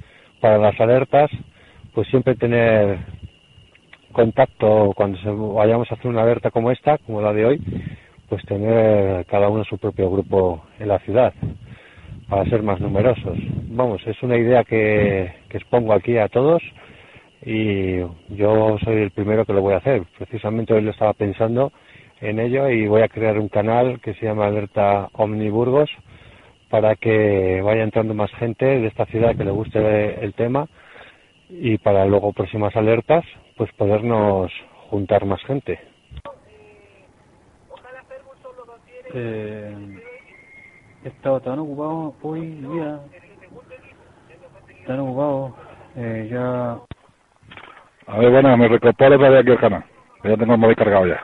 para 0.45 0.59
las 0.59 0.79
alertas, 0.79 1.31
pues 1.95 2.07
siempre 2.09 2.35
tener 2.35 2.99
contacto 4.13 4.93
cuando 4.95 5.17
se- 5.21 5.31
vayamos 5.31 5.91
a 5.91 5.95
hacer 5.95 6.09
una 6.09 6.21
alerta 6.21 6.51
como 6.51 6.71
esta, 6.71 6.99
como 6.99 7.23
la 7.23 7.33
de 7.33 7.47
hoy, 7.47 7.61
pues 8.29 8.45
tener 8.45 9.25
cada 9.25 9.49
uno 9.49 9.65
su 9.65 9.79
propio 9.79 10.11
grupo 10.11 10.63
en 10.79 10.89
la 10.89 10.99
ciudad 10.99 11.33
para 12.29 12.45
ser 12.51 12.63
más 12.63 12.79
numerosos. 12.79 13.39
Vamos, 13.71 14.07
es 14.07 14.23
una 14.23 14.37
idea 14.37 14.65
que, 14.65 15.33
que 15.49 15.57
expongo 15.57 15.95
aquí 15.95 16.19
a 16.19 16.29
todos 16.29 16.63
y 17.47 18.01
yo 18.29 18.77
soy 18.85 18.97
el 18.97 19.13
primero 19.13 19.47
que 19.47 19.55
lo 19.55 19.63
voy 19.63 19.73
a 19.73 19.79
hacer. 19.79 20.03
Precisamente 20.19 20.75
hoy 20.75 20.83
lo 20.83 20.91
estaba 20.91 21.15
pensando 21.15 21.73
en 22.21 22.39
ello 22.39 22.69
y 22.69 22.87
voy 22.87 23.01
a 23.01 23.09
crear 23.09 23.39
un 23.39 23.49
canal 23.49 23.99
que 24.03 24.13
se 24.13 24.27
llama 24.27 24.45
Alerta 24.49 25.09
Omniburgos 25.15 25.89
para 26.75 26.97
que 26.97 27.63
vaya 27.63 27.85
entrando 27.85 28.15
más 28.15 28.33
gente 28.33 28.65
de 28.65 28.89
esta 28.89 29.07
ciudad 29.07 29.37
que 29.37 29.45
le 29.45 29.53
guste 29.53 30.25
el 30.25 30.35
tema 30.35 30.67
y 31.49 31.79
para 31.79 32.05
luego 32.05 32.33
próximas 32.33 32.75
alertas 32.75 33.25
pues 33.57 33.73
podernos 33.75 34.51
juntar 34.91 35.25
más 35.25 35.41
gente. 35.45 35.79
Eh, 39.15 40.03
he 41.05 41.09
estado 41.11 41.39
tan 41.43 41.61
ocupado 41.61 42.17
hoy 42.23 42.41
día, 42.41 42.99
tan 44.85 44.99
ocupado, 44.99 45.55
eh, 45.95 46.29
ya 46.29 46.73
A 48.09 48.19
ver, 48.19 48.33
bueno, 48.33 48.57
me 48.57 48.67
recoporo 48.67 49.15
otra 49.15 49.29
vez 49.29 49.41
aquí 49.43 49.51
el 49.53 49.61
canal. 49.61 49.85
que 50.25 50.29
Ya 50.29 50.37
tengo 50.37 50.55
el 50.55 50.59
móvil 50.59 50.75
cargado 50.75 51.07
ya. 51.07 51.23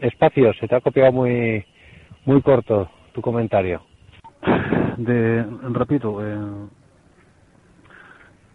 Espacio, 0.00 0.52
se 0.54 0.66
te 0.66 0.74
ha 0.74 0.80
copiado 0.80 1.12
muy 1.12 1.64
muy 2.24 2.42
corto 2.42 2.90
tu 3.12 3.22
comentario. 3.22 3.87
De, 4.98 5.44
repito, 5.74 6.24
eh, 6.26 6.68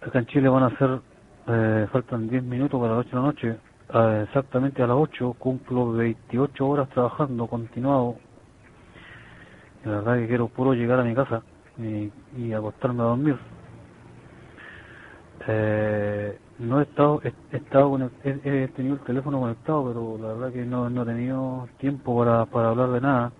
acá 0.01 0.19
en 0.19 0.25
Chile 0.27 0.49
van 0.49 0.63
a 0.63 0.77
ser, 0.77 1.01
eh, 1.47 1.87
faltan 1.91 2.29
10 2.29 2.43
minutos 2.43 2.79
para 2.81 2.95
las 2.97 3.05
8 3.07 3.09
de 3.11 3.15
la 3.17 3.27
noche, 3.27 3.57
eh, 3.93 4.23
exactamente 4.27 4.83
a 4.83 4.87
las 4.87 4.97
8 4.97 5.35
cumplo 5.39 5.93
28 5.93 6.67
horas 6.67 6.89
trabajando 6.89 7.47
continuado 7.47 8.17
La 9.85 9.91
verdad 9.97 10.17
que 10.19 10.27
quiero 10.27 10.47
puro 10.49 10.73
llegar 10.73 10.99
a 10.99 11.03
mi 11.03 11.15
casa 11.15 11.43
y, 11.77 12.11
y 12.37 12.53
acostarme 12.53 13.01
a 13.03 13.07
dormir. 13.07 13.37
Eh, 15.47 16.39
no 16.59 16.79
he 16.79 16.83
estado, 16.83 17.21
he, 17.23 17.29
he 17.51 17.61
he, 18.23 18.63
he 18.63 18.67
tenido 18.69 18.95
el 18.95 19.01
teléfono 19.01 19.39
conectado, 19.41 19.85
pero 19.87 20.17
la 20.19 20.33
verdad 20.35 20.53
que 20.53 20.65
no, 20.65 20.89
no 20.89 21.03
he 21.03 21.05
tenido 21.05 21.67
tiempo 21.79 22.17
para, 22.17 22.45
para 22.47 22.69
hablar 22.69 22.91
de 22.91 23.01
nada. 23.01 23.31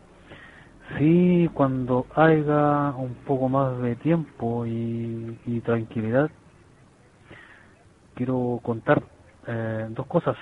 Sí, 0.98 1.50
cuando 1.54 2.06
haya 2.16 2.92
un 2.98 3.16
poco 3.26 3.50
más 3.50 3.82
de 3.82 3.96
tiempo 3.96 4.66
y, 4.66 5.62
tranquilidad, 5.66 6.30
quiero 8.16 8.60
contar 8.62 9.02
eh, 9.48 9.88
dos 9.92 10.06
cosas, 10.08 10.36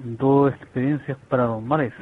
dos 0.00 0.52
experiencias 0.52 1.18
paranormales. 1.28 1.94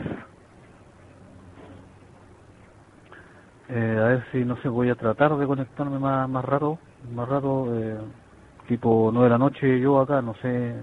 Eh, 3.69 3.97
a 4.01 4.05
ver 4.09 4.25
si 4.33 4.45
no 4.45 4.57
sé, 4.63 4.69
voy 4.69 4.91
a 4.91 4.97
tratar 4.97 5.37
de 5.37 5.47
conectarme 5.47 5.99
más, 5.99 6.29
más 6.29 6.45
rato, 6.45 6.79
más 7.13 7.29
rato, 7.29 7.69
eh, 7.79 7.99
tipo 8.67 9.11
nueve 9.13 9.27
de 9.27 9.31
la 9.31 9.39
noche 9.39 9.81
yo 9.81 10.01
acá, 10.01 10.21
no 10.21 10.35
sé 10.37 10.75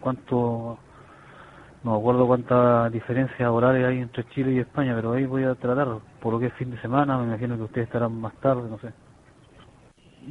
cuánto, 0.00 0.78
no 1.82 1.94
acuerdo 1.94 2.26
cuánta 2.26 2.90
diferencia 2.90 3.50
horaria 3.50 3.88
hay 3.88 3.98
entre 3.98 4.24
Chile 4.28 4.52
y 4.52 4.58
España, 4.58 4.94
pero 4.94 5.12
ahí 5.12 5.24
voy 5.24 5.44
a 5.44 5.54
tratar, 5.54 5.88
por 6.20 6.34
lo 6.34 6.38
que 6.38 6.46
es 6.46 6.52
fin 6.54 6.70
de 6.70 6.80
semana, 6.80 7.16
me 7.16 7.24
imagino 7.24 7.56
que 7.56 7.62
ustedes 7.62 7.86
estarán 7.86 8.20
más 8.20 8.34
tarde, 8.40 8.68
no 8.68 8.78
sé. 8.78 8.88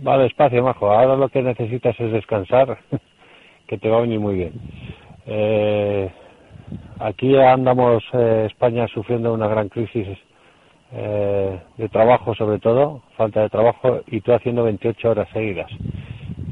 Va 0.05 0.17
despacio, 0.17 0.63
majo. 0.63 0.91
Ahora 0.91 1.15
lo 1.15 1.29
que 1.29 1.41
necesitas 1.41 1.99
es 1.99 2.11
descansar, 2.11 2.77
que 3.67 3.77
te 3.77 3.89
va 3.89 3.97
a 3.97 4.01
venir 4.01 4.19
muy 4.19 4.35
bien. 4.35 4.53
Eh, 5.25 6.11
aquí 6.99 7.35
andamos, 7.35 8.03
eh, 8.13 8.45
España, 8.47 8.87
sufriendo 8.87 9.33
una 9.33 9.47
gran 9.47 9.69
crisis 9.69 10.07
eh, 10.91 11.59
de 11.77 11.89
trabajo, 11.89 12.35
sobre 12.35 12.59
todo, 12.59 13.01
falta 13.17 13.41
de 13.41 13.49
trabajo, 13.49 14.01
y 14.07 14.21
tú 14.21 14.33
haciendo 14.33 14.63
28 14.63 15.09
horas 15.09 15.29
seguidas. 15.33 15.71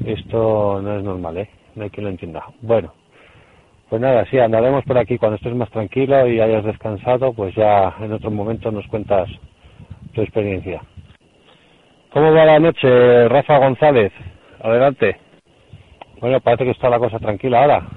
Esto 0.06 0.82
no 0.82 0.98
es 0.98 1.04
normal, 1.04 1.38
¿eh? 1.38 1.50
No 1.76 1.84
hay 1.84 1.90
quien 1.92 2.06
lo 2.06 2.10
entienda. 2.10 2.44
Bueno, 2.62 2.94
pues 3.90 4.02
nada, 4.02 4.26
sí, 4.26 4.38
andaremos 4.38 4.84
por 4.84 4.98
aquí 4.98 5.18
cuando 5.18 5.38
estés 5.38 5.56
más 5.56 5.70
tranquilo 5.70 6.28
y 6.28 6.42
hayas 6.42 6.66
descansado, 6.66 7.34
pues 7.34 7.56
ya 7.56 7.94
en 8.02 8.12
otro 8.12 8.30
momento 8.32 8.72
nos 8.72 8.86
cuentas 8.88 9.30
tu 10.14 10.22
experiencia. 10.22 10.82
¿Cómo 12.12 12.34
va 12.34 12.46
la 12.46 12.60
noche, 12.60 13.30
Rafa 13.30 13.60
González? 13.60 14.12
Adelante. 14.62 15.18
Bueno, 16.20 16.42
parece 16.42 16.66
que 16.66 16.72
está 16.72 16.90
la 16.90 17.00
cosa 17.00 17.20
tranquila 17.20 17.62
ahora. 17.62 17.88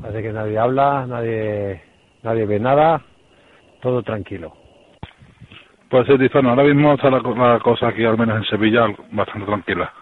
Parece 0.00 0.22
que 0.22 0.32
nadie 0.32 0.58
habla, 0.58 1.04
nadie, 1.06 1.82
nadie 2.22 2.46
ve 2.46 2.60
nada, 2.60 3.02
todo 3.82 4.02
tranquilo. 4.02 4.52
Pues 5.90 6.06
sí, 6.06 6.16
Tizono, 6.16 6.50
ahora 6.50 6.62
mismo 6.62 6.94
está 6.94 7.10
la, 7.10 7.18
la 7.18 7.58
cosa 7.58 7.88
aquí, 7.88 8.04
al 8.04 8.16
menos 8.16 8.38
en 8.38 8.44
Sevilla, 8.44 8.86
bastante 9.10 9.46
tranquila. 9.46 9.92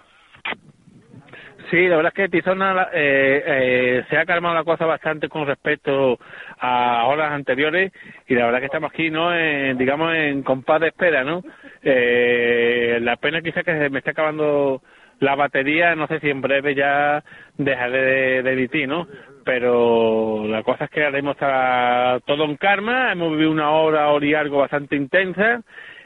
Sí, 1.71 1.87
la 1.87 1.97
verdad 1.97 2.13
es 2.17 2.25
que 2.25 2.29
Tizona 2.31 2.89
eh, 2.95 3.43
eh, 3.47 4.05
se 4.09 4.17
ha 4.17 4.25
calmado 4.25 4.55
la 4.55 4.65
cosa 4.65 4.87
bastante 4.87 5.29
con 5.29 5.47
respecto 5.47 6.19
a 6.59 7.05
horas 7.07 7.33
anteriores 7.33 7.93
y 8.27 8.35
la 8.35 8.47
verdad 8.47 8.61
que 8.61 8.67
estamos 8.67 8.91
aquí, 8.91 9.11
¿no? 9.11 9.35
En, 9.35 9.77
digamos 9.77 10.15
en 10.15 10.43
compás 10.43 10.81
de 10.81 10.89
espera, 10.89 11.25
¿no? 11.25 11.43
Eh, 11.83 12.99
la 13.03 13.17
pena 13.17 13.43
quizá 13.43 13.63
que 13.63 13.77
se 13.77 13.91
me 13.91 13.99
está 13.99 14.13
acabando 14.13 14.81
la 15.21 15.35
batería, 15.35 15.95
no 15.95 16.07
sé 16.07 16.21
si 16.21 16.31
en 16.31 16.41
breve 16.41 16.75
ya 16.75 17.23
dejaré 17.59 18.43
de, 18.43 18.43
de 18.43 18.87
¿no? 18.87 19.07
Pero 19.45 20.47
la 20.47 20.63
cosa 20.63 20.85
es 20.85 20.91
que 20.91 21.07
está 21.07 22.21
todo 22.25 22.45
en 22.45 22.57
calma, 22.57 23.13
hemos 23.13 23.33
vivido 23.33 23.51
una 23.51 23.73
hora, 23.73 24.09
hora 24.09 24.25
y 24.25 24.35
algo 24.35 24.59
bastante 24.59 24.97
intensa 24.97 25.61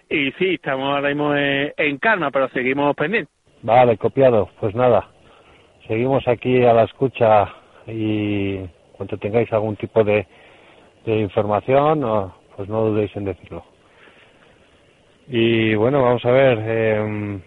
y 0.09 0.33
sí, 0.33 0.55
estamos 0.55 0.93
ahora 0.93 1.09
mismo 1.09 1.37
en, 1.37 1.73
en 1.77 1.99
calma, 1.99 2.33
pero 2.33 2.49
seguimos 2.49 2.97
pendientes. 2.97 3.33
Vale, 3.63 3.97
copiado. 3.97 4.51
Pues 4.61 4.75
nada, 4.75 5.12
seguimos 5.93 6.27
aquí 6.27 6.65
a 6.65 6.73
la 6.73 6.85
escucha 6.85 7.53
y 7.87 8.61
cuando 8.97 9.19
tengáis 9.19 9.53
algún 9.53 9.77
tipo 9.77 10.03
de, 10.03 10.27
de 11.05 11.19
información, 11.19 12.33
pues 12.57 12.67
no 12.67 12.87
dudéis 12.87 13.15
en 13.15 13.27
decirlo. 13.27 13.63
Y 15.29 15.75
bueno, 15.75 16.03
vamos 16.03 16.25
a 16.25 16.31
ver. 16.31 16.59
Eh, 16.63 17.41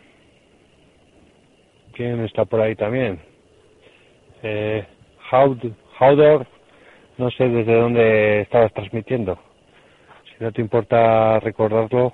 ¿Quién 1.94 2.24
está 2.24 2.46
por 2.46 2.62
ahí 2.62 2.76
también? 2.76 3.20
Eh, 4.44 4.86
Haudor, 5.32 6.46
no 7.18 7.32
sé 7.32 7.50
desde 7.50 7.74
dónde 7.74 8.42
estabas 8.42 8.72
transmitiendo. 8.74 9.40
Si 10.26 10.44
no 10.44 10.52
te 10.52 10.62
importa 10.62 11.40
recordarlo, 11.40 12.14